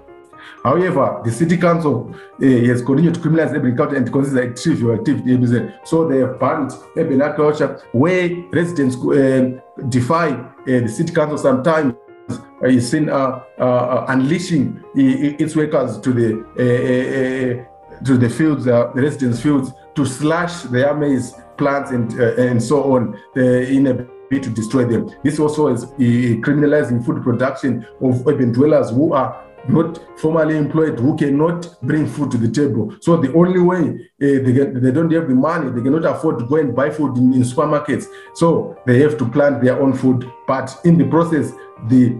However, 0.62 1.20
the 1.24 1.30
city 1.30 1.56
council 1.56 2.14
uh, 2.14 2.46
has 2.46 2.82
continued 2.82 3.14
to 3.14 3.20
criminalize 3.20 3.54
agriculture 3.54 3.96
and 3.96 4.12
consider 4.12 4.42
it 4.42 4.56
trivial 4.56 4.92
activity. 4.92 5.72
So 5.84 6.08
they 6.08 6.18
have 6.18 6.38
banned 6.40 6.72
urban 6.96 7.22
agriculture 7.22 7.80
where 7.92 8.30
residents 8.52 8.96
uh, 8.96 9.60
defy 9.88 10.30
uh, 10.30 10.46
the 10.64 10.88
city 10.88 11.12
council 11.12 11.38
sometimes 11.38 11.94
uh, 12.30 12.68
is 12.68 12.90
seen 12.90 13.10
uh, 13.10 13.42
uh, 13.58 14.06
unleashing 14.08 14.82
its 14.94 15.54
workers 15.54 15.98
to 16.00 16.12
the 16.12 17.66
to 18.04 18.18
the 18.18 18.28
fields, 18.28 18.64
the 18.64 18.90
residents' 18.94 19.40
fields, 19.40 19.72
to 19.94 20.04
slash 20.06 20.62
their 20.64 20.94
maize 20.94 21.34
plants 21.58 21.90
and 21.90 22.12
and 22.14 22.62
so 22.62 22.94
on 22.94 23.18
in 23.36 23.86
a 23.88 23.94
bid 24.30 24.42
to 24.42 24.50
destroy 24.50 24.84
them. 24.84 25.10
This 25.22 25.38
also 25.38 25.68
is 25.68 25.84
criminalizing 25.84 27.04
food 27.04 27.22
production 27.22 27.86
of 28.00 28.26
urban 28.26 28.52
dwellers 28.52 28.90
who 28.90 29.12
are 29.12 29.43
not 29.68 29.98
formally 30.18 30.56
employed 30.56 30.98
who 30.98 31.16
cannot 31.16 31.80
bring 31.82 32.06
food 32.06 32.30
to 32.30 32.38
the 32.38 32.50
table. 32.50 32.94
So 33.00 33.16
the 33.16 33.32
only 33.34 33.60
way 33.60 34.10
uh, 34.22 34.44
they 34.44 34.52
get, 34.52 34.82
they 34.82 34.90
don't 34.90 35.10
have 35.12 35.28
the 35.28 35.34
money, 35.34 35.70
they 35.70 35.82
cannot 35.82 36.04
afford 36.04 36.38
to 36.40 36.46
go 36.46 36.56
and 36.56 36.74
buy 36.74 36.90
food 36.90 37.16
in, 37.16 37.32
in, 37.32 37.42
supermarkets. 37.42 38.06
So 38.34 38.76
they 38.86 39.00
have 39.00 39.16
to 39.18 39.28
plant 39.28 39.62
their 39.62 39.80
own 39.80 39.94
food. 39.94 40.30
But 40.46 40.76
in 40.84 40.98
the 40.98 41.04
process, 41.04 41.52
the 41.88 42.16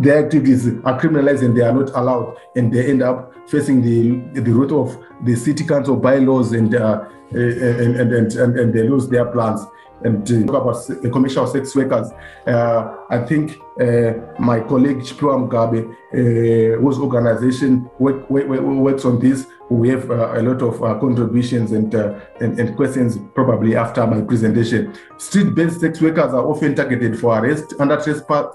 their 0.00 0.24
activities 0.24 0.68
are 0.84 1.00
criminalized 1.00 1.42
and 1.42 1.56
they 1.56 1.62
are 1.62 1.72
not 1.72 1.90
allowed, 1.90 2.36
and 2.54 2.72
they 2.72 2.88
end 2.88 3.02
up 3.02 3.34
facing 3.48 3.82
the 3.82 4.40
the 4.40 4.52
root 4.52 4.70
of 4.70 4.96
the 5.24 5.34
city 5.34 5.64
council 5.64 5.96
bylaws 5.96 6.52
and 6.52 6.74
uh, 6.74 7.04
and, 7.30 7.96
and, 7.96 8.12
and, 8.12 8.32
and, 8.32 8.58
and 8.58 8.72
they 8.72 8.88
lose 8.88 9.08
their 9.08 9.26
plans 9.26 9.60
and 10.04 10.26
to 10.26 10.44
talk 10.46 10.62
about 10.62 11.12
commercial 11.12 11.46
sex 11.46 11.74
workers. 11.74 12.10
Uh, 12.46 12.96
I 13.10 13.18
think 13.18 13.58
uh, 13.80 14.12
my 14.38 14.60
colleague 14.60 14.98
Chipua 14.98 15.36
Mugabe, 15.38 15.84
uh, 15.88 16.80
whose 16.80 16.98
organization 16.98 17.90
work, 17.98 18.28
work, 18.30 18.46
works 18.48 19.04
on 19.04 19.18
this, 19.18 19.46
we 19.70 19.88
have 19.90 20.10
uh, 20.10 20.32
a 20.34 20.42
lot 20.42 20.62
of 20.62 20.82
uh, 20.82 20.98
contributions 20.98 21.72
and, 21.72 21.94
uh, 21.94 22.18
and, 22.40 22.58
and 22.58 22.76
questions 22.76 23.18
probably 23.34 23.76
after 23.76 24.06
my 24.06 24.20
presentation. 24.22 24.94
Street-based 25.18 25.80
sex 25.80 26.00
workers 26.00 26.32
are 26.32 26.46
often 26.46 26.74
targeted 26.74 27.18
for 27.18 27.38
arrest 27.38 27.74
under 27.78 27.96
trespass 27.96 28.54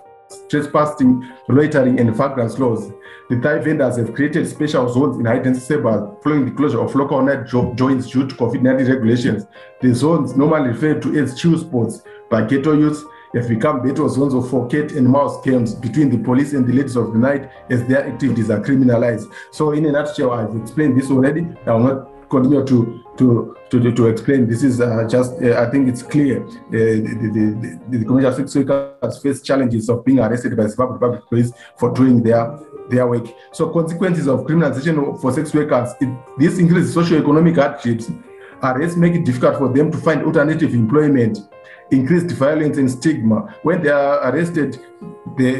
trespassing, 0.49 1.29
loitering, 1.47 1.99
and 1.99 2.15
vagrants 2.15 2.57
laws. 2.57 2.91
The 3.29 3.39
Thai 3.39 3.59
vendors 3.59 3.97
have 3.97 4.13
created 4.13 4.47
special 4.47 4.89
zones 4.89 5.17
in 5.17 5.25
high-density 5.25 5.65
suburbs 5.65 6.21
following 6.23 6.45
the 6.45 6.51
closure 6.51 6.81
of 6.81 6.93
local 6.93 7.21
night 7.21 7.47
jo- 7.47 7.73
joints 7.73 8.09
due 8.09 8.27
to 8.27 8.35
COVID-19 8.35 8.87
regulations. 8.89 9.47
The 9.81 9.93
zones, 9.95 10.35
normally 10.35 10.69
referred 10.69 11.01
to 11.03 11.17
as 11.17 11.39
chill 11.39 11.57
spots 11.57 12.03
by 12.29 12.45
ghetto 12.45 12.73
youths, 12.73 13.03
have 13.33 13.47
become 13.47 13.81
battle 13.81 14.09
zones 14.09 14.33
of 14.33 14.49
for 14.49 14.67
cat 14.67 14.91
and 14.91 15.09
mouse 15.09 15.43
games 15.43 15.73
between 15.73 16.09
the 16.09 16.17
police 16.17 16.53
and 16.53 16.67
the 16.67 16.73
ladies 16.73 16.95
of 16.95 17.13
the 17.13 17.17
night 17.17 17.49
as 17.69 17.83
their 17.87 18.05
activities 18.05 18.49
are 18.49 18.59
criminalized. 18.59 19.31
So, 19.51 19.71
in 19.71 19.85
a 19.85 19.91
nutshell, 19.91 20.31
I've 20.31 20.55
explained 20.55 20.99
this 20.99 21.09
already. 21.09 21.47
I 21.65 21.71
will 21.73 21.79
not 21.79 22.29
continue 22.29 22.65
to 22.65 23.02
to 23.17 23.55
to, 23.69 23.91
to 23.91 24.07
explain. 24.07 24.47
This 24.47 24.63
is 24.63 24.81
uh, 24.81 25.07
just 25.09 25.41
uh, 25.41 25.61
I 25.61 25.69
think 25.69 25.87
it's 25.87 26.03
clear. 26.03 26.43
Uh, 26.43 26.49
the, 26.71 27.29
the, 27.33 27.79
the, 27.89 27.97
the 27.97 28.05
commercial 28.05 28.33
sex 28.33 28.55
workers 28.55 29.21
face 29.21 29.41
challenges 29.41 29.89
of 29.89 30.03
being 30.05 30.19
arrested 30.19 30.55
by 30.55 30.63
the 30.63 30.75
public 30.75 31.25
police 31.27 31.51
for 31.77 31.91
doing 31.91 32.23
their 32.23 32.59
their 32.89 33.07
work. 33.07 33.27
So 33.51 33.69
consequences 33.69 34.27
of 34.27 34.41
criminalization 34.41 35.19
for 35.21 35.31
sex 35.31 35.53
workers, 35.53 35.93
it, 36.01 36.09
this 36.37 36.57
increases 36.59 36.93
socio-economic 36.93 37.55
hardships. 37.55 38.11
Arrests 38.61 38.97
make 38.97 39.13
it 39.13 39.25
difficult 39.25 39.57
for 39.57 39.69
them 39.69 39.91
to 39.91 39.97
find 39.97 40.23
alternative 40.23 40.73
employment, 40.73 41.37
increased 41.91 42.31
violence 42.31 42.77
and 42.77 42.89
stigma. 42.89 43.55
When 43.63 43.81
they 43.81 43.89
are 43.89 44.19
arrested, 44.29 44.79
the, 45.37 45.51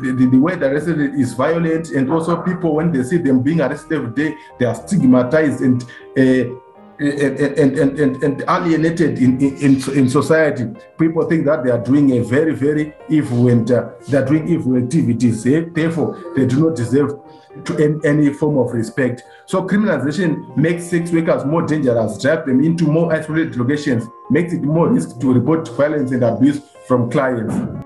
the, 0.00 0.26
the, 0.30 0.38
way 0.38 0.56
they're 0.56 0.72
arrested 0.72 0.98
is 1.14 1.34
violent, 1.34 1.90
and 1.90 2.10
also 2.10 2.42
people, 2.42 2.74
when 2.74 2.92
they 2.92 3.02
see 3.02 3.18
them 3.18 3.42
being 3.42 3.60
arrested 3.60 3.92
every 3.92 4.12
day, 4.12 4.36
they 4.58 4.66
are 4.66 4.74
stigmatized 4.74 5.60
and 5.60 5.82
uh, 6.16 6.56
and, 6.98 7.78
and, 7.78 7.98
and, 7.98 8.22
and, 8.22 8.44
alienated 8.48 9.18
in, 9.18 9.40
in, 9.40 9.74
in 9.92 10.08
society. 10.08 10.66
People 10.98 11.24
think 11.28 11.44
that 11.46 11.64
they 11.64 11.70
are 11.70 11.82
doing 11.82 12.18
a 12.18 12.24
very, 12.24 12.54
very 12.54 12.94
evil 13.08 13.48
and 13.48 13.70
uh, 13.70 13.90
they 14.08 14.18
are 14.18 14.24
doing 14.24 14.48
evil 14.48 14.76
activities. 14.76 15.46
Eh? 15.46 15.64
Therefore, 15.72 16.32
they 16.34 16.46
do 16.46 16.68
not 16.68 16.76
deserve 16.76 17.20
to 17.64 18.00
any 18.04 18.32
form 18.32 18.58
of 18.58 18.72
respect. 18.72 19.22
So 19.46 19.66
criminalization 19.66 20.56
makes 20.56 20.84
sex 20.84 21.10
workers 21.10 21.44
more 21.44 21.62
dangerous, 21.62 22.20
drive 22.20 22.46
them 22.46 22.62
into 22.62 22.84
more 22.84 23.12
isolated 23.12 23.56
locations, 23.56 24.04
makes 24.30 24.52
it 24.52 24.62
more 24.62 24.88
risk 24.88 25.18
to 25.20 25.32
report 25.32 25.68
violence 25.76 26.12
and 26.12 26.22
abuse 26.22 26.60
from 26.86 27.10
clients 27.10 27.85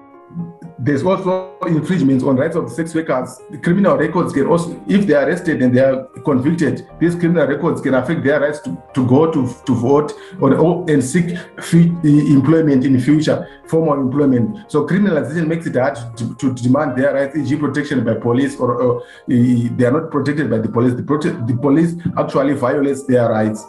there's 0.83 1.03
also 1.03 1.59
infringements 1.67 2.25
on 2.25 2.37
rights 2.37 2.57
of 2.57 2.71
sex 2.71 2.95
workers. 2.95 3.39
The 3.51 3.59
criminal 3.59 3.97
records 3.97 4.33
can 4.33 4.47
also, 4.47 4.83
if 4.89 5.07
they 5.07 5.15
are 5.15 5.27
arrested 5.27 5.61
and 5.63 5.77
they 5.77 5.81
are 5.81 6.05
convicted, 6.25 6.89
these 6.99 7.15
criminal 7.15 7.47
records 7.47 7.83
can 7.83 7.95
affect 7.95 8.25
their 8.25 8.41
rights 8.41 8.61
to, 8.61 8.83
to 8.95 9.07
go 9.07 9.31
to, 9.31 9.47
to 9.67 9.75
vote 9.75 10.15
or, 10.41 10.55
or 10.55 10.91
and 10.91 11.05
seek 11.05 11.37
free 11.61 11.93
employment 12.03 12.85
in 12.85 12.95
the 12.95 13.01
future, 13.01 13.47
formal 13.67 14.01
employment. 14.01 14.71
So 14.71 14.87
criminalization 14.87 15.47
makes 15.47 15.67
it 15.67 15.77
hard 15.77 15.97
to, 16.17 16.35
to, 16.37 16.55
to 16.55 16.63
demand 16.63 16.97
their 16.97 17.13
rights, 17.13 17.37
e.g. 17.37 17.55
protection 17.57 18.03
by 18.03 18.15
police 18.15 18.59
or, 18.59 18.81
or 18.81 19.01
uh, 19.03 19.05
they 19.27 19.85
are 19.85 19.93
not 19.93 20.11
protected 20.11 20.49
by 20.49 20.59
the 20.59 20.69
police. 20.69 20.95
The, 20.95 21.03
prote- 21.03 21.47
the 21.47 21.57
police 21.57 21.95
actually 22.19 22.55
violates 22.55 23.05
their 23.05 23.29
rights. 23.29 23.65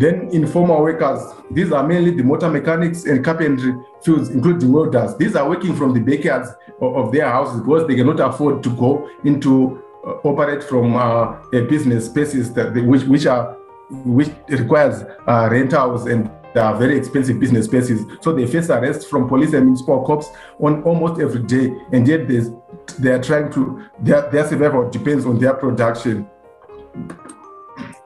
Then 0.00 0.30
informal 0.32 0.80
workers, 0.80 1.20
these 1.50 1.72
are 1.72 1.86
mainly 1.86 2.12
the 2.12 2.22
motor 2.22 2.48
mechanics 2.48 3.04
and 3.04 3.22
carpentry 3.22 3.74
fields, 4.02 4.30
including 4.30 4.72
welders. 4.72 5.14
These 5.16 5.36
are 5.36 5.46
working 5.46 5.76
from 5.76 5.92
the 5.92 6.00
backyards 6.00 6.48
of, 6.80 7.12
their 7.12 7.28
houses 7.28 7.60
because 7.60 7.86
they 7.86 7.96
cannot 7.96 8.18
afford 8.20 8.62
to 8.62 8.70
go 8.70 9.10
into 9.24 9.82
uh, 10.06 10.12
operate 10.24 10.64
from 10.64 10.96
uh, 10.96 11.36
a 11.52 11.66
business 11.68 12.06
spaces 12.06 12.50
that 12.54 12.72
they, 12.72 12.80
which 12.80 13.02
which 13.02 13.26
are 13.26 13.52
which 13.90 14.30
requires 14.48 15.02
uh, 15.26 15.48
rentals 15.50 16.06
and 16.06 16.30
they 16.54 16.60
are 16.60 16.74
very 16.74 16.96
expensive 16.96 17.38
business 17.38 17.66
spaces. 17.66 18.00
So 18.22 18.32
they 18.32 18.46
face 18.46 18.70
arrests 18.70 19.04
from 19.04 19.28
police 19.28 19.52
and 19.52 19.66
municipal 19.66 20.02
cops 20.06 20.30
on 20.60 20.82
almost 20.84 21.20
every 21.20 21.42
day, 21.42 21.76
and 21.92 22.08
yet 22.08 22.26
they 22.98 23.10
are 23.10 23.22
trying 23.22 23.52
to 23.52 23.84
their, 24.00 24.30
their 24.30 24.48
survival 24.48 24.88
depends 24.88 25.26
on 25.26 25.38
their 25.38 25.52
production 25.52 26.26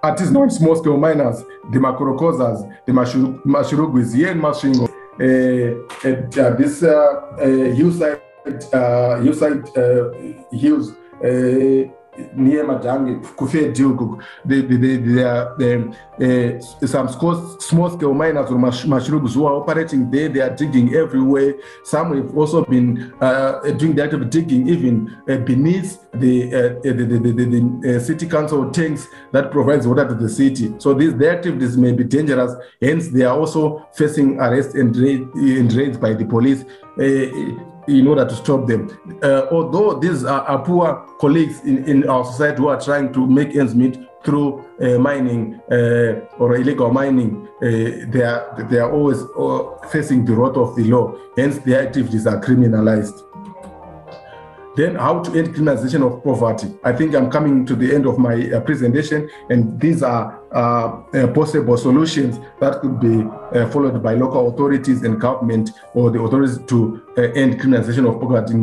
artisanal 0.04 0.52
small 0.52 0.76
scale 0.76 0.98
miners, 0.98 1.42
the 1.70 1.78
Makorokosas, 1.78 2.70
the 2.86 2.92
in 4.30 4.40
Masvingo, 4.40 4.88
uh, 5.20 6.08
at 6.08 6.38
uh, 6.38 6.50
this 6.56 6.82
uh, 6.82 6.90
uh, 6.90 7.46
hillside, 7.74 8.20
uh, 8.72 9.20
hillside 9.20 9.76
uh, 9.76 10.10
hills, 10.52 10.92
uh, 11.22 11.88
near 12.34 12.64
Madangi, 12.64 13.22
Kufe 13.36 13.74
there 14.44 15.28
are 15.28 15.56
uh, 16.20 16.60
some 16.86 17.08
small 17.08 17.90
scale 17.90 18.14
miners 18.14 18.50
or 18.50 18.58
mushrooms 18.58 19.34
who 19.34 19.46
are 19.46 19.54
operating 19.54 20.10
there. 20.10 20.28
They 20.28 20.40
are 20.40 20.54
digging 20.54 20.94
everywhere. 20.94 21.54
Some 21.84 22.14
have 22.16 22.36
also 22.36 22.64
been 22.64 23.12
uh, 23.20 23.60
doing 23.72 23.94
the 23.94 24.04
of 24.04 24.30
digging 24.30 24.68
even 24.68 25.16
uh, 25.28 25.36
beneath 25.38 25.98
the, 26.12 26.54
uh, 26.54 26.80
the, 26.82 26.92
the, 26.92 27.18
the, 27.18 27.80
the 27.82 28.00
city 28.00 28.28
council 28.28 28.70
tanks 28.70 29.08
that 29.32 29.50
provides 29.50 29.86
water 29.86 30.06
to 30.06 30.14
the 30.14 30.28
city. 30.28 30.74
So 30.78 30.94
these 30.94 31.14
their 31.16 31.36
activities 31.36 31.76
may 31.76 31.92
be 31.92 32.04
dangerous. 32.04 32.52
Hence, 32.80 33.08
they 33.08 33.24
are 33.24 33.38
also 33.38 33.88
facing 33.94 34.38
arrest 34.38 34.74
and, 34.74 34.94
and 34.96 35.72
raids 35.72 35.98
by 35.98 36.14
the 36.14 36.24
police 36.24 36.64
in 37.88 38.06
order 38.06 38.24
to 38.24 38.34
stop 38.34 38.66
them. 38.66 38.90
Uh, 39.22 39.46
although 39.50 39.98
these 39.98 40.24
are, 40.24 40.42
are 40.42 40.62
poor 40.64 41.06
colleagues 41.20 41.60
in, 41.64 41.84
in 41.84 42.08
our 42.08 42.24
society 42.24 42.58
who 42.58 42.68
are 42.68 42.80
trying 42.80 43.12
to 43.12 43.26
make 43.26 43.54
ends 43.54 43.74
meet 43.74 43.98
through 44.24 44.64
uh, 44.80 44.98
mining 44.98 45.60
uh, 45.70 46.26
or 46.38 46.56
illegal 46.56 46.90
mining, 46.90 47.46
uh, 47.62 47.66
they, 48.10 48.22
are, 48.22 48.66
they 48.70 48.78
are 48.78 48.90
always 48.90 49.18
uh, 49.38 49.88
facing 49.88 50.24
the 50.24 50.34
wrath 50.34 50.56
of 50.56 50.74
the 50.76 50.84
law. 50.84 51.14
Hence, 51.36 51.58
their 51.58 51.86
activities 51.86 52.26
are 52.26 52.40
criminalized. 52.40 53.20
Then 54.76 54.96
how 54.96 55.22
to 55.22 55.38
end 55.38 55.54
criminalization 55.54 56.04
of 56.04 56.24
poverty. 56.24 56.74
I 56.82 56.92
think 56.92 57.14
I'm 57.14 57.30
coming 57.30 57.64
to 57.66 57.76
the 57.76 57.94
end 57.94 58.06
of 58.06 58.18
my 58.18 58.50
uh, 58.50 58.60
presentation 58.60 59.30
and 59.48 59.80
these 59.80 60.02
are 60.02 60.40
uh, 60.54 61.02
uh, 61.12 61.26
possible 61.34 61.76
solutions 61.76 62.38
that 62.60 62.80
could 62.80 63.00
be 63.00 63.24
uh, 63.58 63.68
followed 63.70 64.02
by 64.02 64.14
local 64.14 64.48
authorities 64.48 65.02
and 65.02 65.20
government 65.20 65.70
or 65.94 66.10
the 66.10 66.20
authorities 66.20 66.58
to 66.66 67.02
uh, 67.18 67.22
end 67.22 67.60
criminalization 67.60 68.08
of 68.08 68.20
poverty. 68.20 68.54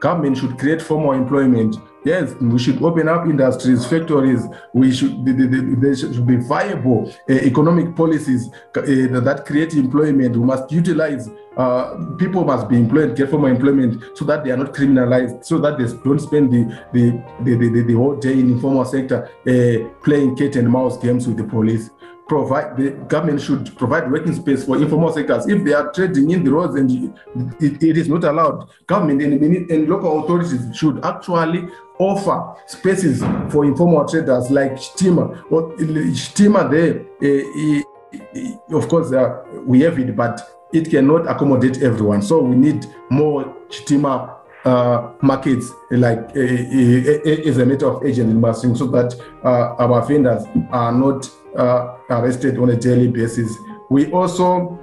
Government 0.00 0.36
should 0.36 0.58
create 0.58 0.82
formal 0.82 1.12
employment 1.12 1.76
Yes, 2.04 2.32
we 2.40 2.58
should 2.58 2.80
open 2.82 3.08
up 3.08 3.26
industries, 3.26 3.84
factories. 3.84 4.42
We 4.72 4.92
should 4.92 5.24
there 5.24 5.96
should 5.96 6.26
be 6.26 6.36
viable 6.36 7.12
uh, 7.28 7.32
economic 7.32 7.96
policies 7.96 8.48
uh, 8.76 9.20
that 9.20 9.42
create 9.44 9.74
employment. 9.74 10.36
We 10.36 10.44
must 10.44 10.70
utilize 10.70 11.28
uh, 11.56 11.96
people 12.16 12.44
must 12.44 12.68
be 12.68 12.76
employed, 12.76 13.16
get 13.16 13.30
formal 13.30 13.50
employment, 13.50 14.16
so 14.16 14.24
that 14.26 14.44
they 14.44 14.52
are 14.52 14.56
not 14.56 14.72
criminalized, 14.72 15.44
so 15.44 15.58
that 15.58 15.76
they 15.76 15.86
don't 16.04 16.20
spend 16.20 16.52
the 16.52 16.62
the 16.92 17.10
the, 17.42 17.56
the, 17.56 17.82
the 17.82 17.94
whole 17.94 18.14
day 18.14 18.34
in 18.34 18.52
informal 18.52 18.84
sector 18.84 19.28
uh, 19.46 20.02
playing 20.04 20.36
cat 20.36 20.54
and 20.54 20.70
mouse 20.70 20.96
games 20.98 21.26
with 21.26 21.37
the 21.38 21.44
police 21.44 21.90
provide 22.28 22.76
the 22.76 22.90
government 23.08 23.40
should 23.40 23.74
provide 23.76 24.10
working 24.10 24.34
space 24.34 24.64
for 24.64 24.76
informal 24.76 25.12
sectors. 25.12 25.48
If 25.48 25.64
they 25.64 25.72
are 25.72 25.90
trading 25.92 26.30
in 26.30 26.44
the 26.44 26.52
roads 26.52 26.74
and 26.74 27.14
it, 27.60 27.82
it 27.82 27.96
is 27.96 28.08
not 28.08 28.24
allowed, 28.24 28.68
government 28.86 29.22
and, 29.22 29.70
and 29.70 29.88
local 29.88 30.22
authorities 30.22 30.76
should 30.76 31.04
actually 31.04 31.66
offer 31.98 32.54
spaces 32.66 33.22
for 33.50 33.64
informal 33.64 34.06
traders 34.06 34.50
like 34.50 34.72
Stima. 34.74 35.42
Or 35.50 35.74
Stima 35.78 36.70
there, 36.70 37.06
uh, 37.22 38.76
of 38.76 38.88
course, 38.88 39.12
uh, 39.12 39.42
we 39.64 39.80
have 39.80 39.98
it, 39.98 40.14
but 40.14 40.40
it 40.72 40.90
cannot 40.90 41.26
accommodate 41.26 41.82
everyone. 41.82 42.20
So 42.22 42.40
we 42.40 42.56
need 42.56 42.86
more 43.10 43.56
Stima 43.68 44.37
uh, 44.68 45.12
markets 45.22 45.72
like 45.90 46.18
uh, 46.36 46.40
uh, 46.40 47.62
a 47.62 47.66
matter 47.66 47.86
of 47.86 48.04
agent 48.04 48.30
in 48.30 48.40
Masvingo 48.40 48.76
so 48.76 48.86
that 48.86 49.14
uh, 49.44 49.74
our 49.82 50.02
vendors 50.06 50.44
are 50.70 50.92
not 50.92 51.30
uh, 51.56 51.96
arrested 52.10 52.58
on 52.58 52.70
a 52.70 52.76
daily 52.76 53.08
basis. 53.08 53.56
We 53.90 54.12
also 54.12 54.78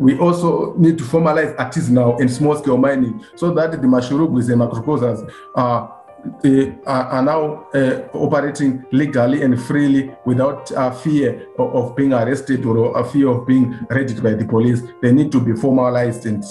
we 0.00 0.18
also 0.18 0.74
need 0.74 0.98
to 0.98 1.04
formalize 1.04 1.54
artisanal 1.56 2.20
and 2.20 2.28
small 2.28 2.56
scale 2.56 2.76
mining 2.76 3.24
so 3.36 3.54
that 3.54 3.70
the 3.70 3.86
mashurubus 3.86 4.50
and 4.50 4.60
Makorokosas 4.60 5.30
are 5.54 5.95
uh, 6.44 6.90
are 6.90 7.22
now 7.22 7.66
uh, 7.74 8.08
operating 8.12 8.84
legally 8.92 9.42
and 9.42 9.60
freely 9.60 10.14
without 10.24 10.70
uh, 10.72 10.90
fear 10.90 11.46
of, 11.58 11.74
of, 11.74 11.96
being 11.96 12.12
arrested 12.12 12.64
or 12.64 12.98
a 12.98 13.04
fear 13.04 13.28
of 13.28 13.46
being 13.46 13.78
raided 13.90 14.22
by 14.22 14.34
the 14.34 14.44
police. 14.44 14.82
They 15.02 15.12
need 15.12 15.32
to 15.32 15.40
be 15.40 15.54
formalized 15.54 16.26
and 16.26 16.44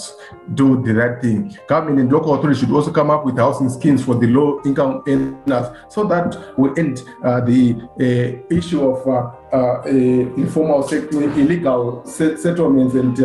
do 0.54 0.82
the 0.82 0.94
right 0.94 1.20
thing. 1.20 1.56
Government 1.68 2.00
and 2.00 2.12
local 2.12 2.34
authorities 2.34 2.60
should 2.60 2.70
also 2.70 2.92
come 2.92 3.10
up 3.10 3.24
with 3.24 3.36
housing 3.38 3.68
schemes 3.70 4.04
for 4.04 4.14
the 4.14 4.26
low 4.26 4.60
income 4.64 5.02
earners 5.06 5.68
so 5.88 6.04
that 6.04 6.36
we 6.58 6.70
end 6.76 7.02
uh, 7.24 7.40
the 7.40 7.74
uh, 8.00 8.54
issue 8.54 8.88
of 8.88 9.06
uh, 9.08 9.82
informal 9.88 10.82
sector, 10.82 11.22
illegal 11.22 12.04
settlements 12.04 12.94
and 12.94 13.18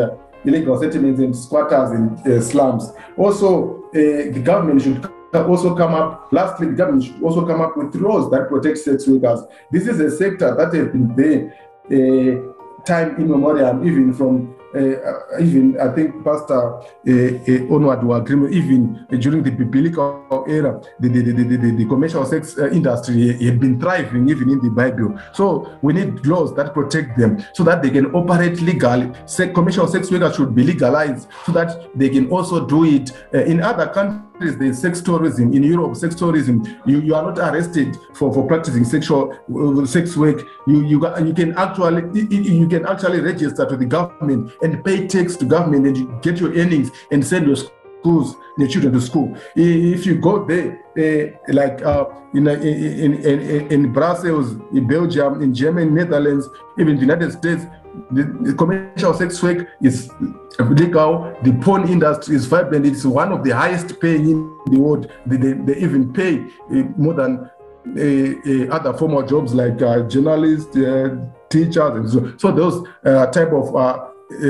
illegal 0.45 0.79
settlements 0.79 1.19
and 1.19 1.35
squatters 1.35 1.91
in 1.91 2.41
slums. 2.41 2.91
Also, 3.17 3.83
the 3.93 4.41
government 4.43 4.81
should 4.81 5.05
also 5.33 5.75
come 5.75 5.93
up, 5.93 6.27
lastly, 6.31 6.67
the 6.67 6.73
government 6.73 7.05
should 7.05 7.21
also 7.23 7.45
come 7.45 7.61
up 7.61 7.77
with 7.77 7.95
laws 7.95 8.29
that 8.31 8.49
protect 8.49 8.77
sex 8.79 9.07
workers. 9.07 9.41
This 9.71 9.87
is 9.87 9.99
a 9.99 10.11
sector 10.15 10.55
that 10.55 10.73
has 10.73 10.87
been 10.89 11.15
there 11.15 11.53
uh, 11.91 12.83
time 12.83 13.15
immemorial, 13.17 13.85
even 13.85 14.13
from 14.13 14.55
uh, 14.73 15.37
even 15.39 15.77
I 15.81 15.93
think 15.93 16.23
Pastor 16.23 16.75
uh, 16.75 16.81
uh, 17.05 17.73
Onward 17.75 18.29
even 18.53 19.05
during 19.19 19.43
the 19.43 19.51
biblical 19.51 20.45
era, 20.47 20.81
the, 20.97 21.09
the, 21.09 21.21
the, 21.21 21.57
the, 21.57 21.71
the 21.75 21.85
commercial 21.85 22.25
sex 22.25 22.57
industry 22.57 23.33
had 23.43 23.59
been 23.59 23.79
thriving 23.79 24.29
even 24.29 24.49
in 24.49 24.59
the 24.61 24.69
Bible. 24.69 25.19
So 25.33 25.77
we 25.81 25.91
need 25.91 26.25
laws 26.25 26.55
that 26.55 26.73
protect 26.73 27.17
them 27.17 27.43
so 27.53 27.65
that 27.65 27.81
they 27.83 27.89
can 27.89 28.15
operate 28.15 28.61
legally. 28.61 29.11
Se- 29.25 29.51
commercial 29.51 29.87
sex 29.87 30.09
workers 30.09 30.37
should 30.37 30.55
be 30.55 30.63
legalized 30.63 31.27
so 31.45 31.51
that 31.51 31.89
they 31.93 32.07
can 32.07 32.29
also 32.29 32.65
do 32.65 32.85
it 32.85 33.11
in 33.33 33.61
other 33.61 33.87
countries 33.87 34.30
there's 34.41 34.79
sex 34.79 35.01
tourism 35.01 35.53
in 35.53 35.63
Europe. 35.63 35.95
Sex 35.95 36.15
tourism, 36.15 36.65
you, 36.85 36.99
you 36.99 37.15
are 37.15 37.23
not 37.23 37.37
arrested 37.39 37.97
for, 38.13 38.33
for 38.33 38.47
practicing 38.47 38.83
sexual 38.83 39.33
uh, 39.55 39.85
sex 39.85 40.15
work. 40.17 40.41
You 40.67 40.85
you 40.85 40.99
you 41.25 41.33
can 41.33 41.57
actually 41.57 42.03
you 42.29 42.67
can 42.67 42.85
actually 42.85 43.21
register 43.21 43.65
to 43.65 43.77
the 43.77 43.85
government 43.85 44.51
and 44.61 44.83
pay 44.83 45.07
tax 45.07 45.35
to 45.37 45.45
government 45.45 45.87
and 45.87 45.97
you 45.97 46.19
get 46.21 46.39
your 46.39 46.51
earnings 46.53 46.91
and 47.11 47.25
send 47.25 47.47
your 47.47 47.55
schools 47.55 48.35
your 48.57 48.67
children 48.67 48.93
to 48.93 49.01
school. 49.01 49.35
If 49.55 50.05
you 50.05 50.15
go 50.15 50.45
there, 50.45 50.79
uh, 50.97 51.53
like 51.53 51.81
uh, 51.81 52.05
in, 52.33 52.47
in, 52.47 53.13
in 53.23 53.71
in 53.71 53.93
Brussels, 53.93 54.55
in 54.73 54.87
Belgium, 54.87 55.41
in 55.41 55.53
Germany, 55.53 55.89
Netherlands, 55.89 56.49
even 56.77 56.95
the 56.95 57.01
United 57.01 57.31
States, 57.31 57.65
the, 58.11 58.23
the, 58.41 58.53
commercial 58.53 59.13
sex 59.13 59.41
work 59.43 59.67
is 59.81 60.09
legal. 60.69 61.35
The 61.43 61.53
porn 61.53 61.87
industry 61.87 62.35
is 62.35 62.45
vibrant. 62.45 62.85
It's 62.85 63.05
one 63.05 63.31
of 63.31 63.43
the 63.43 63.51
highest 63.51 63.99
paying 63.99 64.29
in 64.29 64.57
the 64.65 64.79
world. 64.79 65.11
They, 65.25 65.37
they, 65.37 65.53
they 65.53 65.77
even 65.77 66.13
pay 66.13 66.45
uh, 66.69 66.83
more 66.97 67.13
than 67.13 67.49
uh, 67.87 67.99
uh, 67.99 68.75
other 68.75 68.93
formal 68.95 69.23
jobs 69.23 69.55
like 69.55 69.81
uh, 69.81 70.01
journalists, 70.01 70.75
uh, 70.77 71.15
teachers, 71.49 71.77
and 71.77 72.09
so. 72.09 72.33
So 72.37 72.51
those 72.51 72.87
uh, 73.03 73.25
type 73.27 73.51
of 73.51 73.73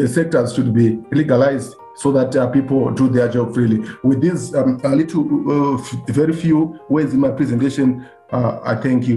sectors 0.10 0.54
should 0.54 0.74
be 0.74 1.00
legalized 1.12 1.76
so 1.96 2.12
that 2.12 2.52
people 2.54 2.92
do 2.92 3.10
their 3.10 3.30
job 3.30 3.54
freely. 3.54 3.88
With 4.04 4.22
these 4.22 4.54
um, 4.54 4.82
a 4.84 4.90
little, 4.90 5.78
very 6.08 6.34
few 6.34 6.80
words 6.90 7.14
in 7.14 7.22
my 7.22 7.32
presentation, 7.32 8.06
I 8.32 8.76
thank 8.76 9.08
you. 9.08 9.10